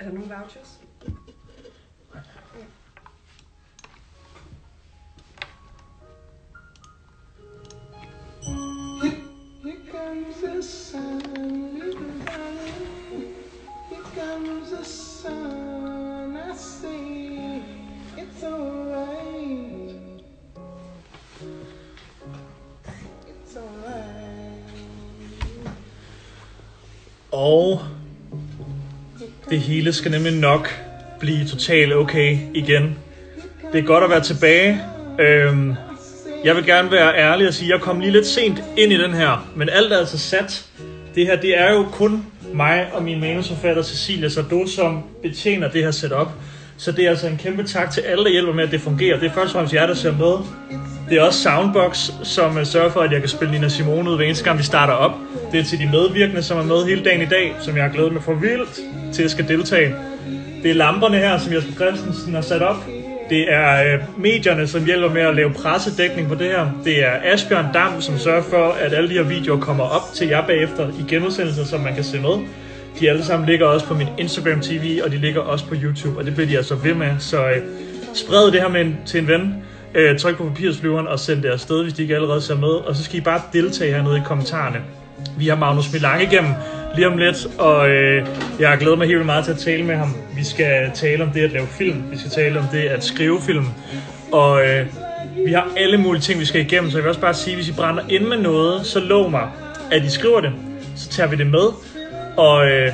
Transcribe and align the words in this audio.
Er 0.00 0.04
der 0.04 0.12
nogle 0.12 0.30
vouchers? 0.30 0.80
Here 27.32 27.89
det 29.50 29.60
hele 29.60 29.92
skal 29.92 30.10
nemlig 30.10 30.32
nok 30.32 30.68
blive 31.20 31.46
totalt 31.46 31.92
okay 31.92 32.38
igen. 32.54 32.98
Det 33.72 33.78
er 33.78 33.82
godt 33.86 34.04
at 34.04 34.10
være 34.10 34.20
tilbage. 34.20 34.82
Øhm, 35.18 35.74
jeg 36.44 36.56
vil 36.56 36.66
gerne 36.66 36.90
være 36.90 37.16
ærlig 37.16 37.48
og 37.48 37.54
sige, 37.54 37.68
at 37.68 37.78
jeg 37.78 37.80
kom 37.80 38.00
lige 38.00 38.12
lidt 38.12 38.26
sent 38.26 38.62
ind 38.76 38.92
i 38.92 39.02
den 39.02 39.14
her, 39.14 39.50
men 39.56 39.68
alt 39.68 39.92
er 39.92 39.98
altså 39.98 40.18
sat. 40.18 40.66
Det 41.14 41.26
her, 41.26 41.40
det 41.40 41.58
er 41.58 41.72
jo 41.72 41.86
kun 41.92 42.26
mig 42.54 42.86
og 42.92 43.02
min 43.02 43.20
manusforfatter 43.20 43.82
Cecilia 43.82 44.28
Sardo, 44.28 44.66
som 44.66 45.02
betjener 45.22 45.70
det 45.70 45.84
her 45.84 45.90
setup. 45.90 46.28
Så 46.76 46.92
det 46.92 47.04
er 47.04 47.10
altså 47.10 47.26
en 47.26 47.36
kæmpe 47.36 47.62
tak 47.62 47.90
til 47.90 48.00
alle, 48.00 48.24
der 48.24 48.30
hjælper 48.30 48.52
med, 48.52 48.64
at 48.64 48.70
det 48.70 48.80
fungerer. 48.80 49.18
Det 49.20 49.30
er 49.30 49.34
først 49.34 49.46
og 49.46 49.52
fremmest 49.52 49.74
jer, 49.74 49.86
der 49.86 49.94
ser 49.94 50.12
med. 50.12 50.46
Det 51.10 51.18
er 51.18 51.22
også 51.22 51.42
Soundbox, 51.42 52.10
som 52.22 52.58
øh, 52.58 52.66
sørger 52.66 52.90
for, 52.90 53.00
at 53.00 53.12
jeg 53.12 53.20
kan 53.20 53.28
spille 53.28 53.52
Nina 53.52 53.68
Simone 53.68 54.10
ud 54.10 54.16
hver 54.16 54.24
eneste 54.24 54.44
gang, 54.44 54.58
vi 54.58 54.62
starter 54.62 54.94
op. 54.94 55.12
Det 55.52 55.60
er 55.60 55.64
til 55.64 55.78
de 55.78 55.88
medvirkende, 55.90 56.42
som 56.42 56.58
er 56.58 56.62
med 56.62 56.84
hele 56.84 57.04
dagen 57.04 57.22
i 57.22 57.26
dag, 57.26 57.56
som 57.60 57.76
jeg 57.76 57.84
har 57.84 57.92
glædet 57.92 58.12
mig 58.12 58.22
for 58.22 58.34
vildt 58.34 58.80
til 59.14 59.22
at 59.22 59.30
skal 59.30 59.48
deltage. 59.48 59.94
Det 60.62 60.70
er 60.70 60.74
lamperne 60.74 61.16
her, 61.16 61.38
som 61.38 61.52
Jesper 61.52 61.72
Christensen 61.72 62.34
har 62.34 62.40
sat 62.40 62.62
op. 62.62 62.76
Det 63.30 63.52
er 63.52 63.94
øh, 63.94 64.00
medierne, 64.18 64.66
som 64.66 64.84
hjælper 64.84 65.08
med 65.08 65.22
at 65.22 65.36
lave 65.36 65.52
pressedækning 65.52 66.28
på 66.28 66.34
det 66.34 66.46
her. 66.46 66.70
Det 66.84 67.04
er 67.04 67.12
Asbjørn 67.24 67.66
Dam, 67.74 68.00
som 68.00 68.18
sørger 68.18 68.42
for, 68.42 68.76
at 68.80 68.94
alle 68.94 69.08
de 69.08 69.14
her 69.14 69.22
videoer 69.22 69.60
kommer 69.60 69.84
op 69.84 70.02
til 70.14 70.28
jer 70.28 70.46
bagefter 70.46 70.88
i 70.88 71.04
genudsendelser, 71.08 71.64
som 71.64 71.80
man 71.80 71.94
kan 71.94 72.04
se 72.04 72.20
med. 72.20 72.46
De 73.00 73.10
alle 73.10 73.24
sammen 73.24 73.48
ligger 73.48 73.66
også 73.66 73.86
på 73.86 73.94
min 73.94 74.08
Instagram 74.18 74.60
TV, 74.60 75.00
og 75.04 75.10
de 75.10 75.16
ligger 75.16 75.40
også 75.40 75.66
på 75.66 75.74
YouTube, 75.82 76.18
og 76.18 76.26
det 76.26 76.34
bliver 76.34 76.48
de 76.48 76.56
altså 76.56 76.74
ved 76.74 76.94
med. 76.94 77.10
Så 77.18 77.48
øh, 77.48 77.56
spred 78.14 78.52
det 78.52 78.60
her 78.60 78.68
med 78.68 78.80
en, 78.80 78.96
til 79.06 79.20
en 79.20 79.28
ven. 79.28 79.54
Øh, 79.94 80.18
tryk 80.18 80.36
på 80.36 80.44
papirsflyveren 80.44 81.06
og 81.06 81.18
send 81.18 81.42
det 81.42 81.48
afsted, 81.48 81.82
hvis 81.82 81.94
de 81.94 82.02
ikke 82.02 82.14
allerede 82.14 82.40
ser 82.40 82.56
med. 82.56 82.68
Og 82.68 82.96
så 82.96 83.04
skal 83.04 83.18
I 83.18 83.20
bare 83.20 83.40
deltage 83.52 83.94
hernede 83.94 84.16
i 84.16 84.20
kommentarerne. 84.24 84.78
Vi 85.38 85.48
har 85.48 85.56
Magnus 85.56 85.92
Milang 85.92 86.22
igennem 86.22 86.52
lige 86.94 87.06
om 87.06 87.18
lidt, 87.18 87.46
og 87.58 87.90
øh, 87.90 88.26
jeg 88.60 88.78
glæder 88.78 88.96
mig 88.96 89.06
helt 89.06 89.26
meget 89.26 89.44
til 89.44 89.52
at 89.52 89.58
tale 89.58 89.84
med 89.84 89.96
ham. 89.96 90.14
Vi 90.36 90.44
skal 90.44 90.90
tale 90.94 91.24
om 91.24 91.30
det 91.30 91.40
at 91.40 91.52
lave 91.52 91.66
film, 91.66 92.02
vi 92.10 92.18
skal 92.18 92.30
tale 92.30 92.58
om 92.58 92.64
det 92.72 92.82
at 92.82 93.04
skrive 93.04 93.40
film, 93.42 93.66
og 94.32 94.66
øh, 94.66 94.86
vi 95.46 95.52
har 95.52 95.68
alle 95.76 95.98
mulige 95.98 96.22
ting, 96.22 96.40
vi 96.40 96.44
skal 96.44 96.60
igennem, 96.60 96.90
så 96.90 96.96
jeg 96.96 97.04
vil 97.04 97.08
også 97.08 97.20
bare 97.20 97.34
sige, 97.34 97.56
hvis 97.56 97.68
I 97.68 97.72
brænder 97.72 98.02
ind 98.08 98.24
med 98.24 98.36
noget, 98.36 98.86
så 98.86 99.00
lov 99.00 99.30
mig, 99.30 99.48
at 99.92 100.04
I 100.04 100.10
skriver 100.10 100.40
det, 100.40 100.52
så 100.96 101.08
tager 101.08 101.28
vi 101.28 101.36
det 101.36 101.46
med, 101.46 101.66
og 102.36 102.70
øh, 102.70 102.92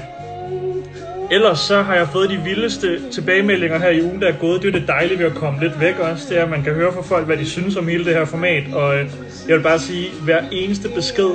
ellers 1.31 1.59
så 1.59 1.83
har 1.83 1.95
jeg 1.95 2.09
fået 2.09 2.31
de 2.31 2.41
vildeste 2.45 3.11
tilbagemeldinger 3.11 3.79
her 3.79 3.89
i 3.89 4.03
ugen, 4.03 4.21
der 4.21 4.29
er 4.29 4.37
gået. 4.41 4.63
Det 4.63 4.69
er 4.75 4.79
det 4.79 4.89
dejlige 4.89 5.19
ved 5.19 5.27
at 5.27 5.35
komme 5.35 5.61
lidt 5.61 5.81
væk 5.81 5.99
også, 5.99 6.27
det 6.29 6.39
er, 6.39 6.43
at 6.43 6.51
man 6.51 6.63
kan 6.63 6.75
høre 6.75 6.93
fra 6.93 7.03
folk, 7.03 7.27
hvad 7.27 7.37
de 7.37 7.47
synes 7.47 7.77
om 7.77 7.89
hele 7.89 8.05
det 8.05 8.15
her 8.15 8.25
format, 8.25 8.65
og 8.73 8.99
øh, 8.99 9.07
jeg 9.49 9.57
vil 9.57 9.63
bare 9.63 9.79
sige, 9.79 10.09
hver 10.25 10.41
eneste 10.53 10.89
besked 10.89 11.31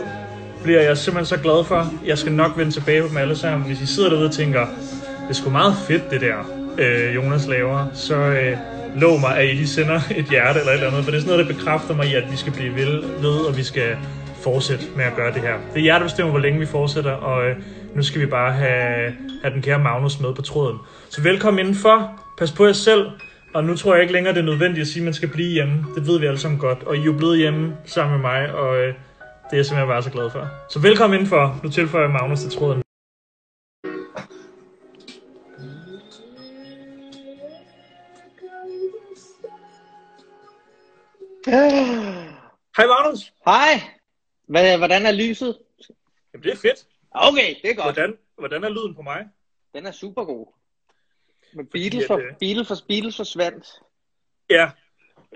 bliver 0.63 0.81
jeg 0.81 0.97
simpelthen 0.97 1.37
så 1.37 1.41
glad 1.43 1.65
for. 1.65 1.93
Jeg 2.05 2.17
skal 2.17 2.31
nok 2.31 2.57
vende 2.57 2.71
tilbage 2.71 3.01
på 3.01 3.07
dem 3.07 3.17
alle 3.17 3.35
sammen. 3.35 3.67
Hvis 3.67 3.81
I 3.81 3.85
sidder 3.85 4.09
derude 4.09 4.25
og 4.25 4.31
tænker, 4.31 4.65
det 5.21 5.29
er 5.29 5.33
sgu 5.33 5.49
meget 5.49 5.73
fedt 5.87 6.11
det 6.11 6.21
der, 6.21 6.35
øh, 6.77 7.15
Jonas 7.15 7.47
laver, 7.47 7.85
så 7.93 8.15
øh, 8.15 8.57
lov 8.95 9.19
mig, 9.19 9.37
at 9.37 9.45
I 9.45 9.47
lige 9.47 9.67
sender 9.67 9.99
et 10.15 10.25
hjerte 10.25 10.59
eller 10.59 10.71
et 10.71 10.75
eller 10.75 10.87
andet, 10.87 11.03
for 11.03 11.11
det 11.11 11.17
er 11.17 11.21
sådan 11.21 11.37
noget, 11.37 11.47
der 11.47 11.53
bekræfter 11.53 11.95
mig 11.95 12.07
i, 12.07 12.15
at 12.15 12.23
vi 12.31 12.37
skal 12.37 12.53
blive 12.53 12.75
ved, 12.75 13.01
ved 13.21 13.39
og 13.47 13.57
vi 13.57 13.63
skal 13.63 13.97
fortsætte 14.43 14.85
med 14.95 15.05
at 15.05 15.15
gøre 15.15 15.33
det 15.33 15.41
her. 15.41 15.53
Det 15.73 15.81
er 15.81 15.85
jer, 15.85 15.97
der 15.97 16.05
bestemmer, 16.05 16.31
hvor 16.31 16.39
længe 16.39 16.59
vi 16.59 16.65
fortsætter, 16.65 17.11
og 17.11 17.49
øh, 17.49 17.55
nu 17.95 18.03
skal 18.03 18.21
vi 18.21 18.25
bare 18.25 18.53
have, 18.53 19.13
have 19.43 19.53
den 19.53 19.61
kære 19.61 19.79
Magnus 19.79 20.19
med 20.19 20.33
på 20.33 20.41
tråden. 20.41 20.77
Så 21.09 21.21
velkommen 21.21 21.59
indenfor. 21.59 22.21
Pas 22.37 22.51
på 22.51 22.65
jer 22.65 22.73
selv. 22.73 23.05
Og 23.53 23.63
nu 23.63 23.75
tror 23.75 23.93
jeg 23.93 24.01
ikke 24.01 24.13
længere, 24.13 24.33
det 24.33 24.39
er 24.39 24.45
nødvendigt 24.45 24.81
at 24.81 24.87
sige, 24.87 25.01
at 25.01 25.05
man 25.05 25.13
skal 25.13 25.29
blive 25.29 25.49
hjemme. 25.49 25.85
Det 25.95 26.07
ved 26.07 26.19
vi 26.19 26.25
alle 26.25 26.39
sammen 26.39 26.59
godt. 26.59 26.83
Og 26.83 26.95
I 26.95 26.99
er 26.99 27.03
jo 27.03 27.13
blevet 27.13 27.37
hjemme 27.37 27.73
sammen 27.85 28.21
med 28.21 28.29
mig, 28.29 28.53
og 28.53 28.77
øh, 28.77 28.93
det 29.51 29.57
er 29.57 29.59
jeg 29.59 29.65
simpelthen 29.65 29.89
bare 29.89 30.03
så 30.03 30.11
glad 30.11 30.29
for. 30.29 30.43
Så 30.69 30.79
velkommen 30.79 31.19
indenfor. 31.19 31.59
Nu 31.63 31.69
tilføjer 31.69 32.05
jeg 32.05 32.13
Magnus 32.13 32.39
til 32.39 32.51
tråden. 32.51 32.81
Hej 42.77 42.85
Magnus. 42.93 43.33
Hej! 43.45 43.73
Hvad, 44.47 44.77
hvordan 44.77 45.05
er 45.05 45.11
lyset? 45.11 45.57
Jamen 46.33 46.43
det 46.43 46.51
er 46.51 46.57
fedt. 46.57 46.87
Okay, 47.11 47.55
det 47.61 47.69
er 47.71 47.75
godt. 47.75 47.95
Hvordan, 47.95 48.17
hvordan 48.37 48.63
er 48.63 48.69
lyden 48.69 48.95
på 48.95 49.01
mig? 49.01 49.27
Den 49.75 49.85
er 49.85 49.91
super 49.91 50.23
god. 50.23 50.47
Men 51.53 51.67
Beatles, 51.67 52.03
at, 52.03 52.07
for, 52.07 52.17
øh, 52.17 52.23
Beatles, 52.39 52.67
for, 52.67 52.75
Beatles 52.87 53.17
forsvandt. 53.17 53.67
Ja, 54.49 54.71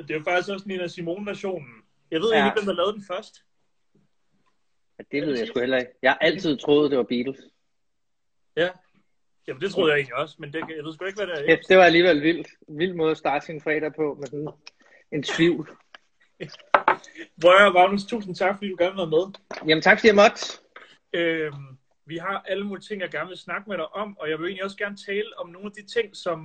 det 0.08 0.16
er 0.16 0.24
faktisk 0.24 0.50
også 0.50 0.68
Nina 0.68 0.88
Simone-versionen. 0.88 1.74
Jeg 2.12 2.20
ved 2.22 2.32
ja. 2.32 2.46
ikke, 2.46 2.56
hvem 2.56 2.66
der 2.66 2.74
lavede 2.74 2.94
den 2.94 3.04
først. 3.08 3.36
Ja, 5.00 5.04
det 5.12 5.28
ved 5.28 5.38
jeg 5.38 5.48
sgu 5.48 5.60
heller 5.60 5.78
ikke. 5.78 5.92
Jeg 6.02 6.12
har 6.12 6.18
altid 6.18 6.58
troet, 6.58 6.92
det 6.92 6.98
var 6.98 7.04
Beatles. 7.04 7.40
Ja. 8.58 8.70
Jamen, 9.48 9.62
det 9.62 9.72
troede 9.72 9.92
jeg 9.92 9.98
egentlig 9.98 10.16
også, 10.16 10.36
men 10.40 10.54
det, 10.54 10.60
jeg 10.60 10.84
ved 10.84 10.94
sgu 10.94 11.06
ikke, 11.06 11.18
hvad 11.18 11.28
det 11.28 11.40
er. 11.40 11.52
Ja, 11.52 11.58
det 11.70 11.78
var 11.78 11.84
alligevel 11.84 12.22
vildt. 12.22 12.48
Vild 12.68 12.94
måde 12.94 13.12
at 13.12 13.18
starte 13.18 13.46
sin 13.46 13.62
fredag 13.62 13.94
på 13.94 14.18
med 14.20 14.28
sådan 14.28 14.48
en 15.12 15.24
tvivl. 15.24 15.70
Hvor 17.36 17.52
er 17.52 17.74
Magnus, 17.74 18.04
tusind 18.04 18.36
tak, 18.36 18.58
fordi 18.58 18.70
du 18.70 18.76
gerne 18.80 18.92
vil 18.92 18.98
være 18.98 19.10
med. 19.10 19.34
Jamen 19.68 19.82
tak, 19.82 20.00
fordi 20.00 20.08
jeg 20.08 20.16
måtte. 20.16 20.60
Øhm, 21.14 21.78
vi 22.06 22.18
har 22.18 22.44
alle 22.48 22.64
mulige 22.64 22.84
ting, 22.84 23.02
jeg 23.02 23.10
gerne 23.10 23.28
vil 23.28 23.38
snakke 23.38 23.70
med 23.70 23.78
dig 23.78 23.96
om, 23.96 24.18
og 24.18 24.30
jeg 24.30 24.40
vil 24.40 24.46
egentlig 24.46 24.64
også 24.64 24.78
gerne 24.78 24.98
tale 24.98 25.40
om 25.40 25.50
nogle 25.50 25.66
af 25.66 25.72
de 25.72 25.86
ting, 25.86 26.16
som 26.16 26.40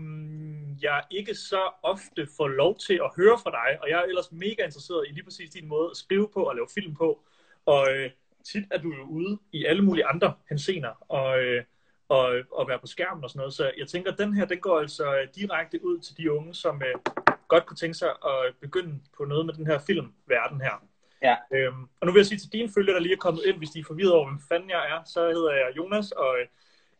jeg 0.83 1.03
ikke 1.11 1.35
så 1.35 1.63
ofte 1.83 2.29
får 2.37 2.49
lov 2.49 2.79
til 2.79 2.95
at 2.95 3.11
høre 3.17 3.39
fra 3.39 3.51
dig, 3.51 3.83
og 3.83 3.89
jeg 3.89 3.99
er 3.99 4.03
ellers 4.03 4.33
mega 4.33 4.65
interesseret 4.65 5.07
i 5.09 5.13
lige 5.13 5.25
præcis 5.25 5.51
din 5.51 5.69
måde 5.69 5.91
at 5.91 5.97
skrive 5.97 6.29
på 6.35 6.43
og 6.43 6.55
lave 6.55 6.69
film 6.75 6.95
på, 6.95 7.25
og 7.67 7.93
øh, 7.95 8.11
tit 8.45 8.65
er 8.71 8.79
du 8.79 8.95
jo 8.95 9.03
ude 9.03 9.39
i 9.53 9.65
alle 9.65 9.83
mulige 9.83 10.07
andre 10.07 10.35
hensener, 10.49 11.07
og, 11.09 11.41
øh, 11.41 11.65
og, 12.09 12.35
og 12.53 12.69
være 12.69 12.79
på 12.79 12.87
skærmen 12.87 13.25
og 13.25 13.31
sådan 13.31 13.39
noget, 13.39 13.55
så 13.55 13.71
jeg 13.79 13.87
tænker, 13.87 14.13
at 14.13 14.19
den 14.19 14.35
her, 14.35 14.45
den 14.45 14.59
går 14.59 14.79
altså 14.79 15.17
øh, 15.17 15.29
direkte 15.35 15.85
ud 15.85 15.99
til 15.99 16.17
de 16.17 16.33
unge, 16.33 16.55
som 16.55 16.83
øh, 16.83 17.15
godt 17.49 17.67
kunne 17.67 17.77
tænke 17.77 17.95
sig 17.95 18.09
at 18.09 18.55
begynde 18.61 19.01
på 19.17 19.25
noget 19.25 19.47
med 19.47 19.55
den 19.55 19.67
her 19.67 19.79
filmverden 19.79 20.61
her. 20.61 20.87
Ja. 21.23 21.37
Øhm, 21.53 21.83
og 22.01 22.07
nu 22.07 22.13
vil 22.13 22.21
jeg 22.21 22.27
sige 22.27 22.39
til 22.39 22.53
dine 22.53 22.73
følgere, 22.75 22.95
der 22.95 23.01
lige 23.01 23.13
er 23.13 23.27
kommet 23.27 23.43
ind, 23.47 23.59
hvis 23.59 23.71
de 23.71 23.81
er 23.81 23.85
forvirret 23.85 24.13
over, 24.13 24.29
hvem 24.29 24.41
fanden 24.49 24.71
jeg 24.71 24.91
er, 24.91 25.01
så 25.05 25.21
hedder 25.29 25.53
jeg 25.53 25.77
Jonas, 25.77 26.13
og 26.13 26.39
øh, 26.41 26.47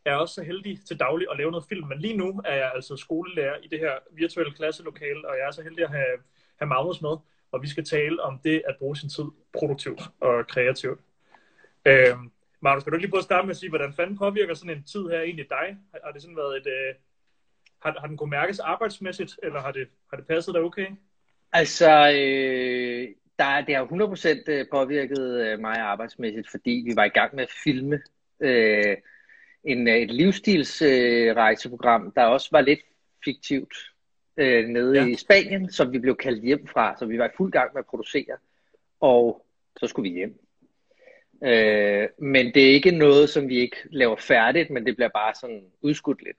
er 0.05 0.15
også 0.15 0.33
så 0.33 0.43
heldig 0.43 0.79
til 0.87 0.99
daglig 0.99 1.27
at 1.31 1.37
lave 1.37 1.51
noget 1.51 1.65
film. 1.69 1.87
Men 1.87 1.99
lige 1.99 2.17
nu 2.17 2.41
er 2.45 2.55
jeg 2.55 2.71
altså 2.75 2.95
skolelærer 2.95 3.57
i 3.63 3.67
det 3.67 3.79
her 3.79 3.93
virtuelle 4.11 4.53
klasselokale, 4.53 5.27
og 5.29 5.35
jeg 5.37 5.47
er 5.47 5.51
så 5.51 5.61
heldig 5.61 5.83
at 5.83 5.89
have, 5.89 6.17
have 6.59 6.69
Magnus 6.69 7.01
med, 7.01 7.15
og 7.51 7.61
vi 7.61 7.67
skal 7.67 7.85
tale 7.85 8.23
om 8.23 8.39
det 8.43 8.61
at 8.67 8.75
bruge 8.79 8.97
sin 8.97 9.09
tid 9.09 9.25
produktivt 9.53 10.01
og 10.19 10.47
kreativt. 10.47 10.99
Øhm, 11.85 12.31
Magnus, 12.61 12.83
kan 12.83 12.91
du 12.91 12.95
ikke 12.97 13.03
lige 13.05 13.11
prøve 13.11 13.19
at 13.19 13.23
starte 13.25 13.45
med 13.47 13.51
at 13.51 13.57
sige, 13.57 13.69
hvordan 13.69 13.93
fanden 13.93 14.17
påvirker 14.17 14.53
sådan 14.53 14.77
en 14.77 14.83
tid 14.83 15.09
her 15.09 15.21
egentlig 15.21 15.49
dig? 15.49 15.77
Har, 15.91 15.99
har 16.03 16.11
det 16.11 16.21
sådan 16.21 16.37
været 16.37 16.57
et... 16.57 16.67
Øh, 16.67 16.95
har, 17.81 17.95
har 17.99 18.07
den 18.07 18.17
kunnet 18.17 18.29
mærkes 18.29 18.59
arbejdsmæssigt, 18.59 19.39
eller 19.43 19.61
har 19.61 19.71
det, 19.71 19.87
har 20.09 20.17
det 20.17 20.27
passet 20.27 20.53
dig 20.53 20.61
okay? 20.63 20.87
Altså, 21.53 21.89
øh, 21.89 23.07
der, 23.39 23.45
er- 23.45 23.65
det 23.65 23.75
har 23.75 23.85
100% 23.85 24.43
øh, 24.47 24.65
påvirket 24.71 25.19
øh, 25.19 25.59
mig 25.59 25.77
arbejdsmæssigt, 25.77 26.49
fordi 26.51 26.83
vi 26.85 26.95
var 26.95 27.03
i 27.03 27.09
gang 27.09 27.35
med 27.35 27.43
at 27.43 27.51
filme 27.63 28.01
øh, 28.39 28.97
en, 29.63 29.87
øh, 29.87 29.95
et 29.95 30.11
livsstilsrejseprogram, 30.11 32.05
øh, 32.07 32.11
der 32.15 32.23
også 32.23 32.47
var 32.51 32.61
lidt 32.61 32.79
fiktivt 33.25 33.73
øh, 34.37 34.67
nede 34.67 34.99
ja. 35.01 35.05
i 35.07 35.15
Spanien, 35.15 35.71
som 35.71 35.91
vi 35.91 35.99
blev 35.99 36.15
kaldt 36.15 36.43
hjem 36.43 36.67
fra, 36.67 36.95
så 36.99 37.05
vi 37.05 37.17
var 37.19 37.25
i 37.25 37.31
fuld 37.37 37.51
gang 37.51 37.73
med 37.73 37.79
at 37.79 37.85
producere, 37.85 38.37
og 38.99 39.45
så 39.79 39.87
skulle 39.87 40.09
vi 40.09 40.15
hjem. 40.15 40.39
Øh, 41.43 42.07
men 42.17 42.53
det 42.53 42.69
er 42.69 42.73
ikke 42.73 42.91
noget, 42.91 43.29
som 43.29 43.49
vi 43.49 43.59
ikke 43.59 43.77
laver 43.89 44.15
færdigt, 44.15 44.69
men 44.69 44.85
det 44.85 44.95
bliver 44.95 45.09
bare 45.09 45.33
sådan 45.41 45.63
udskudt 45.81 46.23
lidt. 46.23 46.37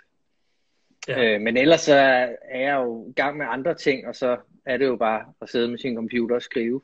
Ja. 1.09 1.35
Øh, 1.35 1.41
men 1.41 1.57
ellers 1.57 1.81
så 1.81 1.95
er 2.43 2.61
jeg 2.61 2.75
jo 2.75 3.07
i 3.09 3.13
gang 3.13 3.37
med 3.37 3.47
andre 3.49 3.75
ting, 3.75 4.07
og 4.07 4.17
så 4.17 4.37
er 4.67 4.77
det 4.77 4.87
jo 4.87 4.97
bare 4.97 5.25
at 5.43 5.49
sidde 5.49 5.69
med 5.69 5.79
sin 5.79 5.95
computer 5.95 6.37
og 6.37 6.43
skrive 6.43 6.83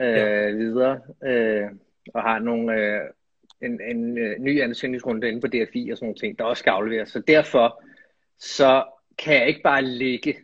øh, 0.00 0.06
Ja. 0.06 0.50
videre. 0.50 1.00
Øh, 1.24 1.70
og 2.14 2.22
har 2.22 2.38
nogle, 2.38 2.74
øh, 2.74 3.00
en, 3.62 3.80
en 3.80 4.18
øh, 4.18 4.38
ny 4.38 4.62
ansøgningsrunde 4.62 5.28
inde 5.28 5.40
på 5.40 5.46
DFI 5.46 5.90
og 5.90 5.96
sådan 5.98 6.06
nogle 6.06 6.18
ting, 6.18 6.38
der 6.38 6.44
også 6.44 6.60
skal 6.60 6.70
afleveres. 6.70 7.08
Så 7.08 7.20
derfor 7.20 7.82
så 8.38 8.84
kan 9.18 9.34
jeg 9.34 9.48
ikke 9.48 9.62
bare 9.62 9.82
ligge 9.82 10.36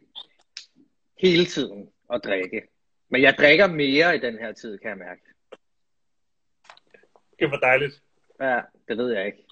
hele 1.19 1.45
tiden 1.45 1.89
og 2.09 2.23
drikke. 2.23 2.63
Men 3.09 3.23
jeg 3.23 3.35
drikker 3.39 3.67
mere 3.67 4.17
i 4.17 4.19
den 4.19 4.39
her 4.39 4.53
tid, 4.53 4.79
kan 4.79 4.89
jeg 4.91 4.99
mærke. 4.99 5.23
Det 7.41 7.51
var 7.51 7.57
dejligt. 7.57 8.03
Ja, 8.41 8.61
det 8.89 8.97
ved 8.99 9.13
jeg 9.13 9.27
ikke. 9.27 9.45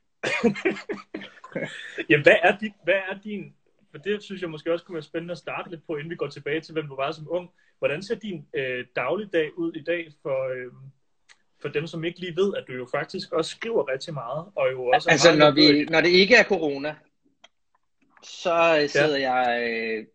ja, 2.11 2.23
hvad 2.23 2.37
er, 2.43 2.59
dit, 2.59 2.73
hvad 2.85 2.95
er 2.95 3.19
din... 3.25 3.55
For 3.91 3.99
det 3.99 4.23
synes 4.23 4.43
jeg 4.43 4.51
måske 4.51 4.73
også 4.73 4.85
kunne 4.85 4.95
være 4.95 5.03
spændende 5.03 5.33
at 5.33 5.39
starte 5.39 5.71
lidt 5.71 5.87
på, 5.87 5.97
inden 5.97 6.11
vi 6.11 6.17
går 6.17 6.29
tilbage 6.29 6.61
til, 6.61 6.73
hvem 6.73 6.89
du 6.89 6.97
var 6.97 7.13
som 7.13 7.27
ung. 7.31 7.51
Hvordan 7.79 8.03
ser 8.03 8.15
din 8.15 8.47
øh, 8.55 8.87
dagligdag 8.97 9.59
ud 9.59 9.73
i 9.73 9.83
dag 9.83 10.13
for, 10.23 10.49
øh, 10.49 10.73
for 11.63 11.69
dem, 11.69 11.87
som 11.87 12.05
ikke 12.05 12.21
lige 12.21 12.37
ved, 12.37 12.55
at 12.57 12.65
du 12.69 12.73
jo 12.73 12.89
faktisk 12.95 13.33
også 13.33 13.51
skriver 13.51 13.89
rigtig 13.93 14.15
meget, 14.15 14.47
og 14.55 14.73
jo 14.73 14.87
også 14.87 15.11
Altså, 15.11 15.37
når, 15.37 15.51
vi, 15.51 15.85
når 15.85 16.01
det 16.01 16.09
ikke 16.09 16.37
er 16.37 16.45
corona, 16.45 16.95
så 18.23 18.79
øh, 18.83 18.89
sidder 18.89 19.19
Ja. 19.19 19.35
jeg... 19.35 19.69
Øh, 19.71 20.07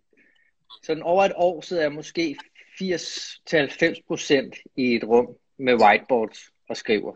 sådan 0.84 1.04
over 1.04 1.24
et 1.24 1.32
år 1.36 1.62
sidder 1.62 1.82
jeg 1.82 1.92
måske 1.92 2.38
80-90% 2.82 4.74
i 4.76 4.96
et 4.96 5.04
rum 5.04 5.28
med 5.58 5.74
whiteboards 5.74 6.40
og 6.70 6.78
skriver. 6.78 7.16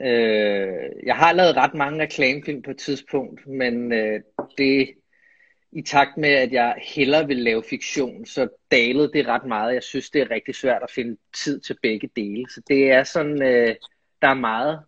Ja. 0.00 0.06
Øh, 0.06 0.90
jeg 1.06 1.16
har 1.16 1.32
lavet 1.32 1.56
ret 1.56 1.74
mange 1.74 2.02
reklamefilm 2.02 2.62
på 2.62 2.70
et 2.70 2.78
tidspunkt, 2.78 3.46
men 3.46 3.92
øh, 3.92 4.20
det 4.58 4.94
i 5.72 5.82
takt 5.82 6.16
med, 6.16 6.28
at 6.28 6.52
jeg 6.52 6.74
hellere 6.82 7.26
vil 7.26 7.36
lave 7.36 7.62
fiktion, 7.70 8.26
så 8.26 8.48
dalede 8.70 9.12
det 9.12 9.26
ret 9.26 9.44
meget. 9.44 9.74
Jeg 9.74 9.82
synes, 9.82 10.10
det 10.10 10.20
er 10.20 10.30
rigtig 10.30 10.54
svært 10.54 10.82
at 10.82 10.90
finde 10.90 11.16
tid 11.36 11.60
til 11.60 11.76
begge 11.82 12.10
dele. 12.16 12.46
Så 12.50 12.62
det 12.68 12.90
er 12.90 13.04
sådan, 13.04 13.42
øh, 13.42 13.74
der 14.22 14.28
er 14.28 14.34
meget 14.34 14.84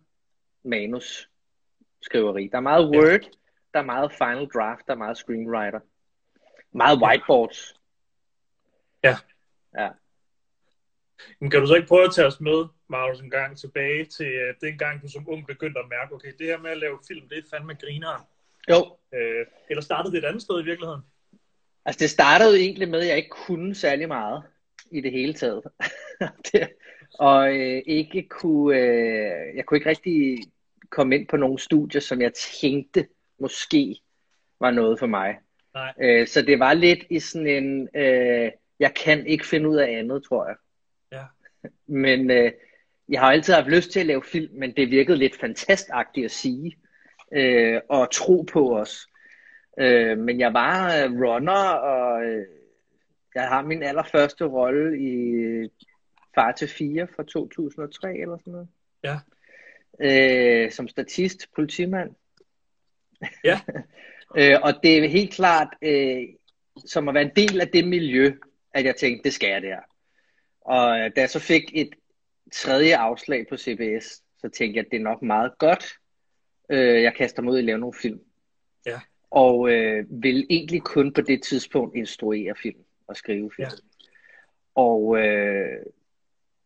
manusskriveri. 0.63 2.47
Der 2.51 2.57
er 2.57 2.61
meget 2.61 2.89
Word, 2.95 3.21
der 3.73 3.79
er 3.79 3.83
meget 3.83 4.11
Final 4.11 4.47
Draft, 4.53 4.87
der 4.87 4.93
er 4.93 4.97
meget 4.97 5.17
Screenwriter. 5.17 5.79
Meget 6.71 7.01
whiteboards. 7.01 7.73
Ja. 9.03 9.17
Ja. 9.77 9.89
Men 11.39 11.49
kan 11.49 11.59
du 11.59 11.67
så 11.67 11.75
ikke 11.75 11.87
prøve 11.87 12.03
at 12.03 12.13
tage 12.15 12.27
os 12.27 12.39
med, 12.39 12.65
Magnus, 12.91 13.19
en 13.19 13.29
gang 13.29 13.57
tilbage 13.57 14.05
til 14.05 14.31
uh, 14.43 14.55
den 14.61 14.77
gang, 14.77 15.01
du 15.01 15.07
som 15.07 15.29
ung 15.29 15.47
begyndte 15.47 15.79
at 15.79 15.89
mærke, 15.89 16.13
okay, 16.13 16.31
det 16.39 16.47
her 16.47 16.57
med 16.57 16.71
at 16.71 16.77
lave 16.77 16.99
film, 17.07 17.29
det 17.29 17.37
er 17.37 17.49
fandme 17.51 17.73
grineren. 17.73 18.23
Jo, 18.69 18.97
Øh, 19.13 19.45
eller 19.69 19.81
startede 19.81 20.15
det 20.15 20.23
et 20.23 20.27
andet 20.27 20.41
sted 20.41 20.61
i 20.61 20.65
virkeligheden? 20.65 21.01
altså 21.85 21.99
det 21.99 22.09
startede 22.09 22.59
egentlig 22.59 22.89
med, 22.89 22.99
at 22.99 23.07
jeg 23.07 23.17
ikke 23.17 23.29
kunne 23.29 23.75
særlig 23.75 24.07
meget 24.07 24.43
i 24.91 25.01
det 25.01 25.11
hele 25.11 25.33
taget. 25.33 25.63
det, 26.51 26.69
og 27.19 27.59
øh, 27.59 27.81
ikke 27.85 28.27
kunne, 28.29 28.77
øh, 28.77 29.55
jeg 29.55 29.65
kunne 29.65 29.77
ikke 29.77 29.89
rigtig 29.89 30.37
komme 30.89 31.15
ind 31.15 31.27
på 31.27 31.37
nogle 31.37 31.59
studier, 31.59 32.01
som 32.01 32.21
jeg 32.21 32.33
tænkte 32.33 33.07
måske 33.39 34.01
var 34.59 34.71
noget 34.71 34.99
for 34.99 35.07
mig. 35.07 35.37
Nej. 35.73 35.93
Øh, 36.01 36.27
så 36.27 36.41
det 36.41 36.59
var 36.59 36.73
lidt 36.73 37.03
i 37.09 37.19
sådan 37.19 37.47
en, 37.47 37.89
øh, 37.95 38.51
jeg 38.79 38.93
kan 38.93 39.27
ikke 39.27 39.47
finde 39.47 39.69
ud 39.69 39.77
af 39.77 39.97
andet, 39.99 40.23
tror 40.23 40.47
jeg. 40.47 40.55
Ja. 41.11 41.23
Men 42.05 42.31
øh, 42.31 42.51
jeg 43.09 43.19
har 43.19 43.31
altid 43.31 43.53
haft 43.53 43.67
lyst 43.67 43.91
til 43.91 43.99
at 43.99 44.05
lave 44.05 44.23
film, 44.23 44.53
men 44.53 44.73
det 44.75 44.91
virkede 44.91 45.17
lidt 45.17 45.39
fantastisk 45.39 46.17
at 46.25 46.31
sige 46.31 46.77
øh, 47.33 47.81
og 47.89 48.11
tro 48.11 48.41
på 48.41 48.77
os. 48.77 49.07
Øh, 49.79 50.17
men 50.17 50.39
jeg 50.39 50.53
var 50.53 50.95
øh, 50.95 51.11
runner, 51.11 51.69
og 51.69 52.23
øh, 52.23 52.45
jeg 53.35 53.47
har 53.47 53.61
min 53.61 53.83
allerførste 53.83 54.45
rolle 54.45 54.99
i 54.99 55.69
Far 56.35 56.51
til 56.51 56.67
4 56.67 57.07
fra 57.15 57.23
2003 57.23 58.13
eller 58.13 58.37
sådan 58.37 58.53
noget. 58.53 58.67
Ja. 59.03 59.19
Øh, 60.01 60.71
som 60.71 60.87
statist, 60.87 61.47
politimand. 61.55 62.11
Ja. 63.43 63.59
øh, 64.37 64.59
og 64.63 64.73
det 64.83 64.97
er 64.97 65.07
helt 65.07 65.33
klart, 65.33 65.67
øh, 65.81 66.21
som 66.85 67.07
at 67.07 67.13
være 67.13 67.23
en 67.23 67.35
del 67.35 67.61
af 67.61 67.67
det 67.67 67.87
miljø, 67.87 68.33
at 68.73 68.85
jeg 68.85 68.95
tænkte, 68.95 69.23
det 69.23 69.33
skal 69.33 69.49
jeg 69.49 69.61
der. 69.61 69.79
Og 70.61 70.99
øh, 70.99 71.11
da 71.15 71.21
jeg 71.21 71.29
så 71.29 71.39
fik 71.39 71.63
et 71.73 71.89
tredje 72.51 72.97
afslag 72.97 73.47
på 73.49 73.57
CBS, 73.57 74.05
så 74.37 74.49
tænkte 74.49 74.77
jeg, 74.77 74.85
at 74.85 74.91
det 74.91 74.97
er 74.97 75.03
nok 75.03 75.21
meget 75.21 75.57
godt, 75.57 75.85
øh, 76.69 77.03
jeg 77.03 77.13
kaster 77.15 77.41
mig 77.41 77.51
ud 77.51 77.57
i 77.57 77.59
at 77.59 77.65
lave 77.65 77.79
nogle 77.79 77.93
film. 77.93 78.19
Ja. 78.85 78.99
Og 79.29 79.71
øh, 79.71 80.05
vil 80.09 80.47
egentlig 80.49 80.81
kun 80.81 81.13
på 81.13 81.21
det 81.21 81.43
tidspunkt 81.43 81.95
instruere 81.95 82.55
film 82.63 82.79
og 83.07 83.15
skrive 83.15 83.51
film. 83.55 83.69
Ja. 83.69 84.09
Og 84.75 85.17
øh, 85.17 85.85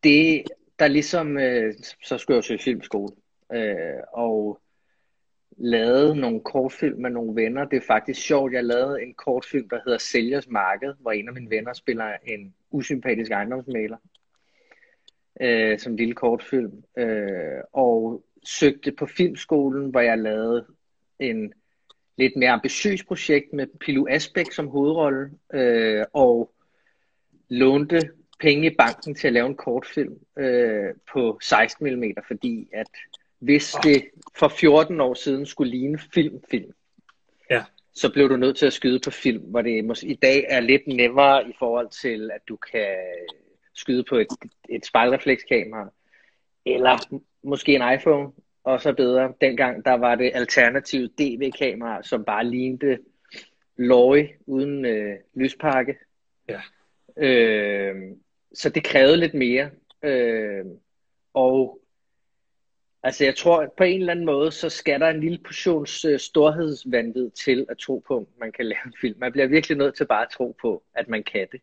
det, 0.03 0.43
der 0.79 0.87
ligesom, 0.87 1.37
øh, 1.37 1.73
så 2.03 2.17
skulle 2.17 2.35
jeg 2.35 2.43
til 2.43 2.59
filmskole, 2.59 3.15
øh, 3.53 4.01
og 4.13 4.61
lavede 5.57 6.15
nogle 6.15 6.41
kortfilm 6.41 7.01
med 7.01 7.09
nogle 7.09 7.35
venner. 7.35 7.65
Det 7.65 7.77
er 7.77 7.85
faktisk 7.87 8.21
sjovt, 8.21 8.53
jeg 8.53 8.63
lavede 8.63 9.03
en 9.03 9.13
kortfilm, 9.13 9.69
der 9.69 9.79
hedder 9.85 9.97
Sælgers 9.97 10.47
Marked, 10.47 10.93
hvor 10.99 11.11
en 11.11 11.27
af 11.27 11.33
mine 11.33 11.49
venner 11.49 11.73
spiller 11.73 12.13
en 12.23 12.55
usympatisk 12.71 13.31
ejendomsmaler, 13.31 13.97
øh, 15.41 15.79
som 15.79 15.95
lille 15.95 16.13
kortfilm, 16.13 16.83
øh, 16.97 17.61
og 17.73 18.23
søgte 18.45 18.91
på 18.91 19.05
filmskolen, 19.05 19.89
hvor 19.89 19.99
jeg 19.99 20.17
lavede 20.17 20.65
en 21.19 21.53
lidt 22.17 22.35
mere 22.35 22.49
ambitiøs 22.49 23.03
projekt 23.03 23.53
med 23.53 23.67
Pilu 23.79 24.07
Asbæk 24.09 24.51
som 24.51 24.67
hovedrolle, 24.67 25.31
øh, 25.53 26.05
og 26.13 26.51
lånte 27.49 28.01
penge 28.39 28.71
i 28.71 28.75
banken 28.77 29.15
til 29.15 29.27
at 29.27 29.33
lave 29.33 29.47
en 29.47 29.55
kortfilm 29.55 30.19
øh, 30.37 30.93
på 31.13 31.39
16 31.41 31.95
mm, 31.99 32.03
fordi 32.27 32.69
at 32.73 32.87
hvis 33.39 33.75
det 33.83 34.03
for 34.37 34.47
14 34.47 35.01
år 35.01 35.13
siden 35.13 35.45
skulle 35.45 35.71
ligne 35.71 35.99
film-film, 36.13 36.71
Ja. 37.49 37.63
så 37.93 38.13
blev 38.13 38.29
du 38.29 38.37
nødt 38.37 38.57
til 38.57 38.65
at 38.65 38.73
skyde 38.73 38.99
på 39.05 39.11
film, 39.11 39.43
hvor 39.43 39.61
det 39.61 39.85
måske 39.85 40.07
i 40.07 40.15
dag 40.15 40.45
er 40.49 40.59
lidt 40.59 40.87
nemmere 40.87 41.49
i 41.49 41.53
forhold 41.59 41.89
til, 42.01 42.31
at 42.33 42.41
du 42.47 42.55
kan 42.55 42.95
skyde 43.75 44.04
på 44.10 44.16
et, 44.16 44.27
et 44.69 44.86
spejlreflekskamera, 44.86 45.89
eller 46.66 47.19
måske 47.44 47.75
en 47.75 47.94
iPhone, 47.94 48.31
og 48.63 48.81
så 48.81 48.94
bedre. 48.94 49.33
Dengang 49.42 49.86
der 49.86 49.94
var 49.94 50.16
det 50.16 50.31
alternative 50.33 51.07
DV-kamera, 51.07 52.04
som 52.04 52.25
bare 52.25 52.45
lignede 52.45 52.98
løg 53.77 54.30
uden 54.45 54.86
øh, 54.86 55.16
lyspakke. 55.33 55.98
Ja. 56.50 56.62
Øh, 57.18 57.95
så 58.54 58.69
det 58.69 58.83
krævede 58.83 59.18
lidt 59.18 59.33
mere. 59.33 59.69
Øh, 60.04 60.66
og 61.33 61.80
altså 63.04 63.24
jeg 63.24 63.36
tror, 63.36 63.74
på 63.78 63.83
en 63.83 64.00
eller 64.00 64.13
anden 64.13 64.25
måde, 64.25 64.51
så 64.51 64.69
skal 64.69 65.00
der 65.00 65.10
en 65.10 65.19
lille 65.19 65.39
portion 65.45 65.88
øh, 66.07 66.19
storhedsvanvid 66.19 67.30
til 67.30 67.66
at 67.69 67.78
tro 67.78 68.04
på, 68.07 68.18
at 68.18 68.39
man 68.39 68.51
kan 68.51 68.66
lave 68.66 68.86
en 68.86 68.94
film. 69.01 69.19
Man 69.19 69.31
bliver 69.31 69.48
virkelig 69.48 69.78
nødt 69.78 69.95
til 69.95 70.06
bare 70.06 70.21
at 70.21 70.31
tro 70.31 70.56
på, 70.62 70.83
at 70.95 71.10
man 71.10 71.24
kan 71.24 71.48
det. 71.51 71.62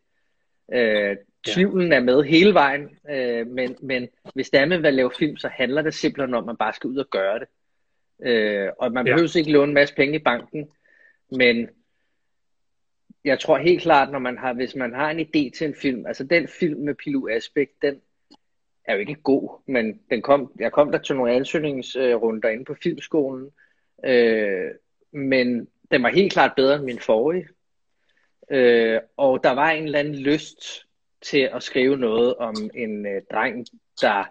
Øh, 0.72 1.16
tvivlen 1.46 1.92
er 1.92 2.00
med 2.00 2.22
hele 2.22 2.54
vejen, 2.54 2.88
øh, 3.10 3.46
men, 3.46 3.76
men 3.82 4.08
hvis 4.34 4.50
det 4.50 4.60
er 4.60 4.64
med 4.66 4.84
at 4.84 4.94
lave 4.94 5.10
film, 5.18 5.36
så 5.36 5.48
handler 5.48 5.82
det 5.82 5.94
simpelthen 5.94 6.34
om, 6.34 6.42
at 6.42 6.46
man 6.46 6.56
bare 6.56 6.72
skal 6.72 6.90
ud 6.90 6.96
og 6.96 7.10
gøre 7.10 7.38
det. 7.38 7.48
Øh, 8.22 8.68
og 8.78 8.92
man 8.92 9.06
Ja. 9.06 9.12
behøver 9.12 9.36
ikke 9.36 9.52
låne 9.52 9.68
en 9.70 9.74
masse 9.74 9.94
penge 9.94 10.14
i 10.18 10.22
banken, 10.22 10.68
men 11.30 11.68
jeg 13.24 13.40
tror 13.40 13.58
helt 13.58 13.82
klart, 13.82 14.12
når 14.12 14.18
man 14.18 14.38
har, 14.38 14.52
hvis 14.52 14.74
man 14.76 14.94
har 14.94 15.10
en 15.10 15.20
idé 15.20 15.50
til 15.58 15.64
en 15.66 15.74
film, 15.74 16.06
altså 16.06 16.24
den 16.24 16.48
film 16.48 16.80
med 16.80 16.94
Pilu 16.94 17.28
Asbæk, 17.28 17.68
den 17.82 18.00
er 18.84 18.94
jo 18.94 19.00
ikke 19.00 19.14
god, 19.14 19.62
men 19.66 20.00
den 20.10 20.22
kom, 20.22 20.52
jeg 20.60 20.72
kom 20.72 20.92
der 20.92 20.98
til 20.98 21.16
nogle 21.16 21.32
ansøgningsrunder 21.32 22.48
inde 22.48 22.64
på 22.64 22.74
filmskolen, 22.82 23.50
øh, 24.04 24.70
men 25.12 25.68
den 25.90 26.02
var 26.02 26.08
helt 26.08 26.32
klart 26.32 26.52
bedre 26.56 26.74
end 26.76 26.84
min 26.84 26.98
forrige. 26.98 27.48
Øh, 28.52 29.00
og 29.16 29.44
der 29.44 29.50
var 29.50 29.70
en 29.70 29.84
eller 29.84 29.98
anden 29.98 30.14
lyst 30.14 30.86
til 31.22 31.50
at 31.52 31.62
skrive 31.62 31.96
noget 31.96 32.34
om 32.36 32.70
en 32.74 33.06
øh, 33.06 33.22
dreng, 33.32 33.66
der 34.00 34.24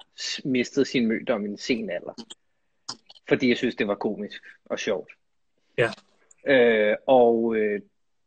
mistede 0.48 0.86
sin 0.86 1.08
mødom 1.08 1.46
i 1.46 1.50
en 1.50 1.58
sen 1.58 1.90
alder. 1.90 2.13
Fordi 3.28 3.50
jeg 3.50 3.58
synes, 3.58 3.75
det 3.75 3.88
var 3.88 3.96
komisk 3.96 4.44
og 4.66 4.80
sjovt. 4.80 5.12
Ja. 5.78 5.90
Øh, 6.48 6.96
og 7.08 7.56
øh, 7.56 7.82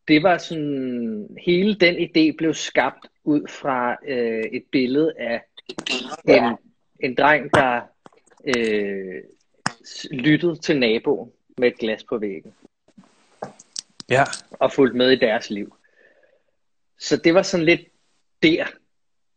det 0.08 0.22
var 0.22 0.38
sådan, 0.38 1.36
hele 1.44 1.74
den 1.74 1.96
idé 1.96 2.36
blev 2.36 2.54
skabt 2.54 3.06
ud 3.24 3.48
fra 3.48 3.96
øh, 4.06 4.44
et 4.52 4.64
billede 4.72 5.12
af 5.18 5.42
en, 6.28 6.56
en 7.00 7.14
dreng, 7.14 7.54
der 7.54 7.80
øh, 8.56 9.22
lyttede 10.10 10.56
til 10.56 10.78
naboen 10.78 11.32
med 11.58 11.68
et 11.68 11.78
glas 11.78 12.04
på 12.04 12.18
væggen 12.18 12.54
Ja. 14.10 14.24
og 14.50 14.72
fulgt 14.72 14.96
med 14.96 15.10
i 15.10 15.16
deres 15.16 15.50
liv. 15.50 15.76
Så 16.98 17.16
det 17.16 17.34
var 17.34 17.42
sådan 17.42 17.66
lidt 17.66 17.80
der, 18.42 18.64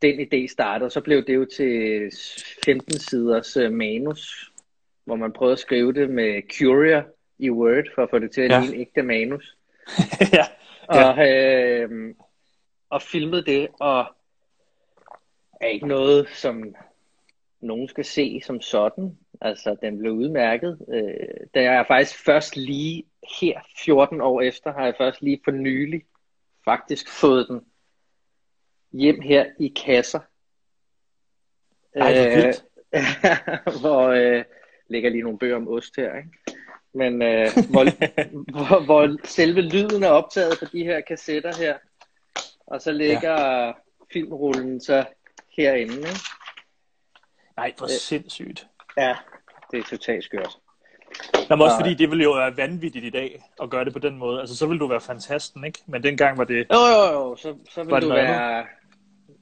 den 0.01 0.19
idé 0.19 0.47
startede. 0.47 0.89
Så 0.89 1.01
blev 1.01 1.25
det 1.25 1.35
jo 1.35 1.45
til 1.57 2.11
15 2.65 2.99
siders 2.99 3.57
øh, 3.57 3.71
manus, 3.71 4.51
hvor 5.05 5.15
man 5.15 5.33
prøvede 5.33 5.53
at 5.53 5.59
skrive 5.59 5.93
det 5.93 6.09
med 6.09 6.41
Courier 6.59 7.03
i 7.39 7.49
Word, 7.49 7.83
for 7.95 8.03
at 8.03 8.09
få 8.09 8.19
det 8.19 8.31
til 8.31 8.41
at 8.41 8.51
Ja. 8.51 8.59
ligne 8.59 8.77
ægte 8.77 9.03
manus. 9.03 9.57
ja. 10.33 10.43
Og, 10.87 11.27
øh, 11.29 12.15
og 12.89 13.01
filmede 13.01 13.45
det, 13.45 13.67
og 13.79 14.05
er 15.61 15.67
ikke 15.67 15.87
noget, 15.87 16.27
som 16.29 16.75
nogen 17.61 17.87
skal 17.87 18.05
se 18.05 18.41
som 18.45 18.61
sådan. 18.61 19.17
Altså, 19.41 19.75
den 19.81 19.97
blev 19.99 20.11
udmærket. 20.11 20.79
Øh, 20.93 21.47
da 21.53 21.61
jeg 21.61 21.85
faktisk 21.87 22.25
først 22.25 22.55
lige 22.55 23.03
her, 23.41 23.59
14 23.85 24.21
år 24.21 24.41
efter, 24.41 24.73
har 24.73 24.85
jeg 24.85 24.93
først 24.97 25.21
lige 25.21 25.39
for 25.43 25.51
nylig 25.51 26.01
faktisk 26.67 27.09
fået 27.09 27.47
den 27.47 27.61
hjem 28.91 29.21
her 29.21 29.45
i 29.59 29.67
kasser. 29.85 30.19
Ej. 31.95 32.37
Øh, 32.37 32.53
hvor, 33.81 34.07
øh, 34.07 34.43
lægger 34.87 35.09
lige 35.13 35.23
nogle 35.23 35.39
bøger 35.39 35.55
om 35.55 35.67
ost 35.67 35.95
her, 35.95 36.17
ikke? 36.17 36.29
Men 36.93 37.21
øh, 37.21 37.47
hvor, 37.71 37.85
hvor, 38.57 38.85
hvor 38.85 39.27
selve 39.27 39.61
lyden 39.61 40.03
er 40.03 40.09
optaget 40.09 40.59
på 40.59 40.65
de 40.65 40.83
her 40.83 41.01
kassetter 41.01 41.55
her, 41.57 41.77
og 42.67 42.81
så 42.81 42.91
ligger 42.91 43.65
ja. 43.65 43.71
filmrullen 44.13 44.81
så 44.81 45.05
herinde, 45.57 45.97
ikke? 45.97 46.19
Nej, 47.57 47.73
hvor 47.77 47.87
sindssygt. 47.87 48.67
Ja, 48.97 49.17
det 49.71 49.79
er 49.79 49.83
totalt 49.83 50.23
skørt. 50.23 50.57
Jamen 51.49 51.65
også 51.65 51.77
fordi 51.79 51.93
det 51.93 52.09
ville 52.09 52.23
jo 52.23 52.31
være 52.31 52.57
vanvittigt 52.57 53.05
i 53.05 53.09
dag 53.09 53.41
at 53.61 53.69
gøre 53.69 53.85
det 53.85 53.93
på 53.93 53.99
den 53.99 54.17
måde. 54.17 54.39
Altså 54.39 54.55
så 54.55 54.67
ville 54.67 54.79
du 54.79 54.87
være 54.87 55.01
fantasten, 55.01 55.65
ikke? 55.65 55.79
Men 55.85 56.03
dengang 56.03 56.37
var 56.37 56.43
det... 56.43 56.57
Jo, 56.73 56.79
jo, 56.79 57.13
jo. 57.13 57.35
Så, 57.35 57.55
så 57.69 57.83
vil 57.83 58.01
du 58.01 58.09
være... 58.09 58.65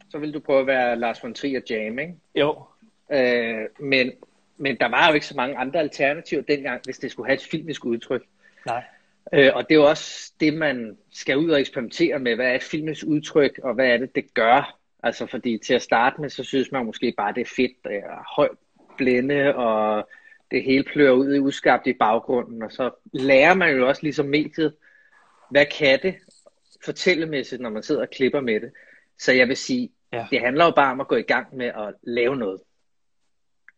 Så 0.09 0.17
vil 0.17 0.33
du 0.33 0.39
prøve 0.39 0.59
at 0.59 0.67
være 0.67 0.99
Lars 0.99 1.23
von 1.23 1.33
Trier 1.33 1.61
Jam, 1.69 1.99
ikke? 1.99 2.15
Jo. 2.35 2.63
Øh, 3.11 3.65
men, 3.79 4.11
men 4.57 4.77
der 4.79 4.89
var 4.89 5.07
jo 5.07 5.13
ikke 5.13 5.27
så 5.27 5.35
mange 5.35 5.57
andre 5.57 5.79
alternativer 5.79 6.41
dengang, 6.41 6.81
hvis 6.85 6.97
det 6.97 7.11
skulle 7.11 7.27
have 7.27 7.35
et 7.35 7.47
filmisk 7.51 7.85
udtryk. 7.85 8.23
Nej. 8.65 8.83
Øh, 9.33 9.51
og 9.55 9.63
det 9.69 9.75
er 9.75 9.79
jo 9.79 9.89
også 9.89 10.31
det, 10.39 10.53
man 10.53 10.97
skal 11.11 11.37
ud 11.37 11.49
og 11.49 11.59
eksperimentere 11.59 12.19
med. 12.19 12.35
Hvad 12.35 12.45
er 12.45 12.55
et 12.55 12.63
filmisk 12.63 13.05
udtryk, 13.07 13.59
og 13.63 13.73
hvad 13.73 13.87
er 13.87 13.97
det, 13.97 14.15
det 14.15 14.33
gør? 14.33 14.77
Altså 15.03 15.25
fordi 15.25 15.57
til 15.57 15.73
at 15.73 15.81
starte 15.81 16.21
med, 16.21 16.29
så 16.29 16.43
synes 16.43 16.71
man 16.71 16.85
måske 16.85 17.13
bare, 17.17 17.33
det 17.33 17.41
er 17.41 17.53
fedt, 17.55 17.71
er 17.85 18.33
højt 18.35 18.57
blænde, 18.97 19.55
og 19.55 20.09
det 20.51 20.63
hele 20.63 20.83
plører 20.83 21.11
ud 21.11 21.35
i 21.35 21.39
udskabt 21.39 21.87
i 21.87 21.93
baggrunden, 21.93 22.61
og 22.61 22.71
så 22.71 22.91
lærer 23.13 23.53
man 23.53 23.75
jo 23.75 23.87
også 23.87 24.03
ligesom 24.03 24.25
mediet, 24.25 24.75
hvad 25.49 25.65
kan 25.65 25.99
det 26.01 26.15
fortællemæssigt, 26.85 27.61
når 27.61 27.69
man 27.69 27.83
sidder 27.83 28.01
og 28.01 28.09
klipper 28.09 28.41
med 28.41 28.61
det. 28.61 28.71
Så 29.19 29.31
jeg 29.31 29.47
vil 29.47 29.57
sige, 29.57 29.91
ja. 30.13 30.27
det 30.31 30.41
handler 30.41 30.65
jo 30.65 30.71
bare 30.71 30.91
om 30.91 31.01
at 31.01 31.07
gå 31.07 31.15
i 31.15 31.21
gang 31.21 31.55
med 31.55 31.65
at 31.65 31.93
lave 32.03 32.35
noget. 32.35 32.61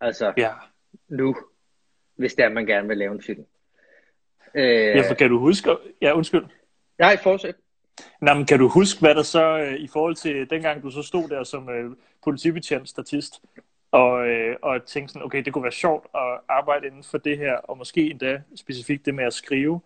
Altså 0.02 0.34
ja. 0.38 0.52
nu, 1.08 1.36
hvis 2.16 2.34
det 2.34 2.46
er, 2.46 2.50
man 2.50 2.66
gerne 2.66 2.88
vil 2.88 2.98
lave 2.98 3.12
en 3.12 3.22
film. 3.22 3.46
Øh, 4.56 4.96
ja, 4.96 5.10
for 5.10 5.16
kan 5.16 5.30
du 5.30 5.40
huske... 5.40 5.78
Ja, 6.02 6.14
undskyld. 6.16 6.46
Nej, 7.00 7.18
fortsæt. 7.24 7.56
Nå, 8.22 8.34
men 8.34 8.46
kan 8.46 8.60
du 8.60 8.68
huske, 8.68 9.00
hvad 9.00 9.16
der 9.16 9.24
så 9.24 9.58
øh, 9.58 9.74
i 9.74 9.88
forhold 9.88 10.16
til 10.16 10.50
dengang, 10.50 10.84
du 10.84 10.92
så 10.92 11.02
stod 11.02 11.30
der 11.30 11.44
som 11.44 11.70
øh, 11.70 11.92
politibetjent 12.24 12.90
statist, 12.90 13.42
og, 13.92 14.28
øh, 14.28 14.56
og 14.62 14.86
tænkte 14.86 15.14
sådan, 15.14 15.26
okay, 15.26 15.44
det 15.44 15.54
kunne 15.54 15.64
være 15.64 15.72
sjovt 15.72 16.06
at 16.16 16.40
arbejde 16.50 16.88
inden 16.88 17.04
for 17.04 17.18
det 17.18 17.38
her, 17.38 17.54
og 17.54 17.78
måske 17.78 18.10
endda 18.10 18.42
specifikt 18.56 19.06
det 19.06 19.16
med 19.16 19.26
at 19.26 19.34
skrive. 19.34 19.82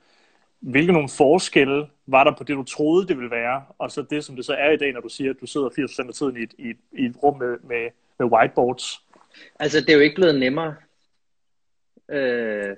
Hvilke 0.60 0.94
nogle 0.94 1.10
forskelle 1.10 1.88
var 2.08 2.24
der 2.24 2.36
på 2.38 2.44
det, 2.44 2.56
du 2.56 2.64
troede, 2.64 3.08
det 3.08 3.18
ville 3.18 3.32
være, 3.32 3.64
og 3.78 3.92
så 3.92 4.02
det, 4.02 4.26
som 4.26 4.36
det 4.36 4.46
så 4.46 4.54
er 4.54 4.72
i 4.72 4.78
dag, 4.78 4.94
når 4.94 5.02
du 5.02 5.10
siger, 5.10 5.30
at 5.30 5.42
du 5.42 5.46
sidder 5.46 5.70
80% 5.70 6.08
af 6.08 6.14
tiden 6.14 6.38
i 6.38 6.44
et, 6.44 6.54
i 6.58 6.70
et, 6.70 6.78
i 6.92 7.06
et 7.06 7.16
rum 7.24 7.40
med, 7.40 7.58
med, 7.64 7.90
med 8.20 8.28
whiteboards? 8.28 9.06
Altså, 9.60 9.82
det 9.82 9.90
er 9.90 9.94
jo 9.94 10.00
ikke 10.00 10.16
blevet 10.16 10.40
nemmere 10.40 10.76
øh, 12.10 12.76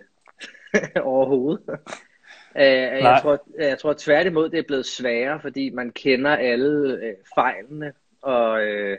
overhovedet. 1.13 1.79
Øh, 2.55 2.63
jeg, 2.65 3.19
tror, 3.21 3.45
jeg 3.59 3.79
tror 3.79 3.95
tværtimod, 3.97 4.49
det 4.49 4.59
er 4.59 4.67
blevet 4.67 4.85
sværere, 4.85 5.39
fordi 5.41 5.69
man 5.69 5.91
kender 5.91 6.35
alle 6.35 6.93
øh, 6.93 7.13
fejlene, 7.35 7.93
og, 8.21 8.61
øh, 8.63 8.97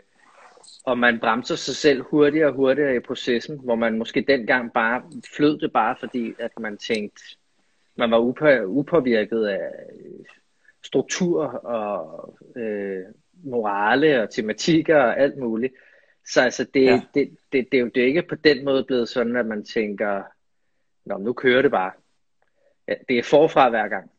og 0.85 0.99
man 0.99 1.21
bremser 1.21 1.57
sig 1.57 1.77
selv 1.77 2.03
hurtigere 2.03 2.49
og 2.49 2.55
hurtigere 2.55 2.97
i 2.97 3.01
processen, 3.01 3.61
hvor 3.65 3.75
man 3.75 3.99
måske 3.99 4.25
dengang 4.29 4.73
bare 4.73 5.03
flød 5.37 5.59
det 5.59 5.73
bare, 5.73 5.97
fordi 6.01 6.35
at 6.39 6.59
man 6.59 6.77
tænkte, 6.77 7.23
man 7.97 8.11
var 8.11 8.19
upå, 8.19 8.47
upåvirket 8.65 9.47
af 9.47 9.71
struktur 10.83 11.45
og 11.45 12.39
øh, 12.57 13.05
morale 13.33 14.23
og 14.23 14.31
tematikker 14.31 14.97
og 14.97 15.19
alt 15.19 15.39
muligt. 15.39 15.75
Så 16.27 16.41
altså, 16.41 16.65
det, 16.75 16.85
ja. 16.85 17.03
det, 17.15 17.37
det, 17.53 17.69
det, 17.73 17.77
er 17.79 17.81
jo 17.81 17.91
det 17.95 18.03
er 18.03 18.07
ikke 18.07 18.23
på 18.23 18.35
den 18.35 18.65
måde 18.65 18.85
blevet 18.85 19.09
sådan, 19.09 19.37
at 19.37 19.47
man 19.47 19.65
tænker, 19.65 20.23
Nå, 21.05 21.19
nu 21.19 21.33
kører 21.33 21.63
det 21.63 21.71
bare. 21.71 21.93
Ja, 22.89 22.95
det 23.09 23.19
er 23.19 23.23
forfra 23.23 23.71
hver 23.71 23.89
gang. 23.89 24.11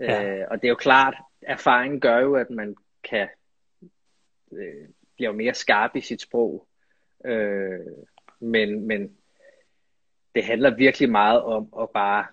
Ja. 0.00 0.40
Øh, 0.40 0.46
og 0.50 0.56
det 0.56 0.64
er 0.64 0.68
jo 0.68 0.76
klart, 0.76 1.14
erfaringen 1.42 2.00
gør 2.00 2.18
jo, 2.18 2.34
at 2.34 2.50
man 2.50 2.76
kan 3.04 3.28
øh, 4.52 4.88
blive 5.22 5.36
mere 5.36 5.54
skarp 5.54 5.96
i 5.96 6.00
sit 6.00 6.20
sprog. 6.20 6.66
Øh, 7.24 7.80
men, 8.40 8.86
men 8.86 9.16
det 10.34 10.44
handler 10.44 10.76
virkelig 10.76 11.10
meget 11.10 11.42
om 11.42 11.68
at 11.80 11.90
bare 11.90 12.26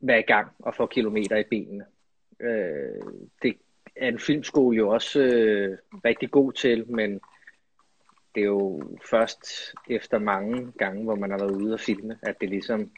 være 0.00 0.18
i 0.18 0.26
gang 0.26 0.48
og 0.58 0.74
få 0.74 0.86
kilometer 0.86 1.36
i 1.36 1.44
benene. 1.50 1.84
Øh, 2.40 3.02
det 3.42 3.56
er 3.96 4.08
en 4.08 4.18
filmskole 4.18 4.76
jo 4.76 4.88
også 4.88 5.20
øh, 5.20 5.78
rigtig 6.04 6.30
god 6.30 6.52
til, 6.52 6.90
men 6.90 7.20
det 8.34 8.40
er 8.40 8.46
jo 8.46 8.82
først 9.10 9.74
efter 9.90 10.18
mange 10.18 10.72
gange, 10.78 11.04
hvor 11.04 11.14
man 11.14 11.30
har 11.30 11.38
været 11.38 11.60
ude 11.62 11.74
og 11.74 11.80
filme, 11.80 12.18
at 12.22 12.40
det 12.40 12.48
ligesom, 12.48 12.90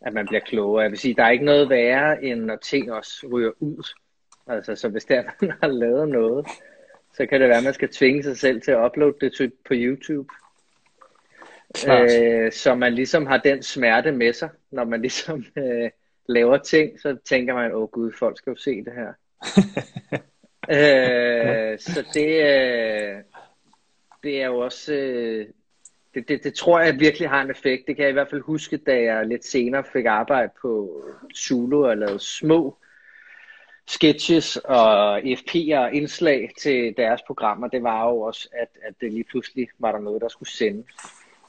at 0.00 0.12
man 0.12 0.26
bliver 0.26 0.40
klogere. 0.40 0.82
Jeg 0.82 0.90
vil 0.90 0.98
sige, 0.98 1.14
der 1.14 1.24
er 1.24 1.30
ikke 1.30 1.44
noget 1.44 1.70
værre, 1.70 2.24
end 2.24 2.40
når 2.40 2.56
ting 2.56 2.92
også 2.92 3.26
ryger 3.32 3.52
ud. 3.60 3.92
Altså, 4.46 4.74
så 4.74 4.88
hvis 4.88 5.04
der 5.04 5.22
man 5.40 5.52
har 5.60 5.68
lavet 5.68 6.08
noget, 6.08 6.46
så 7.16 7.26
kan 7.26 7.40
det 7.40 7.48
være, 7.48 7.58
at 7.58 7.64
man 7.64 7.74
skal 7.74 7.88
tvinge 7.88 8.22
sig 8.22 8.38
selv 8.38 8.60
til 8.60 8.70
at 8.70 8.84
uploade 8.84 9.16
det 9.20 9.52
på 9.64 9.74
YouTube. 9.74 10.28
Øh, 11.88 12.52
så 12.52 12.74
man 12.74 12.94
ligesom 12.94 13.26
har 13.26 13.38
den 13.38 13.62
smerte 13.62 14.12
med 14.12 14.32
sig, 14.32 14.48
når 14.70 14.84
man 14.84 15.00
ligesom 15.00 15.44
øh, 15.58 15.90
laver 16.28 16.58
ting, 16.58 17.00
så 17.00 17.16
tænker 17.24 17.54
man, 17.54 17.74
åh 17.74 17.88
gud, 17.88 18.12
folk 18.18 18.38
skal 18.38 18.50
jo 18.50 18.56
se 18.56 18.84
det 18.84 18.92
her. 18.92 19.12
øh, 20.76 21.78
så 21.78 22.04
det, 22.14 22.28
øh, 22.28 23.22
det 24.22 24.42
er 24.42 24.46
jo 24.46 24.58
også, 24.58 24.94
øh, 24.94 25.46
det, 26.14 26.28
det, 26.28 26.44
det 26.44 26.54
tror 26.54 26.80
jeg 26.80 27.00
virkelig 27.00 27.28
har 27.28 27.42
en 27.42 27.50
effekt. 27.50 27.86
Det 27.86 27.96
kan 27.96 28.02
jeg 28.02 28.10
i 28.10 28.12
hvert 28.12 28.30
fald 28.30 28.40
huske, 28.40 28.76
da 28.76 29.02
jeg 29.02 29.26
lidt 29.26 29.44
senere 29.44 29.84
fik 29.92 30.04
arbejde 30.04 30.52
på 30.62 31.02
Zulu 31.36 31.86
og 31.86 31.96
lavede 31.96 32.18
små 32.18 32.76
sketches 33.86 34.56
og 34.56 35.18
FP'er 35.18 35.78
og 35.78 35.94
indslag 35.94 36.50
til 36.58 36.94
deres 36.96 37.20
programmer. 37.26 37.68
Det 37.68 37.82
var 37.82 38.08
jo 38.08 38.20
også, 38.20 38.48
at, 38.52 38.68
at 38.88 38.94
det 39.00 39.12
lige 39.12 39.24
pludselig 39.24 39.68
var 39.78 39.92
der 39.92 39.98
noget, 39.98 40.22
der 40.22 40.28
skulle 40.28 40.50
sendes. 40.50 40.86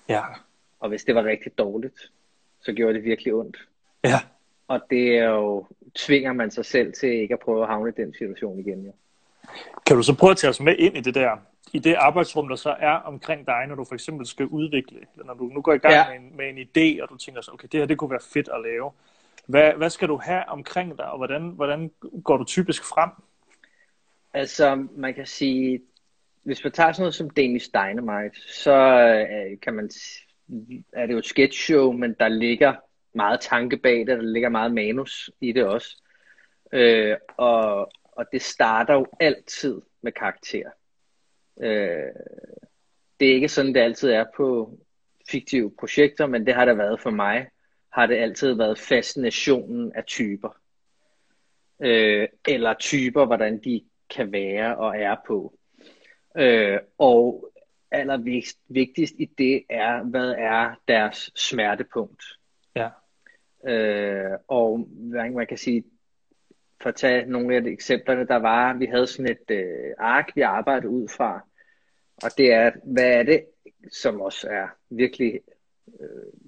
Ja. 0.09 0.21
Og 0.79 0.89
hvis 0.89 1.03
det 1.03 1.15
var 1.15 1.23
rigtig 1.23 1.57
dårligt, 1.57 2.11
så 2.61 2.73
gjorde 2.73 2.93
det 2.93 3.03
virkelig 3.03 3.33
ondt. 3.33 3.57
Ja. 4.03 4.19
Og 4.67 4.81
det 4.89 5.17
er 5.17 5.29
jo, 5.29 5.65
tvinger 5.95 6.33
man 6.33 6.51
sig 6.51 6.65
selv 6.65 6.93
til 6.93 7.09
ikke 7.09 7.33
at 7.33 7.39
prøve 7.39 7.61
at 7.61 7.67
havne 7.67 7.89
i 7.89 8.01
den 8.01 8.13
situation 8.13 8.59
igen. 8.59 8.85
Ja. 8.85 8.91
Kan 9.85 9.95
du 9.95 10.03
så 10.03 10.15
prøve 10.15 10.31
at 10.31 10.37
tage 10.37 10.49
os 10.49 10.59
med 10.59 10.75
ind 10.77 10.97
i 10.97 11.01
det 11.01 11.15
der, 11.15 11.37
i 11.73 11.79
det 11.79 11.93
arbejdsrum, 11.93 12.47
der 12.47 12.55
så 12.55 12.75
er 12.79 12.93
omkring 12.93 13.47
dig, 13.47 13.65
når 13.67 13.75
du 13.75 13.83
for 13.83 13.93
eksempel 13.93 14.25
skal 14.25 14.45
udvikle, 14.45 14.99
eller 15.13 15.25
når 15.25 15.33
du 15.33 15.43
nu 15.43 15.61
går 15.61 15.73
i 15.73 15.77
gang 15.77 15.93
ja. 15.93 16.05
med, 16.09 16.15
en, 16.19 16.37
med 16.37 16.49
en 16.49 16.57
idé, 16.57 17.03
og 17.03 17.09
du 17.09 17.17
tænker 17.17 17.41
så, 17.41 17.51
okay, 17.51 17.67
det 17.71 17.79
her 17.79 17.87
det 17.87 17.97
kunne 17.97 18.11
være 18.11 18.19
fedt 18.33 18.49
at 18.53 18.61
lave. 18.61 18.91
Hvad, 19.47 19.73
hvad 19.73 19.89
skal 19.89 20.07
du 20.07 20.17
have 20.17 20.49
omkring 20.49 20.97
dig, 20.97 21.11
og 21.11 21.17
hvordan, 21.17 21.49
hvordan 21.49 21.91
går 22.23 22.37
du 22.37 22.43
typisk 22.43 22.83
frem? 22.83 23.09
Altså, 24.33 24.87
man 24.91 25.13
kan 25.13 25.25
sige, 25.25 25.81
hvis 26.43 26.63
man 26.63 26.73
tager 26.73 26.91
sådan 26.91 27.01
noget 27.01 27.15
som 27.15 27.29
Danish 27.29 27.69
Dynamite, 27.73 28.53
så 28.53 28.71
øh, 28.71 29.59
kan 29.59 29.73
man, 29.73 29.89
er 30.93 31.05
det 31.05 31.13
jo 31.13 31.17
et 31.17 31.25
sketch 31.25 31.59
show, 31.59 31.91
men 31.91 32.15
der 32.19 32.27
ligger 32.27 32.75
meget 33.13 33.41
tanke 33.41 33.77
bag 33.77 33.99
det, 33.99 34.07
der 34.07 34.21
ligger 34.21 34.49
meget 34.49 34.73
manus 34.73 35.31
i 35.41 35.51
det 35.51 35.65
også. 35.65 36.03
Øh, 36.73 37.17
og, 37.37 37.91
og 38.03 38.25
det 38.31 38.41
starter 38.41 38.93
jo 38.93 39.05
altid 39.19 39.81
med 40.01 40.11
karakter. 40.11 40.69
Øh, 41.61 42.13
det 43.19 43.29
er 43.29 43.33
ikke 43.33 43.49
sådan, 43.49 43.73
det 43.73 43.79
altid 43.79 44.09
er 44.09 44.25
på 44.37 44.77
fiktive 45.29 45.71
projekter, 45.79 46.27
men 46.27 46.45
det 46.45 46.53
har 46.53 46.65
det 46.65 46.77
været 46.77 47.01
for 47.01 47.09
mig. 47.09 47.47
Har 47.97 48.05
det 48.05 48.15
altid 48.15 48.53
været 48.53 48.79
fascinationen 48.79 49.91
af 49.95 50.05
typer. 50.05 50.49
Øh, 51.79 52.27
eller 52.47 52.73
typer, 52.73 53.25
hvordan 53.25 53.59
de 53.63 53.85
kan 54.09 54.31
være 54.31 54.77
og 54.77 54.97
er 54.97 55.15
på. 55.27 55.59
Øh, 56.37 56.79
og 56.97 57.51
allervigtigst 57.91 59.15
i 59.19 59.25
det 59.37 59.63
er, 59.69 60.03
hvad 60.03 60.35
er 60.37 60.81
deres 60.87 61.31
smertepunkt. 61.35 62.23
Ja. 62.75 62.89
Øh, 63.67 64.37
og 64.47 64.89
man 64.99 65.47
kan 65.47 65.57
sige, 65.57 65.83
for 66.81 66.89
at 66.89 66.95
tage 66.95 67.25
nogle 67.25 67.55
af 67.55 67.63
de 67.63 67.69
eksemplerne, 67.69 68.27
der 68.27 68.35
var, 68.35 68.73
vi 68.73 68.85
havde 68.85 69.07
sådan 69.07 69.31
et 69.31 69.51
øh, 69.55 69.93
ark, 69.97 70.31
vi 70.35 70.41
arbejdede 70.41 70.89
ud 70.89 71.07
fra, 71.07 71.47
og 72.23 72.29
det 72.37 72.53
er, 72.53 72.71
hvad 72.83 73.13
er 73.13 73.23
det, 73.23 73.45
som 73.91 74.21
også 74.21 74.47
er 74.49 74.67
virkelig 74.89 75.41
øh, 75.99 76.46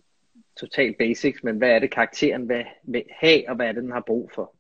total 0.60 0.96
basics, 1.00 1.44
men 1.44 1.58
hvad 1.58 1.70
er 1.70 1.80
det 1.80 1.92
karakteren 1.92 2.50
vil, 2.50 2.66
vil 2.84 3.04
have, 3.12 3.50
og 3.50 3.56
hvad 3.56 3.68
er 3.68 3.72
det, 3.72 3.84
den 3.84 3.92
har 3.92 4.04
brug 4.08 4.32
for? 4.36 4.56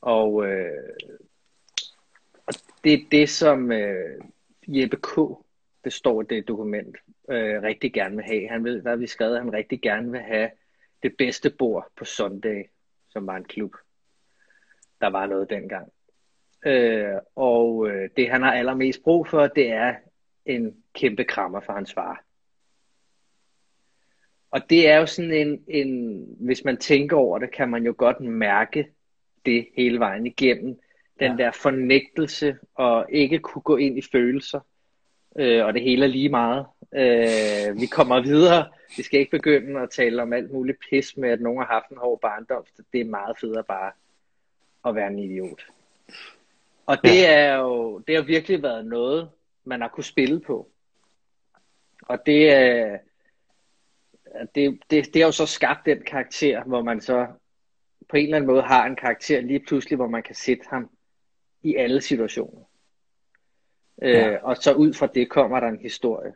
Og, 0.00 0.46
øh, 0.46 0.96
og 2.46 2.54
det 2.84 2.92
er 2.92 2.98
det, 3.10 3.30
som 3.30 3.72
øh, 3.72 4.20
Jeppe 4.68 4.96
K., 4.96 5.18
det 5.84 5.92
står 5.92 6.22
i 6.22 6.24
det 6.30 6.48
dokument, 6.48 6.96
øh, 7.30 7.62
rigtig 7.62 7.92
gerne 7.92 8.16
vil 8.16 8.24
have. 8.24 8.48
Han 8.48 8.64
vil, 8.64 8.80
hvad 8.80 8.96
vi 8.96 9.06
skrevet, 9.06 9.38
han 9.38 9.52
rigtig 9.52 9.80
gerne 9.82 10.10
vil 10.10 10.20
have 10.20 10.50
det 11.02 11.16
bedste 11.18 11.50
bord 11.50 11.86
på 11.96 12.04
Sunday, 12.04 12.64
som 13.08 13.26
var 13.26 13.36
en 13.36 13.44
klub. 13.44 13.74
Der 15.00 15.06
var 15.06 15.26
noget 15.26 15.50
dengang. 15.50 15.92
Øh, 16.66 17.14
og 17.34 17.88
øh, 17.88 18.10
det 18.16 18.30
han 18.30 18.42
har 18.42 18.52
allermest 18.52 19.02
brug 19.02 19.28
for, 19.28 19.46
det 19.46 19.70
er 19.70 19.94
en 20.46 20.82
kæmpe 20.94 21.24
krammer 21.24 21.60
for 21.60 21.72
hans 21.72 21.94
far 21.94 22.24
og 24.52 24.70
det 24.70 24.88
er 24.88 24.96
jo 24.96 25.06
sådan 25.06 25.32
en, 25.32 25.64
en, 25.68 26.24
hvis 26.40 26.64
man 26.64 26.76
tænker 26.76 27.16
over 27.16 27.38
det, 27.38 27.50
kan 27.50 27.68
man 27.68 27.84
jo 27.84 27.94
godt 27.98 28.20
mærke 28.20 28.88
det 29.46 29.66
hele 29.76 29.98
vejen 29.98 30.26
igennem. 30.26 30.80
Den 31.20 31.38
ja. 31.38 31.44
der 31.44 31.50
fornægtelse 31.52 32.56
og 32.74 33.06
ikke 33.08 33.38
kunne 33.38 33.62
gå 33.62 33.76
ind 33.76 33.98
i 33.98 34.02
følelser, 34.12 34.60
øh, 35.38 35.64
og 35.64 35.74
det 35.74 35.82
hele 35.82 36.04
er 36.04 36.08
lige 36.08 36.28
meget. 36.28 36.66
Øh, 36.94 37.80
vi 37.80 37.86
kommer 37.86 38.22
videre. 38.22 38.68
Vi 38.96 39.02
skal 39.02 39.20
ikke 39.20 39.30
begynde 39.30 39.80
at 39.80 39.90
tale 39.90 40.22
om 40.22 40.32
alt 40.32 40.52
muligt 40.52 40.78
pis 40.90 41.16
med, 41.16 41.30
at 41.30 41.40
nogen 41.40 41.58
har 41.58 41.66
haft 41.66 41.88
en 41.90 41.96
hård 41.96 42.20
barndom. 42.20 42.64
Det 42.92 43.00
er 43.00 43.04
meget 43.04 43.38
federe 43.40 43.64
bare 43.64 43.92
at 44.84 44.94
være 44.94 45.06
en 45.06 45.18
idiot. 45.18 45.66
Og 46.86 46.96
det 47.04 47.22
ja. 47.22 47.34
er 47.34 47.56
jo 47.56 47.98
det 47.98 48.14
har 48.14 48.22
virkelig 48.22 48.62
været 48.62 48.86
noget, 48.86 49.28
man 49.64 49.80
har 49.80 49.88
kunne 49.88 50.04
spille 50.04 50.40
på. 50.40 50.68
Og 52.02 52.26
det, 52.26 52.56
øh, 52.56 52.98
det, 54.54 54.78
det, 54.90 55.14
det 55.14 55.22
har 55.22 55.28
jo 55.28 55.32
så 55.32 55.46
skabt 55.46 55.86
den 55.86 56.02
karakter, 56.02 56.64
hvor 56.64 56.82
man 56.82 57.00
så 57.00 57.26
på 58.08 58.16
en 58.16 58.24
eller 58.24 58.36
anden 58.36 58.50
måde 58.50 58.62
har 58.62 58.86
en 58.86 58.96
karakter 58.96 59.40
lige 59.40 59.60
pludselig, 59.60 59.96
hvor 59.96 60.08
man 60.08 60.22
kan 60.22 60.34
sætte 60.34 60.64
ham 60.70 60.90
i 61.62 61.76
alle 61.76 62.00
situationer. 62.00 62.60
Ja. 64.02 64.30
Øh, 64.30 64.38
og 64.42 64.56
så 64.56 64.72
ud 64.72 64.94
fra 64.94 65.06
det 65.06 65.30
kommer 65.30 65.60
der 65.60 65.68
en 65.68 65.78
historie. 65.78 66.32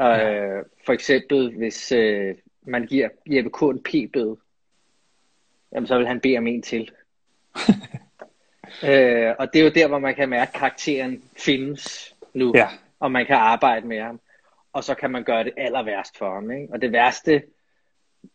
Ja. 0.00 0.32
Øh, 0.32 0.64
for 0.86 0.92
eksempel, 0.92 1.56
hvis 1.56 1.92
øh, 1.92 2.34
man 2.62 2.86
giver 2.86 3.08
Jeppe 3.26 3.50
K. 3.50 3.62
en 3.62 3.82
p-bøde, 3.82 4.36
jamen 5.72 5.86
så 5.86 5.98
vil 5.98 6.06
han 6.06 6.20
bede 6.20 6.38
om 6.38 6.46
en 6.46 6.62
til. 6.62 6.90
øh, 8.90 9.34
og 9.38 9.52
det 9.52 9.60
er 9.60 9.64
jo 9.64 9.70
der, 9.74 9.88
hvor 9.88 9.98
man 9.98 10.14
kan 10.14 10.28
mærke, 10.28 10.48
at 10.48 10.54
karakteren 10.54 11.22
findes 11.36 12.14
nu, 12.34 12.52
ja. 12.54 12.68
og 13.00 13.12
man 13.12 13.26
kan 13.26 13.36
arbejde 13.36 13.86
med 13.86 14.00
ham. 14.00 14.20
Og 14.74 14.84
så 14.84 14.94
kan 14.94 15.10
man 15.10 15.24
gøre 15.24 15.44
det 15.44 15.52
aller 15.56 15.82
værst 15.82 16.18
for 16.18 16.34
ham. 16.34 16.50
Ikke? 16.50 16.72
Og 16.72 16.82
det 16.82 16.92
værste, 16.92 17.42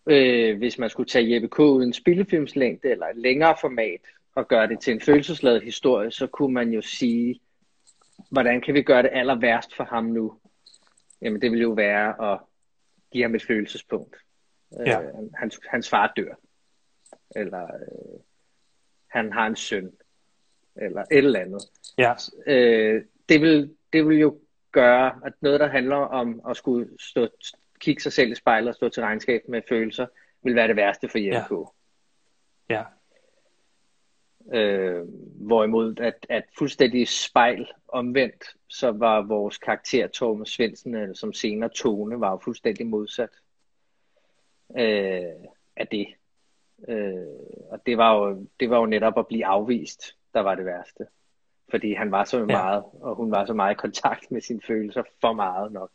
øh, 0.10 0.58
hvis 0.58 0.78
man 0.78 0.90
skulle 0.90 1.10
tage 1.10 1.34
Jeppe 1.34 1.48
K. 1.48 1.60
uden 1.60 1.94
spillefilmslængde 1.94 2.92
eller 2.92 3.06
et 3.06 3.18
længere 3.18 3.56
format, 3.62 4.02
og 4.36 4.48
gøre 4.48 4.68
det 4.68 4.80
til 4.80 4.94
en 4.94 5.02
følelsesladet 5.02 5.64
historie, 5.64 6.12
så 6.12 6.28
kunne 6.28 6.54
man 6.54 6.70
jo 6.70 6.82
sige, 6.82 7.42
hvordan 8.32 8.62
kan 8.62 8.74
vi 8.74 8.82
gøre 8.82 9.04
det 9.04 9.10
aller 9.14 9.36
værst 9.36 9.76
for 9.76 9.84
ham 9.84 10.06
nu? 10.06 10.34
Jamen 11.22 11.42
det 11.42 11.52
vil 11.52 11.62
jo 11.62 11.72
være 11.72 12.32
at 12.32 12.40
give 13.12 13.24
ham 13.24 13.36
et 13.36 13.44
følelsespunkt. 13.44 14.16
Ja. 14.86 15.02
Øh, 15.02 15.10
hans, 15.36 15.60
hans 15.70 15.90
far 15.90 16.14
dør. 16.18 16.36
Eller 17.36 17.64
øh, 17.64 18.20
han 19.08 19.34
har 19.34 19.48
en 19.48 19.56
søn. 19.56 19.92
Eller 20.76 21.02
et 21.02 21.18
eller 21.18 21.40
andet. 21.40 21.62
Ja. 21.98 22.14
Øh, 22.48 23.04
det, 23.30 23.42
vil, 23.42 23.76
det 23.94 24.08
vil 24.08 24.18
jo 24.20 24.40
gøre, 24.82 25.20
at 25.26 25.34
noget, 25.42 25.60
der 25.60 25.68
handler 25.68 25.96
om 25.96 26.42
at 26.50 26.58
skulle 26.58 26.90
stå, 27.00 27.28
kigge 27.80 28.02
sig 28.02 28.14
selv 28.14 28.32
i 28.32 28.36
spejlet 28.36 28.70
og 28.70 28.76
stå 28.76 28.90
til 28.90 29.04
regnskab 29.04 29.42
med 29.48 29.62
følelser, 29.70 30.08
vil 30.44 30.56
være 30.56 30.68
det 30.68 30.76
værste 30.76 31.10
for 31.10 31.18
JMK. 31.18 31.70
Ja. 32.70 32.76
ja. 32.76 32.84
Øh, 34.54 35.08
hvorimod 35.48 36.00
at, 36.00 36.26
at 36.30 36.44
fuldstændig 36.58 37.08
spejl 37.08 37.68
omvendt, 37.88 38.44
så 38.68 38.92
var 38.92 39.22
vores 39.22 39.58
karakter 39.58 40.08
Torben 40.08 40.46
Svendsen, 40.46 40.96
eller 40.96 41.16
som 41.16 41.34
senere 41.34 41.70
Tone, 41.70 42.20
var 42.20 42.32
jo 42.32 42.40
fuldstændig 42.44 42.88
modsat 42.88 43.30
øh, 44.78 45.46
af 45.76 45.88
det. 45.92 46.08
Øh, 46.88 47.26
og 47.72 47.86
det 47.86 47.98
var, 47.98 48.16
jo, 48.16 48.48
det 48.60 48.70
var 48.70 48.78
jo 48.78 48.86
netop 48.86 49.18
at 49.18 49.28
blive 49.28 49.46
afvist, 49.46 50.16
der 50.34 50.40
var 50.40 50.56
det 50.56 50.66
værste. 50.66 51.08
Fordi 51.72 51.94
han 51.94 52.12
var 52.12 52.24
så 52.24 52.38
ja. 52.38 52.46
meget, 52.46 52.84
og 53.02 53.16
hun 53.16 53.32
var 53.32 53.46
så 53.46 53.54
meget 53.54 53.72
i 53.72 53.78
kontakt 53.78 54.32
med 54.32 54.42
sine 54.42 54.62
følelser, 54.68 55.04
for 55.22 55.34
meget 55.34 55.72
nok. 55.72 55.92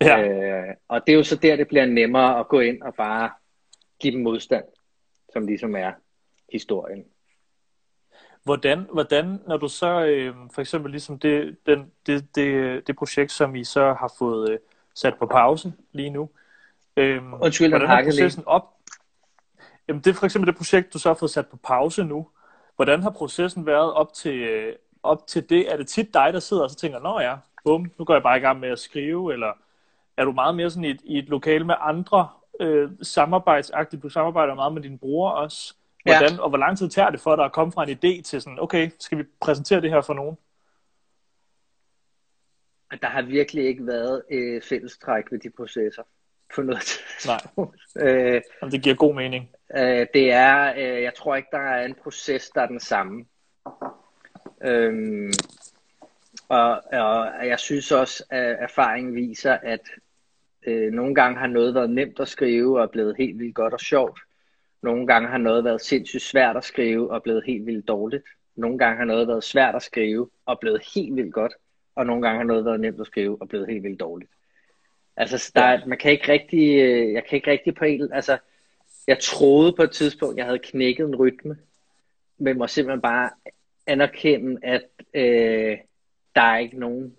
Ja. 0.00 0.28
Øh, 0.28 0.74
og 0.88 1.06
det 1.06 1.12
er 1.12 1.16
jo 1.16 1.24
så 1.24 1.36
der, 1.36 1.56
det 1.56 1.68
bliver 1.68 1.86
nemmere 1.86 2.38
at 2.38 2.48
gå 2.48 2.60
ind 2.60 2.82
og 2.82 2.94
bare 2.94 3.30
give 4.00 4.14
dem 4.14 4.22
modstand, 4.22 4.64
som 5.32 5.46
ligesom 5.46 5.76
er 5.76 5.92
historien. 6.52 7.04
Hvordan, 8.44 8.86
hvordan 8.92 9.40
når 9.46 9.56
du 9.56 9.68
så 9.68 10.04
øh, 10.04 10.34
for 10.54 10.60
eksempel 10.60 10.90
ligesom 10.90 11.18
det, 11.18 11.56
den, 11.66 11.92
det, 12.06 12.34
det, 12.34 12.86
det 12.86 12.96
projekt, 12.96 13.32
som 13.32 13.54
I 13.54 13.64
så 13.64 13.92
har 13.92 14.14
fået 14.18 14.50
øh, 14.50 14.58
sat 14.94 15.14
på 15.18 15.26
pause 15.26 15.72
lige 15.92 16.10
nu, 16.10 16.30
øh, 16.96 17.32
Undskyld, 17.42 17.68
hvordan 17.68 17.90
er 17.90 18.04
processen 18.04 18.40
lige. 18.40 18.48
op? 18.48 18.74
Jamen 19.88 20.02
det 20.02 20.10
er 20.10 20.14
for 20.14 20.24
eksempel 20.24 20.46
det 20.46 20.56
projekt, 20.56 20.92
du 20.92 20.98
så 20.98 21.08
har 21.08 21.14
fået 21.14 21.30
sat 21.30 21.46
på 21.46 21.56
pause 21.56 22.04
nu. 22.04 22.28
Hvordan 22.76 23.02
har 23.02 23.10
processen 23.10 23.66
været 23.66 23.92
op 23.92 24.12
til, 24.12 24.76
op 25.02 25.26
til 25.26 25.48
det? 25.48 25.72
Er 25.72 25.76
det 25.76 25.88
tit 25.88 26.14
dig, 26.14 26.32
der 26.32 26.40
sidder 26.40 26.62
og 26.62 26.70
så 26.70 26.76
tænker, 26.76 26.98
nå 26.98 27.20
ja, 27.20 27.36
bum, 27.64 27.92
nu 27.98 28.04
går 28.04 28.14
jeg 28.14 28.22
bare 28.22 28.36
i 28.36 28.40
gang 28.40 28.60
med 28.60 28.68
at 28.68 28.78
skrive, 28.78 29.32
eller 29.32 29.52
er 30.16 30.24
du 30.24 30.32
meget 30.32 30.54
mere 30.54 30.70
sådan 30.70 30.84
i 30.84 30.90
et, 30.90 31.00
i 31.04 31.18
et 31.18 31.28
lokale 31.28 31.64
med 31.64 31.74
andre 31.80 32.28
øh, 32.60 32.90
samarbejdsagtigt? 33.02 34.02
Du 34.02 34.08
samarbejder 34.08 34.54
meget 34.54 34.72
med 34.72 34.82
din 34.82 34.98
bror 34.98 35.30
også. 35.30 35.74
Hvordan, 36.04 36.32
ja. 36.32 36.42
Og 36.42 36.48
hvor 36.48 36.58
lang 36.58 36.78
tid 36.78 36.88
tager 36.88 37.10
det 37.10 37.20
for 37.20 37.36
dig 37.36 37.44
at 37.44 37.52
komme 37.52 37.72
fra 37.72 37.82
en 37.82 37.90
idé 37.90 38.22
til 38.22 38.42
sådan, 38.42 38.58
okay, 38.60 38.90
skal 38.98 39.18
vi 39.18 39.24
præsentere 39.40 39.80
det 39.80 39.90
her 39.90 40.00
for 40.00 40.14
nogen? 40.14 40.36
Der 43.02 43.08
har 43.08 43.22
virkelig 43.22 43.64
ikke 43.64 43.86
været 43.86 44.22
øh, 44.30 44.62
fællestræk 44.62 45.24
ved 45.30 45.38
de 45.38 45.50
processer 45.50 46.02
på 46.54 46.62
noget 46.62 46.82
tidspunkt. 46.82 47.56
Nej, 47.96 48.06
øh, 48.08 48.42
Jamen, 48.62 48.72
det 48.72 48.82
giver 48.82 48.94
god 48.94 49.14
mening. 49.14 49.50
Øh, 49.76 50.06
det 50.14 50.32
er, 50.32 50.72
øh, 50.76 51.02
jeg 51.02 51.14
tror 51.14 51.36
ikke, 51.36 51.48
der 51.52 51.58
er 51.58 51.84
en 51.84 51.94
proces, 51.94 52.50
der 52.50 52.60
er 52.60 52.66
den 52.66 52.80
samme. 52.80 53.24
Øhm, 54.64 55.32
og, 56.48 56.82
og 56.92 57.46
jeg 57.46 57.58
synes 57.58 57.92
også, 57.92 58.24
at 58.30 58.56
erfaringen 58.60 59.14
viser, 59.14 59.52
at 59.52 59.80
øh, 60.66 60.92
nogle 60.92 61.14
gange 61.14 61.38
har 61.38 61.46
noget 61.46 61.74
været 61.74 61.90
nemt 61.90 62.20
at 62.20 62.28
skrive 62.28 62.80
og 62.80 62.90
blevet 62.90 63.16
helt 63.18 63.38
vildt 63.38 63.54
godt 63.54 63.72
og 63.72 63.80
sjovt. 63.80 64.20
Nogle 64.82 65.06
gange 65.06 65.28
har 65.28 65.38
noget 65.38 65.64
været 65.64 65.80
sindssygt 65.80 66.22
svært 66.22 66.56
at 66.56 66.64
skrive 66.64 67.10
og 67.10 67.22
blevet 67.22 67.44
helt 67.46 67.66
vildt 67.66 67.88
dårligt. 67.88 68.24
Nogle 68.56 68.78
gange 68.78 68.98
har 68.98 69.04
noget 69.04 69.28
været 69.28 69.44
svært 69.44 69.74
at 69.74 69.82
skrive 69.82 70.30
og 70.46 70.60
blevet 70.60 70.82
helt 70.94 71.16
vildt 71.16 71.34
godt. 71.34 71.52
Og 71.94 72.06
nogle 72.06 72.22
gange 72.22 72.38
har 72.38 72.44
noget 72.44 72.64
været 72.64 72.80
nemt 72.80 73.00
at 73.00 73.06
skrive 73.06 73.36
og 73.40 73.48
blevet 73.48 73.68
helt 73.68 73.82
vildt 73.82 74.00
dårligt. 74.00 74.30
Altså, 75.16 75.52
der, 75.54 75.70
ja. 75.70 75.80
man 75.86 75.98
kan 75.98 76.12
ikke 76.12 76.32
rigtig, 76.32 76.80
øh, 76.80 77.12
jeg 77.12 77.24
kan 77.24 77.36
ikke 77.36 77.50
rigtig 77.50 77.74
på 77.74 77.84
en, 77.84 78.12
altså, 78.12 78.38
jeg 79.06 79.18
troede 79.18 79.72
på 79.72 79.82
et 79.82 79.90
tidspunkt, 79.90 80.38
jeg 80.38 80.44
havde 80.44 80.58
knækket 80.58 81.04
en 81.04 81.16
rytme, 81.16 81.56
men 82.38 82.58
må 82.58 82.66
simpelthen 82.66 83.00
bare 83.00 83.30
anerkende, 83.86 84.60
at 84.62 84.82
øh, 85.14 85.78
der 86.34 86.40
er 86.40 86.58
ikke 86.58 86.78
nogen 86.78 87.16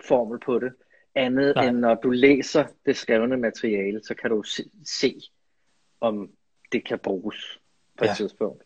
formel 0.00 0.40
på 0.40 0.58
det, 0.58 0.72
andet 1.14 1.54
Nej. 1.56 1.66
end 1.66 1.78
når 1.78 1.94
du 1.94 2.10
læser 2.10 2.64
det 2.86 2.96
skrevne 2.96 3.36
materiale, 3.36 4.00
så 4.04 4.14
kan 4.14 4.30
du 4.30 4.42
se, 4.42 4.70
se 4.84 5.20
om 6.00 6.30
det 6.72 6.84
kan 6.84 6.98
bruges 6.98 7.60
på 7.96 8.04
et 8.04 8.08
ja. 8.08 8.14
tidspunkt. 8.14 8.62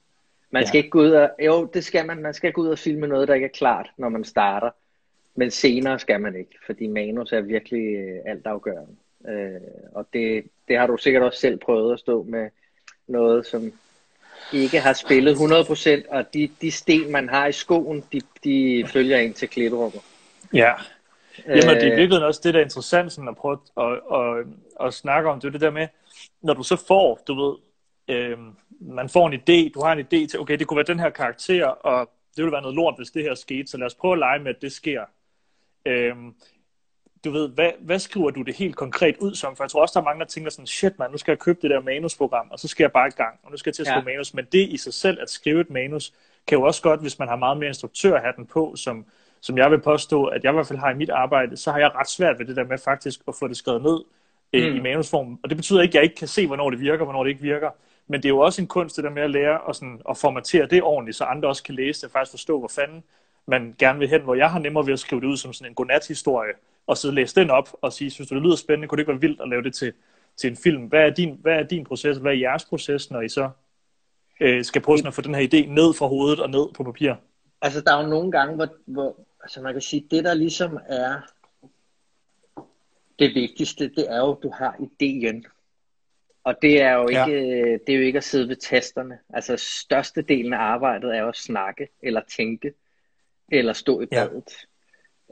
Man 0.50 0.66
skal 0.66 0.78
ja. 0.78 0.84
ikke 0.84 0.90
gå 0.90 1.00
ud 1.00 1.10
og, 1.10 1.30
jo, 1.44 1.64
det 1.74 1.84
skal 1.84 2.06
man, 2.06 2.22
man 2.22 2.34
skal 2.34 2.52
gå 2.52 2.62
ud 2.62 2.68
og 2.68 2.78
filme 2.78 3.06
noget, 3.06 3.28
der 3.28 3.34
ikke 3.34 3.46
er 3.46 3.50
klart, 3.50 3.90
når 3.98 4.08
man 4.08 4.24
starter. 4.24 4.70
Men 5.34 5.50
senere 5.50 5.98
skal 5.98 6.20
man 6.20 6.36
ikke, 6.36 6.58
fordi 6.66 6.86
manus 6.86 7.32
er 7.32 7.40
virkelig 7.40 7.96
øh, 7.96 8.20
altafgørende. 8.26 8.96
Øh, 9.28 9.60
og 9.94 10.06
det, 10.12 10.44
det 10.68 10.78
har 10.78 10.86
du 10.86 10.96
sikkert 10.96 11.22
også 11.22 11.40
selv 11.40 11.58
prøvet 11.58 11.92
at 11.92 12.00
stå 12.00 12.22
med 12.22 12.50
noget, 13.08 13.46
som 13.46 13.72
ikke 14.52 14.80
har 14.80 14.92
spillet 14.92 15.34
100%, 15.34 16.14
og 16.14 16.34
de, 16.34 16.50
de 16.60 16.70
sten, 16.70 17.12
man 17.12 17.28
har 17.28 17.46
i 17.46 17.52
skoen, 17.52 18.04
de, 18.12 18.20
de 18.44 18.84
følger 18.86 19.18
ind 19.18 19.34
til 19.34 19.48
klipperummet. 19.48 20.00
Ja, 20.52 20.72
Jamen, 21.46 21.76
det 21.76 21.86
er 21.86 21.92
øh. 21.92 21.96
virkelig 21.96 22.24
også 22.24 22.40
det, 22.44 22.54
der 22.54 22.60
er 22.60 22.64
interessant 22.64 23.12
sådan 23.12 23.28
at 23.28 23.36
prøve 23.36 23.58
at, 23.76 23.82
at, 23.82 24.18
at, 24.18 24.46
at 24.86 24.94
snakke 24.94 25.30
om. 25.30 25.40
Det 25.40 25.48
er 25.48 25.52
det 25.52 25.60
der 25.60 25.70
med, 25.70 25.88
når 26.42 26.54
du 26.54 26.62
så 26.62 26.76
får, 26.76 27.20
du 27.28 27.34
ved, 27.34 27.56
øh, 28.08 28.38
man 28.80 29.08
får 29.08 29.28
en 29.28 29.34
idé, 29.34 29.72
du 29.74 29.80
har 29.80 29.92
en 29.92 30.00
idé 30.00 30.26
til, 30.26 30.40
okay, 30.40 30.58
det 30.58 30.66
kunne 30.66 30.76
være 30.76 30.94
den 30.94 31.00
her 31.00 31.10
karakter, 31.10 31.66
og 31.66 32.10
det 32.36 32.44
ville 32.44 32.52
være 32.52 32.62
noget 32.62 32.76
lort, 32.76 32.94
hvis 32.98 33.10
det 33.10 33.22
her 33.22 33.34
skete, 33.34 33.70
så 33.70 33.76
lad 33.76 33.86
os 33.86 33.94
prøve 33.94 34.12
at 34.12 34.18
lege 34.18 34.38
med, 34.38 34.54
at 34.54 34.62
det 34.62 34.72
sker. 34.72 35.04
Øh, 35.86 36.16
du 37.24 37.30
ved, 37.30 37.48
hvad, 37.48 37.70
hvad 37.80 37.98
skriver 37.98 38.30
du 38.30 38.42
det 38.42 38.54
helt 38.54 38.76
konkret 38.76 39.16
ud 39.18 39.34
som? 39.34 39.56
For 39.56 39.64
jeg 39.64 39.70
tror 39.70 39.82
også, 39.82 39.92
der 39.92 40.00
er 40.00 40.04
mange, 40.04 40.20
der 40.20 40.26
tænker 40.26 40.50
sådan, 40.50 40.66
shit 40.66 40.98
man, 40.98 41.10
nu 41.10 41.18
skal 41.18 41.32
jeg 41.32 41.38
købe 41.38 41.58
det 41.62 41.70
der 41.70 41.80
manusprogram, 41.80 42.46
og 42.50 42.58
så 42.58 42.68
skal 42.68 42.84
jeg 42.84 42.92
bare 42.92 43.08
i 43.08 43.10
gang, 43.10 43.38
og 43.42 43.50
nu 43.50 43.56
skal 43.56 43.70
jeg 43.70 43.74
til 43.74 43.82
at 43.82 43.86
skrive 43.86 44.04
ja. 44.06 44.12
manus. 44.12 44.34
Men 44.34 44.44
det 44.52 44.68
i 44.68 44.76
sig 44.76 44.94
selv, 44.94 45.18
at 45.22 45.30
skrive 45.30 45.60
et 45.60 45.70
manus, 45.70 46.12
kan 46.46 46.58
jo 46.58 46.64
også 46.64 46.82
godt, 46.82 47.00
hvis 47.00 47.18
man 47.18 47.28
har 47.28 47.36
meget 47.36 47.56
mere 47.58 47.68
instruktørhatten 47.68 48.46
på, 48.46 48.76
som, 48.76 49.04
som 49.40 49.58
jeg 49.58 49.70
vil 49.70 49.80
påstå, 49.80 50.24
at 50.24 50.44
jeg 50.44 50.52
i 50.52 50.54
hvert 50.54 50.66
fald 50.66 50.78
har 50.78 50.90
i 50.90 50.96
mit 50.96 51.10
arbejde, 51.10 51.56
så 51.56 51.72
har 51.72 51.78
jeg 51.78 51.94
ret 51.94 52.08
svært 52.08 52.38
ved 52.38 52.46
det 52.46 52.56
der 52.56 52.64
med 52.64 52.78
faktisk 52.78 53.20
at 53.28 53.34
få 53.38 53.48
det 53.48 53.56
skrevet 53.56 53.82
ned 53.82 54.00
øh, 54.52 54.70
mm. 54.70 54.76
i 54.76 54.80
manusform. 54.80 55.38
Og 55.42 55.48
det 55.48 55.56
betyder 55.56 55.82
ikke, 55.82 55.90
at 55.90 55.94
jeg 55.94 56.02
ikke 56.02 56.16
kan 56.16 56.28
se, 56.28 56.46
hvornår 56.46 56.70
det 56.70 56.80
virker, 56.80 57.04
hvornår 57.04 57.24
det 57.24 57.30
ikke 57.30 57.42
virker. 57.42 57.70
Men 58.06 58.22
det 58.22 58.24
er 58.24 58.30
jo 58.30 58.38
også 58.38 58.62
en 58.62 58.68
kunst, 58.68 58.96
det 58.96 59.04
der 59.04 59.10
med 59.10 59.22
at 59.22 59.30
lære 59.30 59.60
og 59.60 59.74
sådan, 59.74 60.00
at 60.10 60.16
formatere 60.16 60.66
det 60.66 60.82
ordentligt, 60.82 61.16
så 61.16 61.24
andre 61.24 61.48
også 61.48 61.62
kan 61.62 61.74
læse 61.74 62.00
det 62.00 62.04
og 62.04 62.10
faktisk 62.10 62.32
forstå, 62.32 62.58
hvor 62.58 62.68
fanden 62.68 63.04
man 63.46 63.74
gerne 63.78 63.98
vil 63.98 64.08
hen, 64.08 64.22
hvor 64.22 64.34
jeg 64.34 64.50
har 64.50 64.58
nemmere 64.58 64.86
ved 64.86 64.92
at 64.92 64.98
skrive 64.98 65.20
det 65.20 65.26
ud 65.26 65.36
som 65.36 65.52
sådan 65.52 65.70
en 65.70 65.74
godnat-historie, 65.74 66.52
og 66.86 66.96
så 66.96 67.10
læse 67.10 67.34
den 67.34 67.50
op 67.50 67.68
og 67.80 67.92
sige, 67.92 68.10
synes 68.10 68.28
du, 68.28 68.34
det 68.34 68.42
lyder 68.42 68.56
spændende, 68.56 68.88
kunne 68.88 68.96
det 68.96 69.02
ikke 69.02 69.12
være 69.12 69.20
vildt 69.20 69.40
at 69.40 69.48
lave 69.48 69.62
det 69.62 69.74
til, 69.74 69.92
til 70.36 70.50
en 70.50 70.56
film? 70.56 70.82
Hvad 70.82 71.00
er, 71.00 71.10
din, 71.10 71.38
hvad 71.40 71.54
er 71.54 71.62
din 71.62 71.84
proces, 71.84 72.16
hvad 72.16 72.32
er 72.32 72.36
jeres 72.36 72.64
proces, 72.64 73.10
når 73.10 73.20
I 73.20 73.28
så 73.28 73.50
øh, 74.40 74.64
skal 74.64 74.82
prøve 74.82 74.98
sådan 74.98 75.08
at 75.08 75.14
få 75.14 75.20
den 75.20 75.34
her 75.34 75.42
idé 75.42 75.68
ned 75.68 75.94
fra 75.94 76.06
hovedet 76.06 76.40
og 76.40 76.50
ned 76.50 76.66
på 76.74 76.84
papir? 76.84 77.14
Altså, 77.60 77.80
der 77.80 77.96
er 77.96 78.02
jo 78.02 78.08
nogle 78.08 78.32
gange, 78.32 78.54
hvor, 78.56 78.68
hvor 78.86 79.26
altså 79.42 79.62
man 79.62 79.72
kan 79.72 79.80
sige, 79.80 80.06
det 80.10 80.24
der 80.24 80.34
ligesom 80.34 80.78
er 80.88 81.20
det 83.18 83.34
vigtigste, 83.34 83.88
det 83.88 84.06
er 84.08 84.18
jo, 84.18 84.32
at 84.32 84.42
du 84.42 84.50
har 84.50 84.76
ideen. 84.80 85.46
Og 86.44 86.54
det 86.62 86.80
er 86.80 86.92
jo 86.92 87.08
ikke, 87.08 87.20
ja. 87.20 87.78
det 87.86 87.88
er 87.88 87.94
jo 87.94 88.02
ikke 88.02 88.16
at 88.16 88.24
sidde 88.24 88.48
ved 88.48 88.56
tasterne. 88.56 89.18
Altså 89.34 89.56
størstedelen 89.56 90.52
af 90.52 90.58
arbejdet 90.58 91.16
er 91.16 91.20
jo 91.20 91.28
at 91.28 91.36
snakke, 91.36 91.88
eller 92.02 92.20
tænke, 92.36 92.72
eller 93.52 93.72
stå 93.72 94.00
i 94.00 94.06
Ja. 94.12 94.26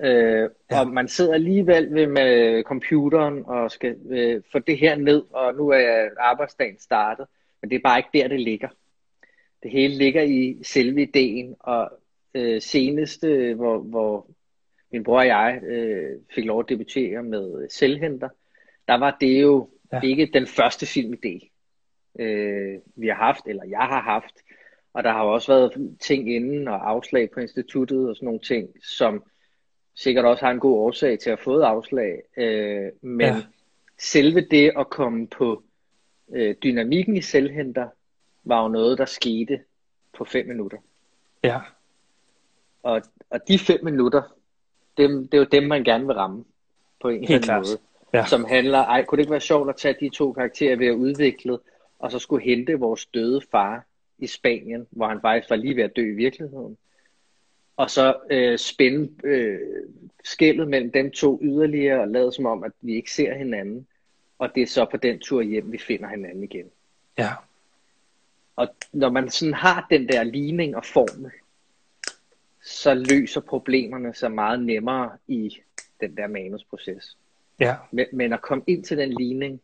Øh, 0.03 0.51
Ja. 0.71 0.81
Og 0.81 0.89
man 0.89 1.09
sidder 1.09 1.35
alligevel 1.35 1.95
ved 1.95 2.07
med 2.07 2.63
computeren 2.63 3.43
og 3.47 3.71
skal 3.71 3.97
øh, 4.11 4.43
få 4.53 4.59
det 4.59 4.79
her 4.79 4.97
ned, 4.97 5.23
og 5.31 5.55
nu 5.55 5.69
er 5.69 6.09
arbejdsdagen 6.19 6.79
startet. 6.79 7.27
Men 7.61 7.71
det 7.71 7.77
er 7.77 7.81
bare 7.85 7.99
ikke 7.99 8.11
der, 8.23 8.29
det 8.29 8.41
ligger. 8.41 8.69
Det 9.63 9.71
hele 9.71 9.95
ligger 9.95 10.23
i 10.23 10.59
selve 10.63 11.03
ideen, 11.03 11.57
og 11.61 11.91
øh, 12.35 12.61
seneste, 12.61 13.55
hvor, 13.55 13.79
hvor 13.79 14.27
min 14.93 15.05
bror 15.05 15.19
og 15.19 15.27
jeg 15.27 15.61
øh, 15.63 16.19
fik 16.35 16.45
lov 16.45 16.61
at 16.61 16.69
debutere 16.69 17.23
med 17.23 17.69
Selvhenter, 17.69 18.29
der 18.89 18.95
var 18.99 19.17
det 19.21 19.43
jo 19.43 19.69
Ja. 19.93 20.01
ikke 20.05 20.31
den 20.35 20.47
første 20.47 20.87
filmidé, 20.87 21.49
øh, 22.21 22.79
vi 22.97 23.07
har 23.07 23.15
haft, 23.15 23.47
eller 23.47 23.65
jeg 23.65 23.79
har 23.79 24.01
haft. 24.01 24.35
Og 24.95 25.03
der 25.05 25.13
har 25.13 25.23
også 25.23 25.53
været 25.53 25.97
ting 26.01 26.35
inden 26.35 26.69
og 26.69 26.91
afslag 26.91 27.31
på 27.31 27.41
instituttet 27.41 28.09
og 28.09 28.17
sådan 28.17 28.27
nogle 28.27 28.41
ting, 28.41 28.69
som 28.83 29.23
sikkert 30.03 30.25
også 30.25 30.45
har 30.45 30.53
en 30.53 30.61
god 30.61 30.79
årsag 30.79 31.19
til 31.19 31.31
at 31.31 31.39
have 31.39 31.45
fået 31.45 31.63
afslag. 31.63 32.23
Øh, 32.37 32.93
men 33.01 33.21
Ja. 33.27 33.37
selve 33.99 34.41
det 34.41 34.73
at 34.79 34.91
komme 34.91 35.27
på 35.27 35.63
øh, 36.33 36.55
dynamikken 36.63 37.17
i 37.17 37.21
selvhenter, 37.21 37.89
var 38.45 38.63
jo 38.63 38.69
noget, 38.69 38.99
der 38.99 39.05
skete 39.05 39.61
på 40.13 40.25
fem 40.25 40.47
minutter. 40.47 40.79
Ja. 41.45 41.59
Og, 42.83 43.03
og 43.31 43.49
de 43.49 43.59
fem 43.59 43.85
minutter, 43.85 44.23
dem, 44.97 45.29
det 45.29 45.35
er 45.35 45.39
jo 45.43 45.49
dem, 45.53 45.63
man 45.63 45.85
gerne 45.85 46.07
vil 46.07 46.15
ramme 46.15 46.45
på 47.01 47.09
en 47.09 47.15
eller 47.15 47.29
Helt 47.29 47.35
anden 47.35 47.45
klart. 47.47 47.67
måde. 47.69 47.79
Ja. 48.21 48.27
Som 48.27 48.45
handler, 48.45 48.79
ej, 48.79 49.05
kunne 49.05 49.17
det 49.17 49.23
ikke 49.23 49.31
være 49.31 49.41
sjovt 49.41 49.69
at 49.69 49.77
tage 49.77 49.95
de 50.01 50.09
to 50.09 50.33
karakterer, 50.33 50.77
vi 50.77 50.87
har 50.87 50.93
udviklet, 50.93 51.61
og 51.99 52.11
så 52.13 52.19
skulle 52.19 52.45
hente 52.45 52.79
vores 52.79 53.07
døde 53.07 53.41
far 53.51 53.85
i 54.19 54.27
Spanien, 54.27 54.87
hvor 54.91 55.07
han 55.09 55.21
faktisk 55.21 55.51
var 55.51 55.57
lige 55.57 55.77
ved 55.77 55.83
at 55.85 55.97
dø 55.97 56.03
i 56.13 56.15
virkeligheden. 56.15 56.77
Og 57.81 57.91
så 57.91 58.17
øh, 58.31 58.59
spænde 58.59 59.11
øh, 59.25 59.59
skældet 60.25 60.69
mellem 60.69 60.93
dem 60.93 61.11
to 61.11 61.39
yderligere, 61.43 62.01
og 62.01 62.09
lade 62.09 62.33
som 62.33 62.47
om, 62.47 62.65
at 62.65 62.73
vi 62.81 62.95
ikke 62.95 63.13
ser 63.13 63.35
hinanden. 63.35 63.87
Og 64.39 64.55
det 64.55 64.63
er 64.63 64.67
så 64.67 64.85
på 64.91 64.97
den 64.97 65.19
tur 65.19 65.43
hjem, 65.43 65.73
vi 65.73 65.79
finder 65.79 66.09
hinanden 66.09 66.45
igen. 66.45 66.67
Ja. 67.19 67.31
Og 68.57 68.69
når 68.93 69.11
man 69.11 69.31
sådan 69.31 69.55
har 69.55 69.87
den 69.91 70.09
der 70.09 70.23
ligning 70.23 70.77
og 70.77 70.85
formel, 70.85 71.31
så 72.63 72.95
løser 72.95 73.41
problemerne 73.41 74.15
sig 74.15 74.33
meget 74.33 74.63
nemmere 74.63 75.11
i 75.27 75.57
den 76.01 76.17
der 76.17 76.27
manusproces. 76.27 77.17
Ja. 77.61 77.77
Men, 77.91 78.07
men 78.13 78.33
at 78.33 78.43
komme 78.43 78.65
ind 78.67 78.85
til 78.85 78.99
den 78.99 79.13
ligning, 79.13 79.61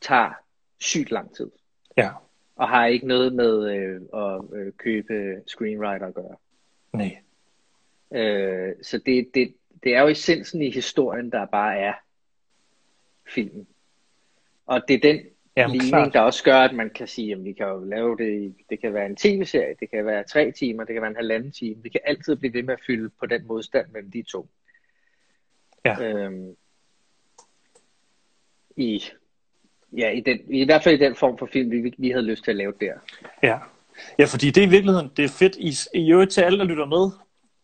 tager 0.00 0.30
sygt 0.78 1.10
lang 1.10 1.34
tid. 1.34 1.50
Ja. 1.96 2.10
Og 2.56 2.68
har 2.68 2.86
ikke 2.86 3.06
noget 3.06 3.32
med 3.32 3.70
øh, 3.74 4.00
at 4.14 4.58
øh, 4.58 4.72
købe 4.72 5.42
screenwriter 5.46 6.06
at 6.06 6.14
gøre. 6.14 6.36
Nej. 6.92 7.18
Øh, 8.12 8.74
så 8.82 8.98
det, 8.98 9.30
det, 9.34 9.54
det 9.82 9.94
er 9.94 10.00
jo 10.00 10.08
essensen 10.08 10.62
i 10.62 10.70
historien, 10.70 11.32
der 11.32 11.46
bare 11.46 11.78
er 11.78 11.94
filmen. 13.34 13.66
Og 14.66 14.82
det 14.88 14.94
er 14.94 15.12
den 15.12 15.26
Jamen, 15.56 15.72
ligning, 15.72 15.90
klart. 15.90 16.12
der 16.12 16.20
også 16.20 16.44
gør, 16.44 16.56
at 16.56 16.74
man 16.74 16.90
kan 16.90 17.06
sige, 17.06 17.32
at 17.32 17.44
vi 17.44 17.52
kan 17.52 17.66
jo 17.66 17.84
lave 17.84 18.16
det, 18.16 18.54
det 18.70 18.80
kan 18.80 18.94
være 18.94 19.06
en 19.06 19.16
tv-serie, 19.16 19.74
det 19.80 19.90
kan 19.90 20.06
være 20.06 20.24
tre 20.24 20.50
timer, 20.52 20.84
det 20.84 20.92
kan 20.92 21.02
være 21.02 21.10
en 21.10 21.16
halvanden 21.16 21.52
time. 21.52 21.82
Vi 21.82 21.88
kan 21.88 22.00
altid 22.04 22.36
blive 22.36 22.54
ved 22.54 22.62
med 22.62 22.74
at 22.74 22.80
fylde 22.86 23.10
på 23.20 23.26
den 23.26 23.46
modstand 23.46 23.88
mellem 23.90 24.10
de 24.10 24.22
to. 24.22 24.48
Ja. 25.84 26.02
Øhm, 26.02 26.56
i, 28.76 29.04
ja, 29.92 30.10
i, 30.10 30.20
den, 30.20 30.40
i 30.48 30.64
hvert 30.64 30.82
fald 30.82 31.00
i 31.00 31.04
den 31.04 31.14
form 31.14 31.38
for 31.38 31.46
film, 31.46 31.70
vi, 31.70 31.94
vi 31.98 32.10
havde 32.10 32.26
lyst 32.26 32.44
til 32.44 32.50
at 32.50 32.56
lave 32.56 32.74
der. 32.80 32.94
Ja. 33.42 33.58
Ja, 34.18 34.24
fordi 34.24 34.50
det 34.50 34.62
er 34.62 34.66
i 34.66 34.70
virkeligheden, 34.70 35.10
det 35.16 35.24
er 35.24 35.28
fedt, 35.28 35.56
I, 35.56 35.98
I 35.98 36.12
øvrigt 36.12 36.30
til 36.32 36.40
alle, 36.40 36.58
der 36.58 36.64
lytter 36.64 36.86
med. 36.86 37.10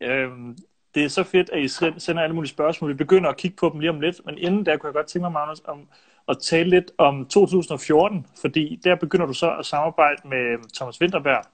Øhm, 0.00 0.58
det 0.94 1.04
er 1.04 1.08
så 1.08 1.22
fedt, 1.22 1.50
at 1.50 1.58
I 1.62 1.68
sen- 1.68 2.00
sender 2.00 2.22
alle 2.22 2.34
mulige 2.34 2.50
spørgsmål. 2.50 2.90
Vi 2.90 2.94
begynder 2.96 3.30
at 3.30 3.36
kigge 3.36 3.56
på 3.56 3.70
dem 3.72 3.80
lige 3.80 3.90
om 3.90 4.00
lidt, 4.00 4.20
men 4.26 4.38
inden 4.38 4.66
der 4.66 4.76
kunne 4.76 4.88
jeg 4.88 4.94
godt 4.94 5.06
tænke 5.06 5.22
mig, 5.22 5.32
Magnus, 5.32 5.60
om 5.64 5.88
at 6.28 6.38
tale 6.38 6.70
lidt 6.70 6.90
om 6.98 7.26
2014, 7.26 8.26
fordi 8.40 8.80
der 8.84 8.94
begynder 8.94 9.26
du 9.26 9.32
så 9.32 9.56
at 9.58 9.66
samarbejde 9.66 10.28
med 10.28 10.72
Thomas 10.74 11.00
Winterberg, 11.00 11.44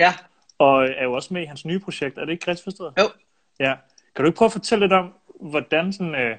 Ja, 0.00 0.14
og 0.58 0.84
er 0.84 1.04
jo 1.04 1.12
også 1.12 1.34
med 1.34 1.42
i 1.42 1.44
hans 1.44 1.64
nye 1.64 1.78
projekt. 1.78 2.18
Er 2.18 2.24
det 2.24 2.32
ikke 2.32 2.48
rigtigt 2.48 2.64
forstået? 2.64 2.92
jo. 2.98 3.04
Ja. 3.60 3.74
Kan 4.16 4.22
du 4.22 4.26
ikke 4.26 4.36
prøve 4.36 4.46
at 4.46 4.52
fortælle 4.52 4.84
lidt 4.84 4.92
om, 4.92 5.12
hvordan 5.40 5.92
sådan, 5.92 6.14
øh, 6.14 6.36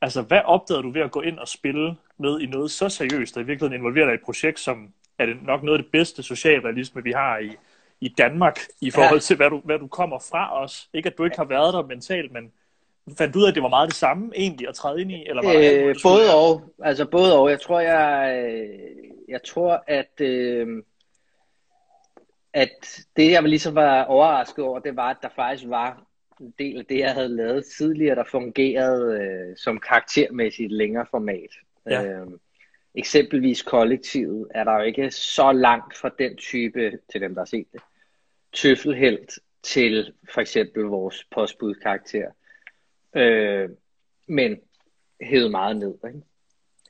altså 0.00 0.22
hvad 0.22 0.40
opdagede 0.44 0.82
du 0.82 0.90
ved 0.90 1.00
at 1.00 1.10
gå 1.10 1.20
ind 1.20 1.38
og 1.38 1.48
spille 1.48 1.96
med 2.18 2.40
i 2.40 2.46
noget 2.46 2.70
så 2.70 2.88
seriøst, 2.88 3.34
der 3.34 3.40
i 3.40 3.44
virkeligheden 3.44 3.80
involverer 3.80 4.04
dig 4.06 4.12
i 4.12 4.14
et 4.14 4.24
projekt, 4.24 4.60
som 4.60 4.92
er 5.18 5.26
det 5.26 5.36
nok 5.42 5.62
noget 5.62 5.78
af 5.78 5.82
det 5.84 5.92
bedste 5.92 6.22
socialrealisme, 6.22 7.02
vi 7.02 7.12
har 7.12 7.38
i, 7.38 7.50
i 8.00 8.08
Danmark, 8.08 8.58
i 8.80 8.90
forhold 8.90 9.16
Ja. 9.16 9.20
til, 9.20 9.36
hvad 9.36 9.50
du, 9.50 9.60
hvad 9.64 9.78
du 9.78 9.86
kommer 9.86 10.18
fra 10.30 10.62
os. 10.62 10.88
Ikke 10.92 11.06
at 11.06 11.18
du 11.18 11.24
ikke 11.24 11.36
har 11.36 11.44
været 11.44 11.74
der 11.74 11.82
mentalt, 11.82 12.32
men 12.32 12.52
fandt 13.18 13.34
du 13.34 13.38
ud 13.38 13.44
af, 13.44 13.48
at 13.48 13.54
det 13.54 13.62
var 13.62 13.68
meget 13.68 13.88
det 13.88 13.96
samme 13.96 14.32
egentlig 14.36 14.68
at 14.68 14.74
træde 14.74 15.00
ind 15.00 15.12
i? 15.12 15.26
Eller 15.28 15.42
var 15.42 15.52
der 15.52 15.58
alt 15.58 15.82
Øh, 15.82 15.96
skulle 15.96 16.12
både 16.14 16.24
lære? 16.26 16.36
og. 16.36 16.62
Altså 16.84 17.04
både 17.10 17.38
og. 17.38 17.50
Jeg 17.50 17.60
tror, 17.60 17.80
jeg, 17.80 18.44
øh, 18.44 18.68
jeg 19.28 19.40
tror, 19.42 19.84
at, 19.86 20.20
øh, 20.20 20.82
at 22.52 23.02
det, 23.16 23.30
jeg 23.30 23.42
ligesom 23.42 23.74
var 23.74 24.04
overrasket 24.04 24.64
over, 24.64 24.78
det 24.78 24.96
var, 24.96 25.10
at 25.10 25.16
der 25.22 25.28
faktisk 25.36 25.68
var 25.68 26.02
en 26.40 26.54
del 26.58 26.78
af 26.78 26.84
det, 26.86 26.98
jeg 26.98 27.14
havde 27.14 27.28
lavet 27.36 27.64
tidligere, 27.78 28.14
der 28.14 28.24
fungerede 28.24 29.20
øh, 29.22 29.56
som 29.56 29.80
karaktermæssigt 29.80 30.72
længere 30.72 31.06
format. 31.10 31.50
Ja. 31.90 32.04
Øh, 32.04 32.26
eksempelvis 32.96 33.62
kollektivet 33.62 34.48
er 34.54 34.64
der 34.64 34.72
jo 34.72 34.82
ikke 34.82 35.10
så 35.10 35.52
langt 35.52 35.96
fra 35.96 36.10
den 36.18 36.36
type, 36.36 36.98
til 37.12 37.20
dem, 37.20 37.34
der 37.34 37.40
har 37.40 37.46
set 37.46 37.66
det, 37.72 37.80
tøffelhelt 38.52 39.38
til 39.62 40.12
for 40.34 40.40
eksempel 40.40 40.82
vores 40.82 41.24
postbudkarakter. 41.30 42.30
Øh, 43.16 43.70
men 44.28 44.60
hævet 45.20 45.50
meget 45.50 45.76
ned. 45.76 45.94
Ikke? 46.06 46.22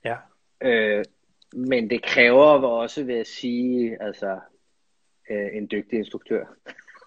Ja. 0.04 0.16
Øh, 0.60 1.04
men 1.52 1.90
det 1.90 2.02
kræver 2.02 2.66
også, 2.68 3.04
vil 3.04 3.16
jeg 3.16 3.26
sige, 3.26 4.02
altså 4.02 4.40
øh, 5.30 5.48
en 5.52 5.68
dygtig 5.70 5.98
instruktør. 5.98 6.44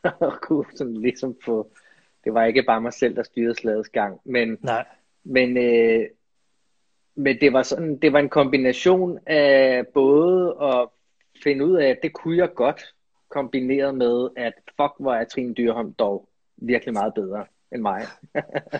at 0.27 0.41
kunne 0.41 0.65
sådan 0.75 0.97
ligesom 0.97 1.37
få, 1.45 1.71
det 2.23 2.33
var 2.33 2.45
ikke 2.45 2.63
bare 2.63 2.81
mig 2.81 2.93
selv, 2.93 3.15
der 3.15 3.23
styrede 3.23 3.55
slagets 3.55 3.89
gang, 3.89 4.21
men, 4.23 4.57
Nej. 4.61 4.85
men, 5.23 5.57
øh, 5.57 6.07
men 7.19 7.41
det 7.41 7.53
var 7.53 7.63
sådan, 7.63 7.97
det 7.97 8.13
var 8.13 8.19
en 8.19 8.29
kombination 8.29 9.19
af 9.27 9.87
både 9.93 10.55
at 10.61 10.87
finde 11.43 11.65
ud 11.65 11.77
af, 11.77 11.87
at 11.89 11.99
det 12.03 12.13
kunne 12.13 12.37
jeg 12.37 12.53
godt, 12.53 12.81
kombineret 13.29 13.95
med, 13.95 14.29
at 14.37 14.53
fuck, 14.81 14.93
hvor 14.99 15.13
er 15.13 15.23
Trine 15.23 15.53
Dyrholm 15.53 15.93
dog 15.93 16.29
virkelig 16.57 16.93
meget 16.93 17.13
bedre 17.13 17.45
end 17.71 17.81
mig. 17.81 18.01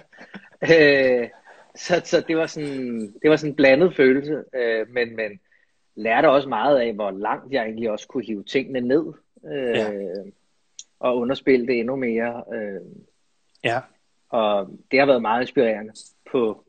øh, 0.73 1.29
så, 1.75 2.01
så 2.03 2.23
det 2.27 2.37
var 2.37 2.45
sådan, 2.45 3.13
det 3.21 3.29
var 3.29 3.35
sådan 3.35 3.51
en 3.51 3.55
blandet 3.55 3.95
følelse, 3.95 4.43
øh, 4.55 4.89
men, 4.89 5.15
men 5.15 5.39
lærte 5.95 6.29
også 6.29 6.49
meget 6.49 6.79
af, 6.79 6.93
hvor 6.93 7.11
langt 7.11 7.53
jeg 7.53 7.63
egentlig 7.63 7.91
også 7.91 8.07
kunne 8.07 8.25
hive 8.25 8.43
tingene 8.43 8.81
ned, 8.81 9.05
øh, 9.45 9.75
Ja. 9.75 9.87
og 10.99 11.17
underspille 11.17 11.67
det 11.67 11.79
endnu 11.79 11.95
mere. 11.95 12.43
Øh, 12.53 12.81
Ja. 13.63 13.79
og 14.29 14.69
det 14.91 14.99
har 14.99 15.05
været 15.05 15.21
meget 15.21 15.41
inspirerende 15.41 15.93
på, 16.31 16.63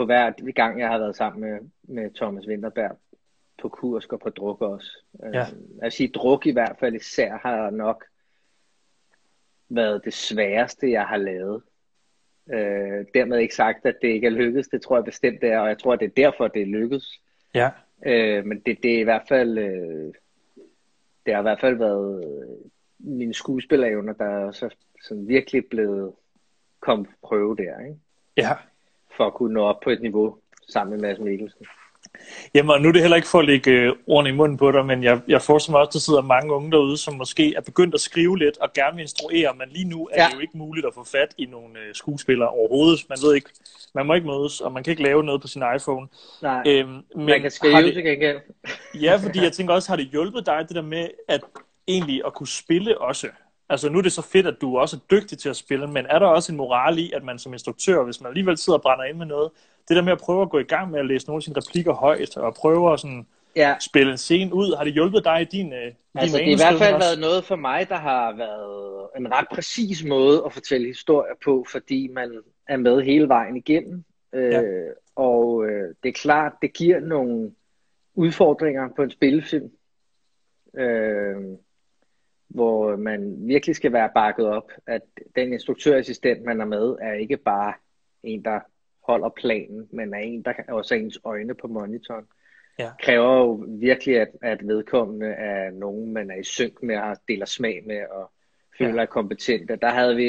på 0.00 0.04
hver 0.04 0.52
gang, 0.52 0.80
jeg 0.80 0.88
har 0.88 0.98
været 0.98 1.16
sammen 1.16 1.40
med, 1.40 1.58
med 1.82 2.10
Thomas 2.14 2.46
Winterberg 2.46 2.98
på 3.62 3.68
Kursk 3.68 4.12
og 4.12 4.20
på 4.20 4.30
druk 4.30 4.60
også. 4.60 5.04
Øh, 5.24 5.34
Ja. 5.34 5.46
Jeg 5.82 5.92
sige, 5.92 6.08
druk 6.08 6.46
i 6.46 6.52
hvert 6.52 6.76
fald 6.80 6.94
især 6.94 7.36
har 7.36 7.70
nok 7.70 8.04
været 9.68 10.04
det 10.04 10.14
sværeste, 10.14 10.90
jeg 10.90 11.06
har 11.06 11.16
lavet. 11.16 11.62
Øh, 12.52 13.06
dermed 13.14 13.38
ikke 13.38 13.54
sagt, 13.54 13.86
at 13.86 13.96
det 14.02 14.08
ikke 14.08 14.26
er 14.26 14.30
lykkedes. 14.30 14.68
Det 14.68 14.82
tror 14.82 14.96
jeg 14.96 15.04
bestemt 15.04 15.40
det 15.40 15.50
er, 15.50 15.58
og 15.58 15.68
jeg 15.68 15.78
tror, 15.78 15.92
at 15.92 16.00
det 16.00 16.06
er 16.06 16.22
derfor, 16.22 16.48
det 16.48 16.62
er 16.62 16.66
lykkedes. 16.66 17.20
Ja. 17.54 17.70
Øh, 18.06 18.46
men 18.46 18.60
det, 18.60 18.82
det 18.82 18.94
er 18.94 19.00
i 19.00 19.04
hvert 19.04 19.28
fald, 19.28 19.58
øh, 19.58 20.12
det 21.26 21.34
har 21.34 21.40
i 21.40 21.42
hvert 21.42 21.60
fald 21.60 21.76
været 21.76 22.24
øh, 22.24 22.70
mine 22.98 23.34
skuespillerevner, 23.34 24.12
der 24.12 24.24
er 24.24 24.52
så 24.52 24.74
sådan 25.02 25.28
virkelig 25.28 25.66
blevet 25.70 26.12
kommet 26.80 27.08
på 27.08 27.14
prøve 27.22 27.56
der, 27.56 27.80
ikke? 27.80 27.98
Ja. 28.36 28.52
For 29.20 29.26
at 29.26 29.34
kunne 29.34 29.54
nå 29.54 29.62
op 29.64 29.80
på 29.84 29.90
et 29.90 30.02
niveau 30.02 30.36
sammen 30.68 30.90
med 30.92 31.08
Mads 31.08 31.18
Mikkelsen. 31.18 31.66
Jamen, 32.54 32.70
og 32.70 32.80
nu 32.80 32.88
er 32.88 32.92
det 32.92 33.00
heller 33.00 33.16
ikke 33.16 33.28
for 33.28 33.38
at 33.38 33.44
lægge 33.44 33.70
øh, 33.70 33.92
ordene 34.06 34.30
i 34.30 34.32
munden 34.32 34.56
på 34.58 34.72
dig, 34.72 34.86
men 34.86 35.04
jeg, 35.04 35.20
jeg 35.28 35.42
forestiller 35.42 35.72
mig 35.72 35.80
også, 35.80 35.88
at 35.88 35.92
der 35.92 35.98
sidder 35.98 36.22
mange 36.22 36.52
unge 36.52 36.70
derude, 36.70 36.96
som 36.96 37.14
måske 37.14 37.54
er 37.54 37.60
begyndt 37.60 37.94
at 37.94 38.00
skrive 38.00 38.38
lidt 38.38 38.58
og 38.58 38.72
gerne 38.72 38.94
vil 38.96 39.02
instruere, 39.02 39.54
men 39.58 39.68
lige 39.68 39.88
nu 39.88 40.08
er 40.12 40.22
ja. 40.22 40.28
Det 40.28 40.34
jo 40.34 40.40
ikke 40.40 40.58
muligt 40.58 40.86
at 40.86 40.94
få 40.94 41.04
fat 41.04 41.34
i 41.38 41.46
nogle 41.46 41.78
øh, 41.78 41.94
skuespillere 41.94 42.48
overhovedet. 42.48 43.06
Man 43.08 43.18
ved 43.24 43.34
ikke, 43.34 43.50
man 43.94 44.06
må 44.06 44.14
ikke 44.14 44.26
mødes, 44.26 44.60
og 44.60 44.72
man 44.72 44.82
kan 44.84 44.90
ikke 44.90 45.02
lave 45.02 45.24
noget 45.24 45.40
på 45.40 45.48
sin 45.48 45.62
iPhone. 45.76 46.06
Nej, 46.42 46.62
Øhm, 46.66 46.88
men 46.88 47.26
man 47.26 47.40
kan 47.40 47.50
skrive 47.50 47.82
det, 47.82 47.94
til 47.94 48.04
gengæld. 48.04 48.38
Ja, 48.94 49.16
fordi 49.16 49.42
jeg 49.42 49.52
tænker 49.52 49.74
også, 49.74 49.88
har 49.88 49.96
det 49.96 50.06
hjulpet 50.06 50.46
dig 50.46 50.64
det 50.68 50.76
der 50.76 50.82
med 50.82 51.08
at 51.28 51.40
egentlig 51.88 52.22
at 52.26 52.34
kunne 52.34 52.48
spille 52.48 53.00
også? 53.00 53.28
Altså 53.70 53.88
nu 53.88 53.98
er 53.98 54.02
det 54.02 54.12
så 54.12 54.22
fedt, 54.22 54.46
at 54.46 54.56
du 54.60 54.78
også 54.78 54.96
er 54.96 55.00
dygtig 55.16 55.38
til 55.38 55.48
at 55.48 55.56
spille, 55.56 55.86
men 55.86 56.06
er 56.06 56.18
der 56.18 56.26
også 56.26 56.52
en 56.52 56.58
moral 56.58 56.98
i, 56.98 57.12
at 57.14 57.24
man 57.24 57.38
som 57.38 57.52
instruktør, 57.52 58.04
hvis 58.04 58.20
man 58.20 58.28
alligevel 58.28 58.56
sidder 58.58 58.78
og 58.78 58.82
brænder 58.82 59.04
ind 59.04 59.16
med 59.16 59.26
noget, 59.26 59.50
det 59.88 59.96
der 59.96 60.02
med 60.02 60.12
at 60.12 60.18
prøve 60.18 60.42
at 60.42 60.50
gå 60.50 60.58
i 60.58 60.62
gang 60.62 60.90
med 60.90 61.00
at 61.00 61.06
læse 61.06 61.26
nogle 61.26 61.38
af 61.38 61.42
sine 61.42 61.56
replikker 61.56 61.92
højt, 61.92 62.36
og 62.36 62.54
prøve 62.54 62.92
at 62.92 63.00
sådan 63.00 63.26
Ja, 63.56 63.74
spille 63.80 64.12
en 64.12 64.18
scene 64.18 64.54
ud, 64.54 64.76
har 64.76 64.84
det 64.84 64.92
hjulpet 64.92 65.24
dig 65.24 65.40
i 65.40 65.44
din, 65.44 65.72
øh, 65.72 65.82
din 65.82 65.94
altså 66.14 66.36
det 66.38 66.44
har 66.44 66.52
i 66.52 66.54
hvert 66.54 66.58
fald 66.58 66.78
manuskrivning 66.78 67.00
været 67.00 67.18
noget 67.20 67.44
for 67.44 67.56
mig, 67.56 67.88
der 67.88 67.94
har 67.96 68.32
været 68.36 69.08
en 69.16 69.32
ret 69.32 69.46
præcis 69.54 70.04
måde 70.04 70.42
at 70.46 70.52
fortælle 70.52 70.86
historier 70.86 71.34
på, 71.44 71.66
fordi 71.72 72.08
man 72.08 72.40
er 72.68 72.76
med 72.76 73.02
hele 73.02 73.28
vejen 73.28 73.56
igennem. 73.56 74.04
Øh, 74.34 74.52
Ja. 74.52 74.62
Og 75.16 75.66
øh, 75.66 75.94
det 76.02 76.08
er 76.08 76.12
klart, 76.12 76.52
det 76.62 76.72
giver 76.72 77.00
nogle 77.00 77.50
udfordringer 78.14 78.88
på 78.96 79.02
en 79.02 79.10
spillefilm, 79.10 79.70
øh, 80.78 81.36
hvor 82.50 82.96
man 82.96 83.36
virkelig 83.38 83.76
skal 83.76 83.92
være 83.92 84.10
bakket 84.14 84.46
op, 84.46 84.72
at 84.86 85.02
den 85.36 85.52
instruktørassistent, 85.52 86.44
man 86.44 86.60
er 86.60 86.64
med, 86.64 86.96
er 87.00 87.12
ikke 87.12 87.36
bare 87.36 87.72
en, 88.22 88.44
der 88.44 88.60
holder 89.06 89.28
planen, 89.28 89.88
men 89.92 90.14
er 90.14 90.18
en, 90.18 90.42
der 90.42 90.52
også 90.68 90.94
er 90.94 90.98
ens 90.98 91.18
øjne 91.24 91.54
på 91.54 91.66
monitoren. 91.66 92.24
Ja. 92.78 92.90
Kræver 93.02 93.36
jo 93.36 93.64
virkelig, 93.68 94.20
at, 94.20 94.28
at 94.42 94.66
vedkommende 94.66 95.26
er 95.26 95.70
nogen, 95.70 96.12
man 96.12 96.30
er 96.30 96.36
i 96.36 96.44
synk 96.44 96.82
med 96.82 96.96
og 96.96 97.16
deler 97.28 97.46
smag 97.46 97.82
med 97.86 98.02
og 98.10 98.30
føler 98.78 98.94
Ja. 98.94 99.02
er 99.02 99.06
kompetente. 99.06 99.76
Der 99.76 99.90
havde 99.90 100.16
vi 100.16 100.28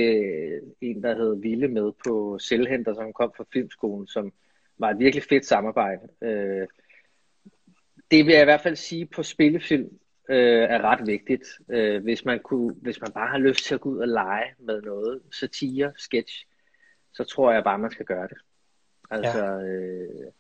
en, 0.82 1.04
der 1.04 1.16
hed 1.16 1.42
Ville 1.42 1.68
med 1.68 1.92
på 2.06 2.38
Selvhenter, 2.40 2.94
som 2.94 3.14
kom 3.14 3.34
fra 3.38 3.46
Filmskolen, 3.54 4.08
som 4.08 4.34
var 4.78 4.90
et 4.90 5.00
virkelig 5.00 5.24
fedt 5.24 5.46
samarbejde. 5.46 6.02
Øh, 6.22 6.68
det 8.12 8.26
vil 8.26 8.34
jeg 8.34 8.42
i 8.42 8.46
hvert 8.46 8.62
fald 8.62 8.76
sige 8.76 9.06
på 9.06 9.24
spillefilm 9.24 9.90
øh, 10.30 10.64
er 10.64 10.82
ret 10.82 11.08
vigtigt. 11.08 11.48
Øh, 11.70 12.04
hvis, 12.04 12.26
man 12.26 12.40
kunne, 12.40 12.74
hvis 12.74 13.02
man 13.02 13.12
bare 13.12 13.30
har 13.30 13.38
lyst 13.38 13.66
til 13.66 13.76
at 13.76 13.82
gå 13.82 13.90
ud 13.90 13.98
og 13.98 14.08
lege 14.08 14.56
med 14.60 14.82
noget, 14.82 15.22
satire, 15.32 15.94
sketch, 15.98 16.46
så 17.14 17.24
tror 17.24 17.52
jeg 17.52 17.64
bare, 17.64 17.80
man 17.80 17.92
skal 17.92 18.06
gøre 18.06 18.28
det. 18.28 18.38
Altså 19.12 19.46
øh, 19.46 20.32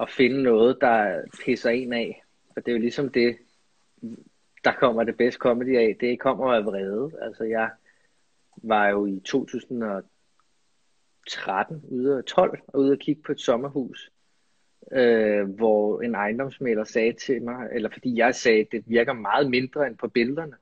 at 0.00 0.10
finde 0.10 0.42
noget, 0.42 0.78
der 0.80 1.22
pisser 1.44 1.70
en 1.70 1.92
af. 1.92 2.22
For 2.54 2.60
det 2.60 2.68
er 2.68 2.72
jo 2.72 2.80
ligesom 2.80 3.08
det, 3.08 3.36
der 4.64 4.72
kommer 4.72 5.04
det 5.04 5.16
bedste 5.16 5.38
comedy 5.38 5.76
af. 5.76 5.96
Det 6.00 6.20
kommer 6.20 6.52
af 6.52 6.64
vrede. 6.64 7.12
Altså 7.22 7.44
jeg 7.44 7.70
var 8.56 8.88
jo 8.88 9.06
i 9.06 9.20
2013 9.24 11.82
ude 11.88 12.18
af 12.18 12.24
12 12.24 12.58
og 12.66 12.80
ude 12.80 12.92
at 12.92 12.98
kigge 12.98 13.22
på 13.22 13.32
et 13.32 13.40
sommerhus, 13.40 14.10
øh, 14.92 15.48
hvor 15.48 16.00
en 16.00 16.14
ejendomsmælder 16.14 16.84
sagde 16.84 17.12
til 17.12 17.42
mig, 17.42 17.68
eller 17.72 17.90
fordi 17.92 18.18
jeg 18.18 18.34
sagde, 18.34 18.60
at 18.60 18.66
det 18.72 18.84
virker 18.86 19.12
meget 19.12 19.50
mindre 19.50 19.86
end 19.86 19.96
på 19.96 20.08
billederne, 20.08 20.56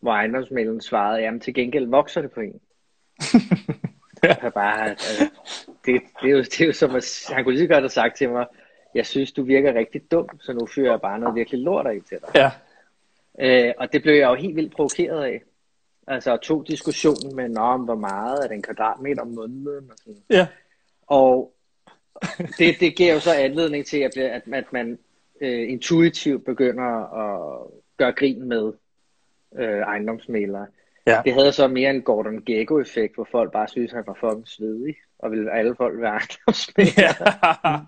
hvor 0.00 0.12
ejendomsmælderen 0.12 0.80
svarede, 0.80 1.20
jamen 1.20 1.40
til 1.40 1.54
gengæld 1.54 1.86
vokser 1.86 2.22
det 2.22 2.30
på 2.30 2.40
en. 2.40 2.60
Ja. 4.24 4.36
Jeg 4.42 4.52
bare, 4.52 4.88
altså, 4.88 5.30
det, 5.86 6.02
det, 6.22 6.30
er 6.30 6.32
jo, 6.32 6.38
det 6.38 6.60
er 6.60 6.66
jo 6.66 6.72
som 6.72 6.94
at, 6.94 7.26
han 7.32 7.44
kunne 7.44 7.54
lige 7.54 7.64
så 7.64 7.74
godt 7.74 7.82
have 7.82 7.88
sagt 7.88 8.16
til 8.16 8.30
mig, 8.30 8.46
jeg 8.94 9.06
synes, 9.06 9.32
du 9.32 9.42
virker 9.42 9.74
rigtig 9.74 10.10
dum, 10.10 10.28
så 10.40 10.52
nu 10.52 10.66
fyrer 10.66 10.90
jeg 10.90 11.00
bare 11.00 11.18
noget 11.18 11.34
virkelig 11.34 11.60
lort 11.60 11.86
af 11.86 12.00
til 12.08 12.18
dig. 12.20 12.28
Ja, 12.34 12.50
Øh, 13.40 13.74
og 13.78 13.92
det 13.92 14.02
blev 14.02 14.14
jeg 14.14 14.28
jo 14.28 14.34
helt 14.34 14.56
vildt 14.56 14.72
provokeret 14.72 15.24
af. 15.24 15.42
Altså 16.06 16.36
tog 16.36 16.64
diskussionen 16.68 17.36
med, 17.36 17.48
Nå, 17.48 17.60
om 17.60 17.80
hvor 17.80 17.94
meget 17.94 18.44
er 18.44 18.48
det 18.48 18.54
en 18.54 18.62
kvadratmeter 18.62 19.22
om 19.22 19.28
måneden 19.28 19.90
og 19.90 19.96
sådan. 19.98 20.22
ja, 20.30 20.46
Og 21.06 21.54
det, 22.58 22.80
det 22.80 22.96
giver 22.96 23.14
jo 23.14 23.20
så 23.20 23.34
anledning 23.34 23.86
til, 23.86 23.98
at, 23.98 24.16
at, 24.16 24.42
at 24.52 24.72
man 24.72 24.98
øh, 25.40 25.70
intuitivt 25.70 26.44
begynder 26.44 27.14
at 27.14 27.66
gøre 27.96 28.12
grin 28.12 28.48
med 28.48 28.72
øh, 29.58 29.78
ejendomsmælere. 29.78 30.66
Ja. 31.06 31.22
Det 31.24 31.34
havde 31.34 31.52
så 31.52 31.68
mere 31.68 31.90
en 31.90 32.02
Gordon 32.02 32.44
Gekko-effekt, 32.44 33.14
hvor 33.14 33.28
folk 33.30 33.52
bare 33.52 33.68
synes, 33.68 33.92
at 33.92 33.96
han 33.96 34.04
var 34.06 34.18
fucking 34.20 34.48
svedig, 34.48 34.96
og 35.18 35.30
ville 35.30 35.52
alle 35.52 35.76
folk 35.76 36.00
være 36.00 36.10
ejendomsmælere. 36.10 37.14
ja. 37.64 37.78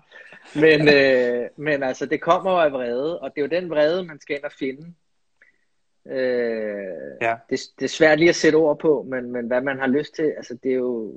Men, 0.55 0.87
øh, 0.87 1.49
men 1.57 1.83
altså, 1.83 2.05
det 2.05 2.21
kommer 2.21 2.51
jo 2.51 2.57
af 2.57 2.71
vrede, 2.71 3.19
og 3.19 3.31
det 3.35 3.41
er 3.41 3.45
jo 3.45 3.61
den 3.61 3.69
vrede, 3.69 4.03
man 4.03 4.19
skal 4.19 4.35
ind 4.35 4.43
og 4.43 4.51
finde. 4.51 4.93
Øh, 6.07 7.17
Ja. 7.21 7.35
det, 7.49 7.59
det 7.79 7.85
er 7.85 7.89
svært 7.89 8.19
lige 8.19 8.29
at 8.29 8.35
sætte 8.35 8.55
ord 8.55 8.79
på, 8.79 9.05
men, 9.09 9.31
men 9.31 9.47
hvad 9.47 9.61
man 9.61 9.79
har 9.79 9.87
lyst 9.87 10.15
til, 10.15 10.33
altså 10.37 10.57
det 10.63 10.71
er 10.71 10.75
jo, 10.75 11.13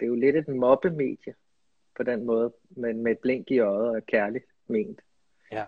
det 0.00 0.06
er 0.06 0.06
jo 0.06 0.14
lidt 0.14 0.36
et 0.36 0.48
mobbemedie 0.48 1.34
på 1.96 2.02
den 2.02 2.26
måde, 2.26 2.52
men 2.70 3.02
med 3.02 3.12
et 3.12 3.18
blink 3.18 3.50
i 3.50 3.58
øjet 3.58 3.88
og 3.96 4.02
kærligt 4.06 4.44
ment. 4.68 5.00
ja. 5.52 5.64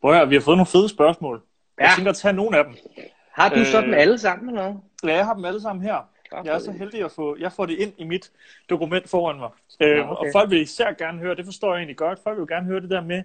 Prøv 0.00 0.14
at 0.14 0.30
vi 0.30 0.34
har 0.34 0.42
fået 0.42 0.56
nogle 0.56 0.66
fede 0.66 0.88
spørgsmål. 0.88 1.42
Jeg 1.78 1.84
Ja. 1.86 1.90
tænker 1.96 2.10
at 2.10 2.16
tage 2.16 2.32
nogle 2.32 2.58
af 2.58 2.64
dem. 2.64 2.74
Har 3.32 3.48
du 3.48 3.60
øh, 3.60 3.66
så 3.66 3.80
dem 3.80 3.94
alle 3.94 4.18
sammen 4.18 4.48
eller 4.48 4.62
noget? 4.62 4.80
Ja, 5.04 5.16
jeg 5.16 5.26
har 5.26 5.34
dem 5.34 5.44
alle 5.44 5.60
sammen 5.60 5.84
her. 5.84 6.08
Godt 6.30 6.46
Jeg 6.46 6.54
er 6.54 6.58
så 6.58 6.72
heldig 6.72 7.04
at 7.04 7.12
få, 7.12 7.36
jeg 7.38 7.52
får 7.52 7.66
det 7.66 7.78
ind 7.78 7.92
i 7.98 8.04
mit 8.04 8.32
dokument 8.70 9.08
foran 9.08 9.38
mig. 9.38 9.50
Øh, 9.80 10.10
okay. 10.10 10.10
Og 10.10 10.26
folk 10.32 10.50
vil 10.50 10.60
især 10.60 10.92
gerne 10.92 11.18
høre, 11.18 11.34
det 11.34 11.44
forstår 11.44 11.72
jeg 11.72 11.78
egentlig 11.78 11.96
godt, 11.96 12.18
folk 12.22 12.38
vil 12.38 12.46
gerne 12.46 12.66
høre 12.66 12.80
det 12.80 12.90
der 12.90 13.00
med, 13.00 13.22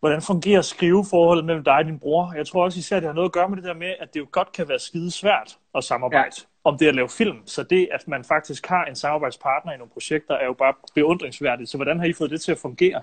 hvordan 0.00 0.22
fungerer 0.22 0.60
skriveforholdet 0.62 1.44
mellem 1.44 1.64
dig 1.64 1.74
og 1.76 1.84
din 1.84 1.98
bror. 1.98 2.32
Jeg 2.36 2.46
tror 2.46 2.64
også 2.64 2.78
især, 2.78 3.00
det 3.00 3.06
har 3.06 3.14
noget 3.14 3.28
at 3.28 3.32
gøre 3.32 3.48
med 3.48 3.56
det 3.56 3.64
der 3.64 3.74
med, 3.74 3.94
at 4.00 4.14
det 4.14 4.20
jo 4.20 4.26
godt 4.32 4.52
kan 4.52 4.68
være 4.68 4.78
skide 4.78 5.10
svært 5.10 5.58
at 5.74 5.84
samarbejde 5.84 6.36
ja 6.38 6.42
om 6.66 6.78
det 6.78 6.86
at 6.86 6.94
lave 6.94 7.08
film. 7.08 7.46
Så 7.46 7.62
det, 7.62 7.88
at 7.92 8.08
man 8.08 8.24
faktisk 8.24 8.66
har 8.66 8.84
en 8.84 8.96
samarbejdspartner 8.96 9.72
i 9.72 9.76
nogle 9.76 9.90
projekter, 9.90 10.34
er 10.34 10.44
jo 10.44 10.52
bare 10.52 10.74
beundringsværdigt. 10.94 11.70
Så 11.70 11.78
hvordan 11.78 11.98
har 11.98 12.06
I 12.06 12.12
fået 12.12 12.30
det 12.30 12.40
til 12.40 12.52
at 12.52 12.58
fungere? 12.58 13.02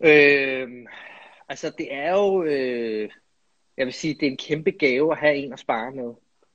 Øh, 0.00 0.68
altså 1.48 1.72
det 1.78 1.94
er 1.94 2.12
jo, 2.12 2.44
øh, 2.44 3.10
jeg 3.76 3.86
vil 3.86 3.94
sige, 3.94 4.14
det 4.14 4.22
er 4.22 4.30
en 4.30 4.36
kæmpe 4.36 4.70
gave 4.70 5.12
at 5.12 5.18
have 5.18 5.36
en 5.36 5.52
at 5.52 5.58
spare 5.58 5.90
med. 5.90 6.14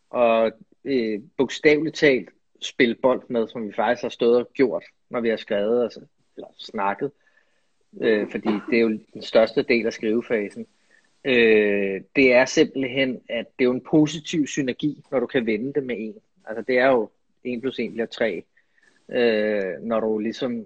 Og 0.10 0.52
øh, 0.86 1.20
bogstaveligt 1.38 1.96
talt 1.96 2.30
spille 2.62 2.96
bold 2.96 3.22
med, 3.30 3.48
som 3.48 3.68
vi 3.68 3.74
faktisk 3.76 4.02
har 4.02 4.10
stået 4.10 4.38
og 4.38 4.50
gjort, 4.54 4.84
når 5.10 5.20
vi 5.20 5.30
har 5.30 5.38
skrevet 5.38 5.84
altså, 5.84 6.00
eller 6.38 6.48
snakket. 6.58 7.12
Øh, 8.02 8.32
fordi 8.32 8.50
det 8.70 8.78
er 8.78 8.82
jo 8.82 9.00
den 9.14 9.22
største 9.22 9.64
del 9.64 9.86
af 9.86 9.94
skrivefasen. 9.94 10.68
Øh, 11.26 12.02
det 12.16 12.34
er 12.34 12.46
simpelthen, 12.46 13.22
at 13.30 13.46
det 13.60 13.66
er 13.66 13.70
jo 13.70 13.72
en 13.72 13.84
positiv 13.90 14.48
synergi, 14.48 15.04
når 15.12 15.20
du 15.20 15.26
kan 15.26 15.46
vende 15.46 15.74
det 15.74 15.84
med 15.84 15.96
en. 16.00 16.16
Altså 16.46 16.64
det 16.68 16.78
er 16.78 16.88
jo 16.88 17.10
1 17.44 17.62
plus 17.62 17.80
1 17.80 17.92
bliver 17.92 18.06
3. 18.06 18.44
Øh, 19.12 19.82
når 19.82 20.00
du 20.00 20.18
ligesom 20.18 20.66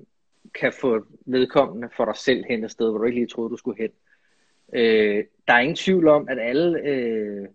kan 0.54 0.74
få 0.82 1.06
vedkommende 1.26 1.90
for 1.98 2.06
dig 2.06 2.16
selv 2.16 2.44
hen 2.50 2.64
et 2.64 2.72
sted, 2.72 2.90
hvor 2.90 2.98
du 2.98 3.06
ikke 3.06 3.20
lige 3.20 3.28
troede, 3.28 3.50
du 3.50 3.58
skulle 3.58 3.82
hen. 3.82 3.90
Øh, 4.74 5.26
der 5.48 5.54
er 5.54 5.60
ingen 5.60 5.76
tvivl 5.76 6.08
om, 6.08 6.28
at 6.30 6.40
alle... 6.40 6.80
Øh, 6.80 7.48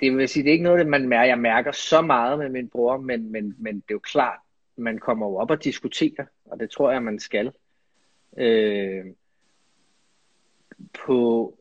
det 0.00 0.16
vil 0.16 0.28
sige, 0.28 0.42
det 0.42 0.48
er 0.48 0.52
ikke 0.52 0.64
noget, 0.64 0.78
det 0.78 0.86
man 0.86 1.08
mærker. 1.08 1.28
Jeg 1.28 1.38
mærker 1.38 1.72
så 1.72 2.02
meget 2.02 2.38
med 2.38 2.48
min 2.48 2.68
bror, 2.68 2.96
men, 2.96 3.32
men, 3.32 3.54
men 3.58 3.74
det 3.74 3.90
er 3.90 3.94
jo 3.94 3.98
klart, 3.98 4.38
man 4.76 4.98
kommer 4.98 5.26
jo 5.26 5.36
op 5.36 5.50
og 5.50 5.64
diskuterer, 5.64 6.24
og 6.44 6.60
det 6.60 6.70
tror 6.70 6.90
jeg, 6.90 7.02
man 7.02 7.18
skal. 7.18 7.52
Øh, 8.38 9.04
på 10.92 11.54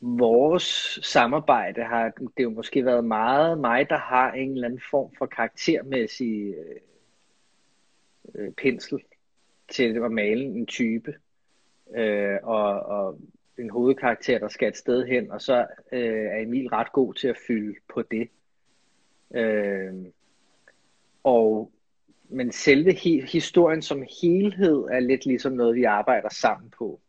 vores 0.00 0.98
samarbejde 1.02 1.84
har 1.84 2.12
det 2.36 2.44
jo 2.44 2.50
måske 2.50 2.84
været 2.84 3.04
meget 3.04 3.58
mig, 3.58 3.88
der 3.88 3.98
har 3.98 4.32
en 4.32 4.52
eller 4.52 4.68
anden 4.68 4.82
form 4.90 5.14
for 5.18 5.26
karaktermæssig 5.26 6.54
øh, 6.54 6.80
øh, 8.34 8.52
pensel 8.52 9.02
til 9.68 9.98
at 10.04 10.12
male 10.12 10.44
en 10.44 10.66
type. 10.66 11.14
Øh, 11.96 12.38
og, 12.42 12.82
og 12.82 13.18
en 13.58 13.70
hovedkarakter, 13.70 14.38
der 14.38 14.48
skal 14.48 14.68
et 14.68 14.76
sted 14.76 15.06
hen, 15.06 15.30
og 15.30 15.40
så 15.40 15.66
øh, 15.92 16.26
er 16.26 16.42
Emil 16.42 16.68
ret 16.68 16.92
god 16.92 17.14
til 17.14 17.28
at 17.28 17.36
fylde 17.46 17.74
på 17.94 18.02
det. 18.02 18.28
Øh, 19.34 19.94
og 21.24 21.72
men 22.28 22.52
selve 22.52 22.92
historien 23.32 23.82
som 23.82 24.04
helhed 24.22 24.76
er 24.76 25.00
lidt 25.00 25.26
ligesom 25.26 25.52
noget, 25.52 25.74
vi 25.74 25.84
arbejder 25.84 26.28
sammen 26.28 26.70
på. 26.78 27.00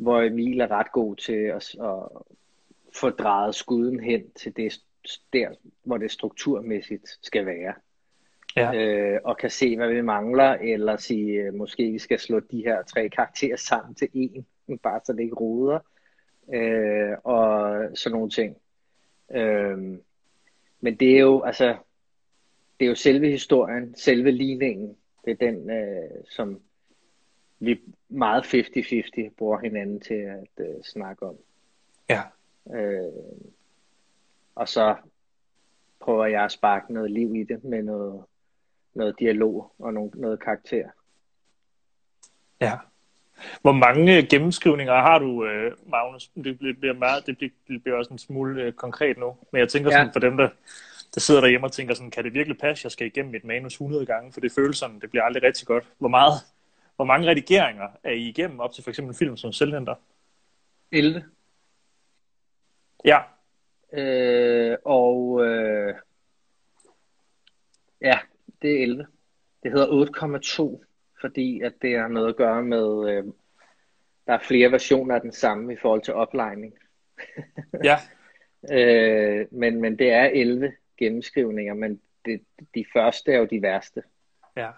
Hvor 0.00 0.22
Emil 0.22 0.60
er 0.60 0.70
ret 0.70 0.92
god 0.92 1.16
til 1.16 1.32
at, 1.32 1.74
at 1.82 2.08
få 2.94 3.10
drejet 3.10 3.54
skuden 3.54 4.00
hen 4.00 4.30
til 4.30 4.56
det 4.56 4.80
der, 5.32 5.48
hvor 5.84 5.96
det 5.98 6.10
strukturmæssigt 6.10 7.18
skal 7.22 7.46
være. 7.46 7.74
Ja. 8.56 8.74
Øh, 8.74 9.20
og 9.24 9.36
kan 9.36 9.50
se, 9.50 9.76
hvad 9.76 9.88
vi 9.88 10.00
mangler, 10.00 10.52
eller 10.52 10.96
sige, 10.96 11.32
øh, 11.32 11.54
måske 11.54 11.90
vi 11.90 11.98
skal 11.98 12.18
slå 12.18 12.40
de 12.40 12.64
her 12.64 12.82
tre 12.82 13.08
karakterer 13.08 13.56
sammen 13.56 13.94
til 13.94 14.08
en, 14.12 14.46
bare 14.82 15.00
så 15.04 15.12
det 15.12 15.20
ikke 15.20 15.34
roder, 15.34 15.78
øh, 16.54 17.16
og 17.24 17.80
sådan 17.94 18.14
nogle 18.14 18.30
ting. 18.30 18.56
Øh, 19.34 19.78
men 20.80 20.96
det 20.96 21.16
er 21.16 21.20
jo, 21.20 21.42
altså, 21.42 21.76
det 22.80 22.84
er 22.84 22.88
jo 22.88 22.94
selve 22.94 23.30
historien, 23.30 23.94
selve 23.94 24.30
ligningen, 24.30 24.96
det 25.24 25.30
er 25.30 25.50
den, 25.50 25.70
øh, 25.70 26.24
som 26.28 26.60
vi 27.60 27.80
meget 28.08 28.42
50-50 28.42 29.30
bruger 29.38 29.58
hinanden 29.58 30.00
til 30.00 30.14
at 30.14 30.66
øh, 30.66 30.82
snakke 30.82 31.26
om. 31.26 31.36
Ja. 32.08 32.22
Øh, 32.74 33.12
og 34.54 34.68
så 34.68 34.96
prøver 36.00 36.26
jeg 36.26 36.44
at 36.44 36.52
sparke 36.52 36.92
noget 36.92 37.10
liv 37.10 37.34
i 37.34 37.44
det 37.44 37.64
med 37.64 37.82
noget, 37.82 38.24
noget 38.94 39.14
dialog 39.18 39.72
og 39.78 39.94
noget, 39.94 40.14
noget 40.14 40.40
karakter. 40.40 40.88
Ja. 42.60 42.78
Hvor 43.60 43.72
mange 43.72 44.22
gennemskrivninger 44.26 44.94
har 44.94 45.18
du, 45.18 45.44
øh, 45.44 45.72
Magnus? 45.86 46.30
Det 46.44 46.58
bliver, 46.58 46.94
meget, 46.94 47.26
det 47.26 47.36
bliver, 47.36 47.50
det 47.68 47.82
bliver 47.82 47.98
også 47.98 48.10
en 48.12 48.18
smule 48.18 48.62
øh, 48.62 48.72
konkret 48.72 49.18
nu. 49.18 49.36
Men 49.52 49.60
jeg 49.60 49.68
tænker 49.68 49.90
sådan 49.90 50.06
Ja. 50.06 50.12
for 50.12 50.20
dem, 50.20 50.36
der, 50.36 50.48
der 51.14 51.20
sidder 51.20 51.40
derhjemme 51.40 51.66
og 51.66 51.72
tænker 51.72 51.94
sådan, 51.94 52.10
kan 52.10 52.24
det 52.24 52.34
virkelig 52.34 52.58
passe, 52.58 52.86
jeg 52.86 52.92
skal 52.92 53.06
igennem 53.06 53.32
mit 53.32 53.44
manus 53.44 53.72
100 53.72 54.06
gange, 54.06 54.32
for 54.32 54.40
det 54.40 54.52
føles 54.52 54.78
sådan, 54.78 55.00
det 55.00 55.10
bliver 55.10 55.24
aldrig 55.24 55.42
rigtig 55.42 55.66
godt. 55.66 55.84
Hvor 55.98 56.08
meget, 56.08 56.32
hvor 57.00 57.04
mange 57.04 57.28
redigeringer 57.28 57.88
er 58.04 58.10
I 58.10 58.28
igennem 58.28 58.60
op 58.60 58.72
til 58.72 58.84
for 58.84 58.90
eksempel 58.90 59.10
en 59.14 59.18
film 59.18 59.36
som 59.36 59.52
Selvhenter? 59.52 59.94
11. 60.92 61.24
Ja, 63.04 63.18
Øh, 63.92 64.76
og 64.84 65.46
øh, 65.46 65.94
ja, 68.00 68.18
det 68.62 68.78
er 68.78 68.82
11. 68.82 69.06
Det 69.62 69.72
hedder 69.72 70.76
8,2, 70.76 70.84
fordi 71.20 71.60
at 71.60 71.72
det 71.82 71.98
har 71.98 72.08
noget 72.08 72.28
at 72.28 72.36
gøre 72.36 72.62
med, 72.62 73.10
øh, 73.10 73.24
der 74.26 74.32
er 74.32 74.38
flere 74.38 74.72
versioner 74.72 75.14
af 75.14 75.20
den 75.20 75.32
samme 75.32 75.72
i 75.72 75.76
forhold 75.76 76.02
til 76.02 76.14
oplejning. 76.14 76.74
ja, 77.84 77.96
Øh, 78.72 79.46
men, 79.50 79.80
men 79.80 79.98
det 79.98 80.12
er 80.12 80.24
11 80.24 80.72
gennemskrivninger, 80.98 81.74
men 81.74 82.00
det, 82.24 82.44
de 82.74 82.84
første 82.92 83.32
er 83.32 83.38
jo 83.38 83.44
de 83.44 83.62
værste. 83.62 84.02
ja, 84.56 84.70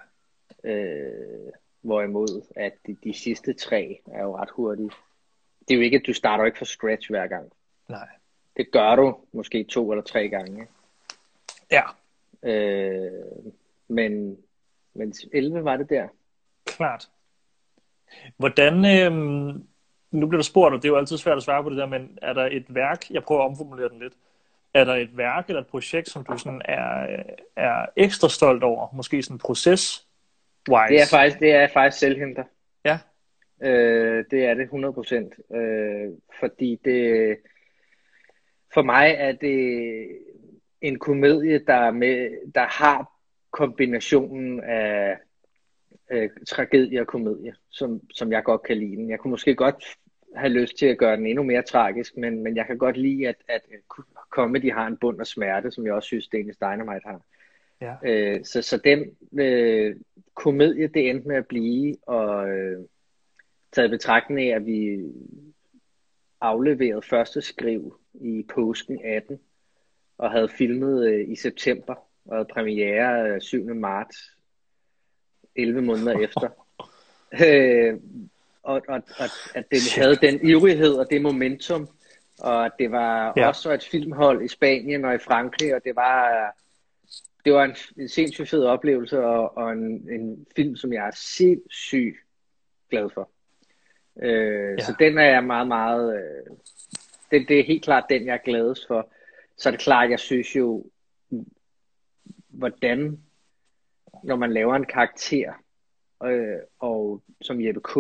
Øh, 0.65 1.53
hvorimod 1.83 2.43
at 2.57 2.73
de, 2.87 2.97
de 3.05 3.15
sidste 3.15 3.53
tre 3.53 4.01
er 4.13 4.23
jo 4.23 4.37
ret 4.37 4.51
hurtige. 4.51 4.91
Det 5.69 5.75
er 5.75 5.79
jo 5.79 5.81
ikke, 5.83 5.97
at 5.97 6.07
du 6.07 6.13
starter 6.13 6.45
ikke 6.45 6.59
fra 6.59 6.65
scratch 6.65 7.11
hver 7.11 7.27
gang. 7.27 7.53
nej. 7.89 8.09
Det 8.57 8.71
gør 8.73 8.97
du 8.97 9.17
måske 9.33 9.65
to 9.65 9.91
eller 9.93 10.03
tre 10.05 10.29
gange. 10.29 10.67
Ja, 11.71 11.83
Øh, 12.45 13.13
men, 13.89 14.37
men 14.95 15.15
11 15.33 15.65
var 15.65 15.77
det 15.77 15.91
der. 15.91 16.09
klart. 16.65 17.09
Hvordan, 18.37 18.85
øhm, 18.85 19.67
nu 20.11 20.27
bliver 20.27 20.39
der 20.39 20.43
spurgt, 20.45 20.75
og 20.75 20.83
det 20.83 20.89
er 20.89 20.93
jo 20.93 20.99
altid 20.99 21.17
svært 21.19 21.37
at 21.37 21.43
svare 21.43 21.63
på 21.63 21.71
det 21.71 21.79
der, 21.79 21.87
men 21.87 22.19
er 22.23 22.33
der 22.33 22.47
et 22.53 22.65
værk, 22.69 23.11
jeg 23.11 23.23
prøver 23.23 23.41
at 23.43 23.47
omformulere 23.51 23.89
den 23.89 23.99
lidt, 23.99 24.13
er 24.75 24.85
der 24.85 24.95
et 24.95 25.17
værk 25.17 25.49
eller 25.49 25.61
et 25.61 25.67
projekt, 25.67 26.09
som 26.09 26.25
du 26.25 26.39
sådan 26.39 26.63
er, 26.65 27.23
er 27.57 27.87
ekstra 27.97 28.29
stolt 28.29 28.63
over, 28.63 28.89
måske 28.93 29.23
sådan 29.23 29.39
proces 29.39 30.07
wise? 30.71 30.95
Det 30.95 31.01
er 31.03 31.07
faktisk, 31.11 31.41
det 31.41 31.53
er 31.53 31.67
faktisk 31.67 31.99
selvhenter. 32.01 32.45
Ja, 32.85 32.99
Øh, 33.63 34.25
det 34.31 34.45
er 34.45 34.55
det 34.55 34.69
100%. 34.69 35.57
Øh, 35.57 36.11
fordi 36.41 36.81
det, 36.85 37.37
for 38.75 38.83
mig 38.83 39.15
er 39.19 39.33
det 39.33 40.09
en 40.81 40.99
komedie, 40.99 41.59
der, 41.67 41.75
er 41.75 41.91
med, 41.91 42.31
der 42.55 42.67
har 42.67 43.13
kombinationen 43.51 44.61
af 44.61 45.17
øh, 46.11 46.31
tragedie 46.49 47.01
og 47.01 47.07
komedie, 47.07 47.55
som, 47.71 48.01
som 48.15 48.33
jeg 48.33 48.45
godt 48.45 48.63
kan 48.63 48.77
lide 48.77 48.97
den. 48.97 49.11
Jeg 49.11 49.19
kunne 49.19 49.31
måske 49.31 49.55
godt 49.55 49.85
have 50.37 50.53
lyst 50.53 50.79
til 50.79 50.87
at 50.87 50.99
gøre 50.99 51.17
den 51.17 51.27
endnu 51.27 51.43
mere 51.43 51.63
tragisk, 51.63 52.17
men, 52.17 52.43
men 52.43 52.57
jeg 52.57 52.67
kan 52.67 52.79
godt 52.79 52.97
lide, 52.97 53.29
at, 53.29 53.37
at 53.49 53.63
comedy 54.31 54.73
har 54.73 54.87
en 54.87 54.97
bund 54.97 55.21
af 55.21 55.27
smerte, 55.27 55.71
som 55.71 55.87
jeg 55.87 55.95
også 55.95 56.07
synes, 56.07 56.29
Danish 56.29 56.59
Dynamite 56.61 57.07
har. 57.07 57.21
Ja, 57.83 57.95
Øh, 58.05 58.45
så, 58.45 58.63
så 58.63 58.77
den 58.77 59.17
øh, 59.41 59.97
komedie, 60.35 60.87
det 60.87 61.11
endte 61.11 61.29
med 61.29 61.37
at 61.37 61.47
blive, 61.47 61.97
og 62.07 62.49
øh, 62.49 62.79
taget 63.73 63.91
betragtning 63.91 64.51
af, 64.51 64.57
at 64.57 64.67
vi 64.67 64.99
afleverede 66.41 67.03
første 67.03 67.41
skriv 67.41 67.99
i 68.15 68.47
påsken 68.55 69.01
18, 69.05 69.39
og 70.19 70.31
havde 70.31 70.49
filmet 70.49 71.07
øh, 71.07 71.29
i 71.29 71.37
september, 71.37 71.95
og 72.25 72.37
havde 72.37 72.49
premiere 72.53 73.31
øh, 73.31 73.41
7. 73.41 73.75
marts, 73.75 74.17
11 75.57 75.83
måneder 75.83 76.19
efter. 76.27 76.49
Øh, 77.47 78.01
og, 78.63 78.83
og, 78.89 79.03
og 79.19 79.29
at 79.55 79.65
den 79.71 79.81
Shit. 79.81 80.03
havde 80.03 80.17
den 80.17 80.49
ivrighed 80.49 80.95
og 80.95 81.07
det 81.11 81.23
momentum, 81.23 81.89
og 82.41 82.65
at 82.65 82.73
det 82.79 82.91
var 82.91 83.33
ja. 83.37 83.49
også 83.49 83.73
et 83.73 83.89
filmhold 83.91 84.45
i 84.45 84.49
Spanien 84.49 85.05
og 85.05 85.15
i 85.15 85.19
Frankrig, 85.19 85.75
og 85.75 85.85
det 85.85 85.97
var 85.97 86.55
det 87.45 87.53
var 87.53 87.65
en, 87.65 87.77
en 87.97 88.09
sindssygt 88.09 88.49
fed 88.49 88.65
oplevelse, 88.65 89.25
og, 89.25 89.57
og 89.57 89.73
en, 89.73 90.11
en 90.11 90.47
film, 90.57 90.77
som 90.77 90.93
jeg 90.93 91.07
er 91.07 91.11
sindssygt 91.15 92.17
glad 92.91 93.11
for. 93.15 93.31
Øh, 94.23 94.73
Ja. 94.79 94.79
Så 94.79 94.95
den 94.99 95.19
er 95.19 95.25
jeg 95.25 95.45
meget, 95.45 95.69
meget... 95.69 96.15
Øh, 96.17 96.57
det, 97.31 97.49
det 97.49 97.61
er 97.61 97.65
helt 97.65 97.85
klart 97.85 98.05
den, 98.11 98.27
jeg 98.27 98.35
er 98.35 98.45
gladest 98.45 98.87
for. 98.87 99.13
Så 99.57 99.69
er 99.69 99.71
det 99.71 99.81
klart, 99.81 100.11
jeg 100.11 100.21
synes 100.21 100.57
jo, 100.57 100.87
hvordan, 102.49 103.21
når 104.25 104.37
man 104.37 104.53
laver 104.53 104.75
en 104.75 104.87
karakter, 104.87 105.53
øh, 106.25 106.59
og 106.79 107.23
som 107.41 107.67
Jeppe 107.67 107.81
K., 107.81 107.95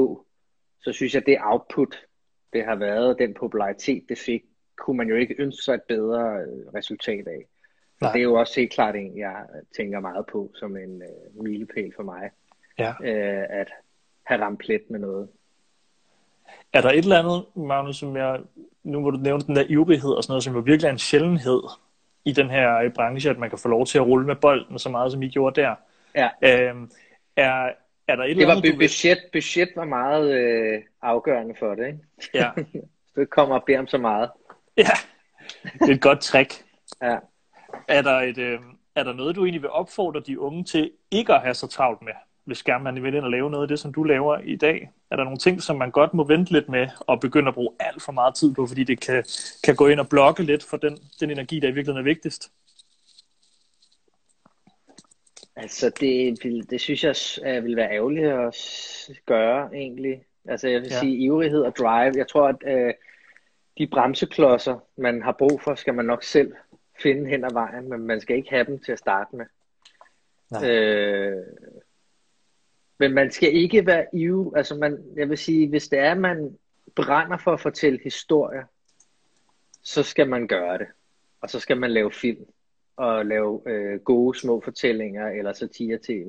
så 0.80 0.92
synes 0.92 1.14
jeg, 1.14 1.26
det 1.26 1.38
output, 1.40 2.06
det 2.52 2.64
har 2.64 2.74
været, 2.76 3.18
den 3.18 3.34
popularitet, 3.34 4.04
det 4.08 4.18
fik, 4.18 4.42
kunne 4.76 4.96
man 4.96 5.08
jo 5.08 5.14
ikke 5.14 5.34
ønske 5.38 5.62
sig 5.62 5.74
et 5.74 5.82
bedre 5.82 6.40
øh, 6.40 6.74
resultat 6.74 7.28
af. 7.28 7.46
Nej. 8.02 8.12
det 8.12 8.18
er 8.18 8.22
jo 8.22 8.34
også 8.34 8.60
helt 8.60 8.72
klart 8.72 8.96
en, 8.96 9.18
jeg 9.18 9.36
tænker 9.76 10.00
meget 10.00 10.26
på 10.26 10.50
som 10.54 10.76
en 10.76 11.02
øh, 11.02 11.44
milepæl 11.44 11.92
for 11.96 12.02
mig, 12.02 12.30
ja. 12.78 12.92
øh, 13.02 13.46
at 13.50 13.68
have 14.24 14.40
ramt 14.42 14.58
plet 14.60 14.82
med 14.90 14.98
noget. 14.98 15.28
Er 16.72 16.80
der 16.80 16.90
et 16.90 16.98
eller 16.98 17.18
andet, 17.18 17.44
Magnus, 17.54 17.96
som 17.96 18.16
jeg, 18.16 18.40
nu 18.82 19.00
hvor 19.00 19.10
du 19.10 19.16
nævnte 19.18 19.46
den 19.46 19.56
der 19.56 19.64
ivrighed 19.68 20.10
og 20.10 20.22
sådan 20.22 20.32
noget, 20.32 20.44
som 20.44 20.54
jo 20.54 20.60
virkelig 20.60 20.88
er 20.88 20.92
en 20.92 20.98
sjældenhed 20.98 21.62
i 22.24 22.32
den 22.32 22.50
her 22.50 22.76
øh, 22.78 22.92
branche, 22.92 23.30
at 23.30 23.38
man 23.38 23.48
kan 23.50 23.58
få 23.58 23.68
lov 23.68 23.86
til 23.86 23.98
at 23.98 24.06
rulle 24.06 24.26
med 24.26 24.36
bolden 24.36 24.78
så 24.78 24.88
meget, 24.88 25.12
som 25.12 25.22
I 25.22 25.28
gjorde 25.28 25.60
der. 25.60 25.74
Ja, 26.14 26.28
Øhm, 26.42 26.90
er, 27.36 27.70
er 28.08 28.16
der 28.16 28.24
et 28.24 28.28
det 28.28 28.30
eller 28.30 28.46
var 28.46 28.52
andet, 28.52 28.72
du 28.72 28.78
vil... 28.78 28.84
budget, 28.84 29.18
budget 29.32 29.68
var 29.76 29.84
meget 29.84 30.32
øh, 30.32 30.82
afgørende 31.02 31.54
for 31.58 31.74
det, 31.74 31.86
ikke? 31.86 31.98
Ja, 32.34 32.50
det 33.16 33.30
kommer 33.30 33.54
og 33.54 33.64
beder 33.66 33.78
om 33.78 33.86
så 33.86 33.98
meget. 33.98 34.30
ja, 34.76 34.90
det 35.72 35.90
er 35.90 35.94
et 35.94 36.00
godt 36.00 36.20
trick. 36.20 36.64
Ja. 37.02 37.16
Er 37.88 38.02
der, 38.02 38.20
et, 38.20 38.38
øh, 38.38 38.58
er 38.94 39.02
der 39.04 39.12
noget, 39.12 39.36
du 39.36 39.44
egentlig 39.44 39.62
vil 39.62 39.70
opfordre 39.70 40.20
de 40.20 40.40
unge 40.40 40.64
til 40.64 40.90
ikke 41.10 41.34
at 41.34 41.40
have 41.40 41.54
så 41.54 41.66
travlt 41.66 42.02
med, 42.02 42.12
hvis 42.44 42.62
gerne 42.62 42.84
man 42.84 43.02
vil 43.02 43.14
ind 43.14 43.24
og 43.24 43.30
lave 43.30 43.50
noget 43.50 43.64
af 43.64 43.68
det, 43.68 43.78
som 43.78 43.92
du 43.92 44.02
laver 44.02 44.38
i 44.38 44.56
dag? 44.56 44.90
Er 45.10 45.16
der 45.16 45.24
nogle 45.24 45.38
ting, 45.38 45.62
som 45.62 45.76
man 45.76 45.90
godt 45.90 46.14
må 46.14 46.24
vente 46.24 46.52
lidt 46.52 46.68
med 46.68 46.88
og 47.00 47.20
begynde 47.20 47.48
at 47.48 47.54
bruge 47.54 47.70
alt 47.80 48.02
for 48.02 48.12
meget 48.12 48.34
tid 48.34 48.54
på, 48.54 48.66
fordi 48.66 48.84
det 48.84 49.00
kan, 49.00 49.24
kan 49.64 49.76
gå 49.76 49.86
ind 49.86 50.00
og 50.00 50.08
blokke 50.08 50.42
lidt 50.42 50.64
for 50.64 50.76
den, 50.76 50.98
den 51.20 51.30
energi, 51.30 51.60
der 51.60 51.68
i 51.68 51.72
virkeligheden 51.72 52.06
er 52.08 52.10
vigtigst? 52.10 52.50
Altså, 55.56 55.90
det, 56.00 56.38
vil- 56.44 56.70
det 56.70 56.80
synes 56.80 57.04
jeg 57.04 57.14
øh, 57.56 57.64
vil 57.64 57.76
være 57.76 57.90
ærgerligt 57.92 58.26
at 58.26 58.56
gøre, 59.26 59.74
egentlig. 59.74 60.22
Altså, 60.48 60.68
jeg 60.68 60.80
vil 60.80 60.88
Ja. 60.88 60.94
ja. 60.94 61.00
sige, 61.00 61.16
ivrighed 61.16 61.60
og 61.62 61.76
drive. 61.76 62.12
Jeg 62.16 62.28
tror, 62.28 62.48
at 62.48 62.56
øh, 62.66 62.94
de 63.78 63.86
bremseklodser, 63.86 64.78
man 64.96 65.22
har 65.22 65.32
brug 65.38 65.60
for, 65.64 65.74
skal 65.74 65.94
man 65.94 66.04
nok 66.04 66.22
selv 66.22 66.52
finde 67.02 67.30
hen 67.30 67.44
ad 67.44 67.52
vejen, 67.52 67.88
men 67.88 68.00
man 68.00 68.20
skal 68.20 68.36
ikke 68.36 68.50
have 68.50 68.64
dem 68.64 68.78
til 68.78 68.92
at 68.92 68.98
starte 68.98 69.36
med. 69.36 69.46
Nej. 70.50 70.70
Øh, 70.70 71.46
men 72.98 73.14
man 73.14 73.30
skal 73.30 73.54
ikke 73.54 73.86
være 73.86 74.06
ivrig. 74.12 74.56
Altså, 74.56 74.74
man, 74.74 75.04
jeg 75.16 75.28
vil 75.28 75.38
sige, 75.38 75.68
hvis 75.68 75.88
det 75.88 75.98
er, 75.98 76.10
at 76.10 76.18
man 76.18 76.58
brænder 76.96 77.36
for 77.36 77.52
at 77.52 77.60
fortælle 77.60 78.00
historier, 78.04 78.64
så 79.82 80.02
skal 80.02 80.28
man 80.28 80.46
gøre 80.48 80.78
det. 80.78 80.86
Og 81.40 81.50
så 81.50 81.60
skal 81.60 81.76
man 81.76 81.90
lave 81.90 82.12
film 82.12 82.46
og 82.96 83.26
lave 83.26 83.62
øh, 83.66 84.00
gode 84.00 84.38
små 84.38 84.60
fortællinger 84.60 85.28
eller 85.28 85.52
satire-tv. 85.52 86.28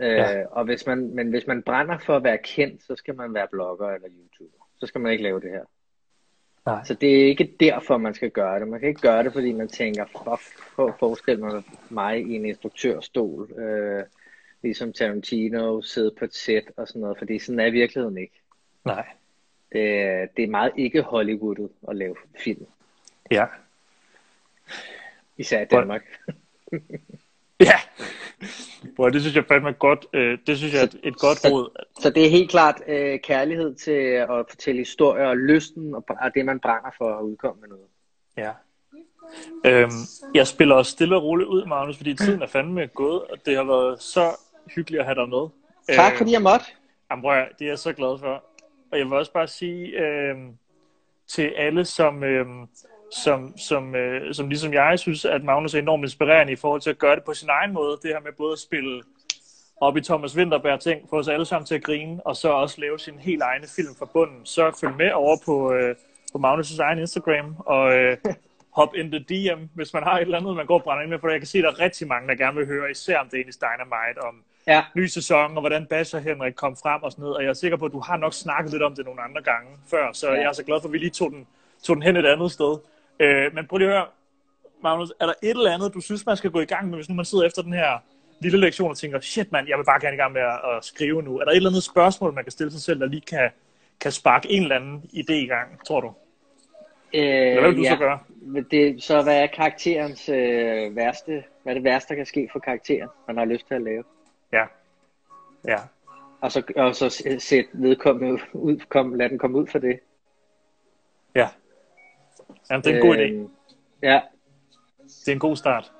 Øh, 0.00 0.08
Ja. 0.08 0.46
og 0.46 0.64
hvis 0.64 0.86
man, 0.86 1.14
men 1.14 1.30
hvis 1.30 1.46
man 1.46 1.62
brænder 1.62 1.98
for 1.98 2.16
at 2.16 2.24
være 2.24 2.38
kendt, 2.38 2.82
så 2.82 2.96
skal 2.96 3.16
man 3.16 3.34
være 3.34 3.48
blogger 3.50 3.88
eller 3.88 4.08
YouTuber. 4.10 4.68
Så 4.76 4.86
skal 4.86 5.00
man 5.00 5.12
ikke 5.12 5.24
lave 5.24 5.40
det 5.40 5.50
her. 5.50 5.64
Nej. 6.66 6.84
Så 6.84 6.94
det 6.94 7.20
er 7.22 7.26
ikke 7.26 7.56
derfor, 7.60 7.96
man 7.96 8.14
skal 8.14 8.30
gøre 8.30 8.60
det. 8.60 8.68
Man 8.68 8.80
kan 8.80 8.88
ikke 8.88 9.00
gøre 9.00 9.24
det, 9.24 9.32
fordi 9.32 9.52
man 9.52 9.68
tænker, 9.68 10.04
prøv 10.76 10.88
at 10.88 10.94
forestille 10.98 11.62
mig 11.90 12.20
i 12.20 12.34
en 12.34 12.46
instruktørstol, 12.46 13.52
øh, 13.60 14.04
ligesom 14.62 14.92
Tarantino, 14.92 15.82
sidde 15.82 16.14
på 16.18 16.24
et 16.24 16.34
sæt 16.34 16.64
og 16.76 16.88
sådan 16.88 17.00
noget, 17.00 17.18
fordi 17.18 17.38
sådan 17.38 17.60
er 17.60 17.70
virkeligheden 17.70 18.18
ikke. 18.18 18.40
Nej. 18.84 19.06
Det, 19.72 19.82
det 20.36 20.44
er 20.44 20.48
meget 20.48 20.72
ikke 20.76 21.02
Hollywoodet 21.02 21.70
at 21.88 21.96
lave 21.96 22.16
film, 22.44 22.66
Ja. 23.30 23.46
især 25.36 25.60
i 25.60 25.64
Danmark. 25.64 26.02
Ja. 27.60 27.78
Boy, 28.96 29.10
det 29.10 29.20
synes 29.20 29.36
jeg 29.36 29.44
fandme 29.48 29.68
er 29.68 29.72
godt. 29.72 30.06
Øh, 30.12 30.38
det 30.46 30.58
synes 30.58 30.74
jeg 30.74 30.82
er 30.82 30.86
et, 31.02 31.18
godt 31.18 31.38
Så- 31.38 31.48
råd. 31.48 31.84
Så 32.00 32.10
det 32.10 32.26
er 32.26 32.30
helt 32.30 32.50
klart 32.50 32.82
øh, 32.88 33.20
kærlighed 33.20 33.74
til 33.74 33.90
at 33.90 34.28
fortælle 34.48 34.78
historier 34.80 35.26
og 35.26 35.36
lysten 35.36 35.94
og, 35.94 36.04
og 36.08 36.34
det, 36.34 36.44
man 36.44 36.60
brænder 36.60 36.90
for 36.98 37.18
at 37.18 37.22
udkomme 37.22 37.60
med 37.60 37.68
noget. 37.68 37.86
Ja. 38.36 38.50
Øhm, 39.66 39.90
jeg 40.34 40.46
spiller 40.46 40.74
også 40.74 40.90
stille 40.92 41.16
og 41.16 41.22
roligt 41.22 41.48
ud, 41.48 41.64
Magnus, 41.66 41.96
fordi 41.96 42.14
tiden 42.14 42.42
er 42.42 42.46
fandme 42.46 42.86
gået, 42.86 43.22
og 43.22 43.36
det 43.46 43.56
har 43.56 43.64
været 43.64 44.02
så 44.02 44.30
hyggeligt 44.74 45.00
at 45.00 45.06
have 45.06 45.14
dig 45.14 45.28
med. 45.28 45.48
Tak 45.96 46.12
Øh, 46.12 46.18
fordi 46.18 46.32
jeg 46.32 46.42
måtte. 46.42 46.66
Jamen, 47.10 47.24
høre, 47.24 47.46
det 47.58 47.64
er 47.64 47.68
jeg 47.68 47.78
så 47.78 47.92
glad 47.92 48.18
for. 48.18 48.44
Og 48.92 48.98
jeg 48.98 49.06
vil 49.06 49.12
også 49.12 49.32
bare 49.32 49.48
sige 49.48 49.86
øh, 49.86 50.36
til 51.28 51.52
alle, 51.56 51.84
som, 51.84 52.24
øh, 52.24 52.46
som, 53.12 53.58
som, 53.58 53.94
øh, 53.94 54.34
som 54.34 54.48
ligesom 54.48 54.72
jeg 54.72 54.98
synes, 54.98 55.24
at 55.24 55.44
Magnus 55.44 55.74
er 55.74 55.78
enormt 55.78 56.02
inspirerende 56.04 56.52
i 56.52 56.56
forhold 56.56 56.80
til 56.80 56.90
at 56.90 56.98
gøre 56.98 57.16
det 57.16 57.24
på 57.24 57.34
sin 57.34 57.48
egen 57.48 57.72
måde. 57.72 57.98
Det 58.02 58.10
her 58.10 58.20
med 58.20 58.32
både 58.32 58.52
at 58.52 58.58
spille 58.58 59.02
op 59.80 59.96
i 59.96 60.00
Thomas 60.00 60.36
Winterberg 60.36 60.80
ting, 60.80 61.08
få 61.10 61.18
os 61.18 61.28
alle 61.28 61.46
sammen 61.46 61.66
til 61.66 61.74
at 61.74 61.82
grine, 61.82 62.20
og 62.26 62.36
så 62.36 62.48
også 62.48 62.80
lave 62.80 62.98
sin 62.98 63.18
helt 63.18 63.42
egne 63.42 63.66
film 63.76 63.94
fra 63.98 64.06
bunden. 64.12 64.40
Så 64.46 64.76
følg 64.80 64.96
med 64.96 65.12
over 65.12 65.36
på, 65.44 65.72
øh, 65.72 65.94
på 66.32 66.38
Magnus' 66.38 66.80
egen 66.82 66.98
Instagram, 66.98 67.56
og 67.58 67.92
øh, 67.98 68.16
hop 68.78 68.94
in 68.94 69.10
the 69.10 69.18
DM, 69.20 69.60
hvis 69.74 69.92
man 69.94 70.02
har 70.02 70.16
et 70.16 70.20
eller 70.22 70.38
andet, 70.38 70.56
man 70.56 70.66
går 70.66 70.74
og 70.74 70.82
brænder 70.82 71.02
ind 71.02 71.10
med, 71.10 71.18
for 71.18 71.28
jeg 71.28 71.40
kan 71.40 71.46
se, 71.46 71.58
at 71.58 71.64
der 71.64 71.70
er 71.70 71.80
rigtig 71.80 72.06
mange, 72.08 72.28
der 72.28 72.34
gerne 72.34 72.56
vil 72.56 72.66
høre, 72.66 72.90
især 72.90 73.18
om 73.18 73.28
Danish 73.28 73.58
Dynamite, 73.60 74.20
om 74.28 74.34
Ja, 74.68 74.84
ny 74.96 75.06
sæson, 75.06 75.56
og 75.56 75.60
hvordan 75.60 75.86
Bash 75.86 76.14
og 76.16 76.22
Henrik 76.22 76.52
kom 76.54 76.76
frem 76.76 77.02
og 77.02 77.12
sådan 77.12 77.22
noget, 77.22 77.36
og 77.36 77.42
jeg 77.42 77.48
er 77.48 77.54
sikker 77.54 77.76
på, 77.76 77.84
at 77.84 77.92
du 77.92 78.00
har 78.00 78.16
nok 78.16 78.34
snakket 78.34 78.72
lidt 78.72 78.82
om 78.82 78.94
det 78.94 79.04
nogle 79.04 79.22
andre 79.22 79.42
gange 79.42 79.70
før, 79.90 80.12
så 80.12 80.26
Ja. 80.32 80.34
jeg 80.40 80.44
er 80.44 80.52
så 80.52 80.64
glad 80.64 80.80
for, 80.80 80.88
at 80.88 80.92
vi 80.92 80.98
lige 80.98 81.10
tog 81.10 81.30
den, 81.30 81.46
tog 81.82 81.96
den 81.96 82.02
hen 82.02 82.16
et 82.16 82.26
andet 82.26 82.52
sted. 82.52 82.78
Øh, 83.20 83.54
men 83.54 83.66
prøv 83.66 83.78
lige 83.78 83.88
at 83.88 83.94
høre, 83.94 84.06
Magnus, 84.82 85.12
er 85.20 85.26
der 85.26 85.34
et 85.42 85.50
eller 85.50 85.74
andet, 85.74 85.94
du 85.94 86.00
synes, 86.00 86.26
man 86.26 86.36
skal 86.36 86.50
gå 86.50 86.60
i 86.60 86.64
gang 86.64 86.88
med, 86.88 86.98
hvis 86.98 87.08
nu 87.08 87.14
man 87.14 87.24
sidder 87.24 87.46
efter 87.46 87.62
den 87.62 87.72
her 87.72 87.98
lille 88.40 88.58
lektion 88.58 88.90
og 88.90 88.96
tænker, 88.96 89.20
shit 89.20 89.52
mand, 89.52 89.68
jeg 89.68 89.78
vil 89.78 89.84
bare 89.84 90.00
gerne 90.00 90.14
i 90.14 90.18
gang 90.18 90.32
med 90.32 90.40
at, 90.40 90.76
at 90.76 90.84
skrive 90.84 91.22
nu. 91.22 91.38
Er 91.38 91.44
der 91.44 91.50
et 91.50 91.56
eller 91.56 91.70
andet 91.70 91.82
spørgsmål, 91.82 92.32
man 92.32 92.44
kan 92.44 92.50
stille 92.50 92.70
sig 92.70 92.80
selv, 92.80 93.00
der 93.00 93.06
lige 93.06 93.20
kan, 93.20 93.50
kan 94.00 94.12
sparke 94.12 94.50
en 94.50 94.62
eller 94.62 94.76
anden 94.76 95.02
idé 95.12 95.32
i 95.32 95.46
gang, 95.46 95.86
tror 95.86 96.00
du? 96.00 96.12
øh, 97.14 97.22
Eller 97.22 97.60
hvad 97.60 97.70
vil 97.70 97.78
du 97.78 97.82
ja. 97.82 97.90
så 97.90 97.96
gøre? 97.96 98.18
Det, 98.70 99.02
så 99.02 99.22
hvad 99.22 99.42
er 99.42 99.46
karakterens 99.46 100.28
øh, 100.28 100.96
værste, 100.96 101.44
hvad 101.62 101.72
er 101.72 101.74
det 101.74 101.84
værste, 101.84 102.08
der 102.08 102.14
kan 102.14 102.26
ske 102.26 102.48
for 102.52 102.58
karakteren, 102.58 103.08
man 103.26 103.36
har 103.36 103.44
lyst 103.44 103.66
til 103.66 103.74
at 103.74 103.82
lave? 103.82 104.04
Ja. 104.52 104.64
Ja. 105.64 105.78
Og 106.40 106.52
så, 106.52 106.62
og 106.76 106.94
så 106.96 107.24
sæt 107.38 107.64
vedkommende 107.72 108.40
ud, 108.52 108.78
kom, 108.88 109.14
lad 109.14 109.28
den 109.28 109.38
komme 109.38 109.58
ud 109.58 109.66
for 109.66 109.78
det. 109.78 110.00
Ja. 111.34 111.48
Jamen, 112.70 112.84
det 112.84 112.92
er 112.92 112.96
en 112.96 113.02
god 113.06 113.16
idé. 113.16 113.20
Øhm, 113.20 113.50
Ja, 114.02 114.20
Det 115.06 115.28
er 115.28 115.32
en 115.32 115.38
god 115.38 115.56
start. 115.56 115.92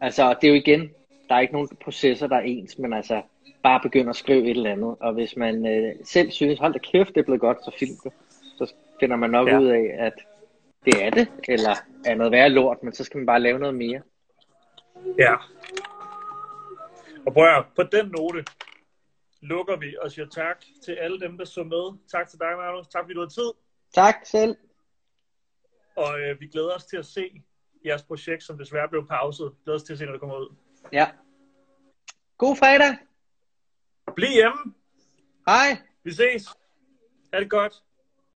altså 0.00 0.34
det 0.40 0.46
er 0.46 0.48
jo 0.48 0.54
igen, 0.54 0.90
der 1.28 1.34
er 1.34 1.40
ikke 1.40 1.52
nogen 1.52 1.68
processer, 1.80 2.26
der 2.26 2.36
er 2.36 2.40
ens, 2.40 2.78
men 2.78 2.92
altså 2.92 3.22
bare 3.62 3.80
begynde 3.82 4.10
at 4.10 4.16
skrive 4.16 4.44
et 4.44 4.50
eller 4.56 4.72
andet. 4.72 4.96
Og 5.00 5.12
hvis 5.12 5.36
man 5.36 5.66
øh, 5.66 5.94
selv 6.04 6.30
synes, 6.30 6.58
hold 6.58 6.72
da 6.72 6.78
kæft, 6.78 7.08
det 7.14 7.20
er 7.20 7.24
blevet 7.24 7.40
godt, 7.40 7.58
så 7.64 7.70
film 7.78 7.90
det. 8.04 8.12
Så 8.58 8.74
finder 9.00 9.16
man 9.16 9.30
nok 9.30 9.48
Ja. 9.48 9.58
ud 9.58 9.66
af, 9.66 9.94
at 9.98 10.12
det 10.84 11.04
er 11.04 11.10
det, 11.10 11.28
eller 11.48 11.74
er 12.06 12.14
noget 12.14 12.32
værre 12.32 12.48
lort, 12.48 12.82
men 12.82 12.92
så 12.92 13.04
skal 13.04 13.18
man 13.18 13.26
bare 13.26 13.40
lave 13.40 13.58
noget 13.58 13.74
mere. 13.74 14.00
Ja. 15.18 15.34
Og 17.26 17.32
prøv 17.32 17.46
at, 17.46 17.64
på 17.76 17.82
den 17.82 18.06
note 18.18 18.44
lukker 19.40 19.76
vi 19.76 19.96
og 20.02 20.10
siger 20.10 20.26
tak 20.28 20.64
til 20.84 20.92
alle 20.92 21.20
dem, 21.20 21.38
der 21.38 21.44
så 21.44 21.62
med. 21.62 21.98
Tak 22.12 22.28
til 22.28 22.38
dig, 22.38 22.48
Magnus. 22.56 22.86
Tak 22.86 23.04
fordi 23.04 23.14
du 23.14 23.20
har 23.20 23.28
tid. 23.28 23.50
Tak 23.94 24.14
selv. 24.24 24.56
Og 25.96 26.20
øh, 26.20 26.40
vi 26.40 26.46
glæder 26.46 26.74
os 26.74 26.84
til 26.84 26.96
at 26.96 27.06
se 27.06 27.42
jeres 27.84 28.02
projekt, 28.02 28.42
som 28.42 28.58
desværre 28.58 28.88
blev 28.88 29.06
pauset. 29.06 29.52
Vi 29.52 29.64
glæder 29.64 29.76
os 29.76 29.82
til 29.82 29.92
at 29.92 29.98
se, 29.98 30.04
når 30.04 30.12
det 30.12 30.20
kommer 30.20 30.36
ud. 30.36 30.54
Ja. 30.92 31.10
God 32.38 32.56
fredag. 32.56 32.96
Bliv 34.14 34.30
hjemme. 34.30 34.74
Hej. 35.46 35.82
Vi 36.04 36.12
ses. 36.12 36.46
Ha' 37.32 37.40
det 37.40 37.50
godt. 37.50 37.82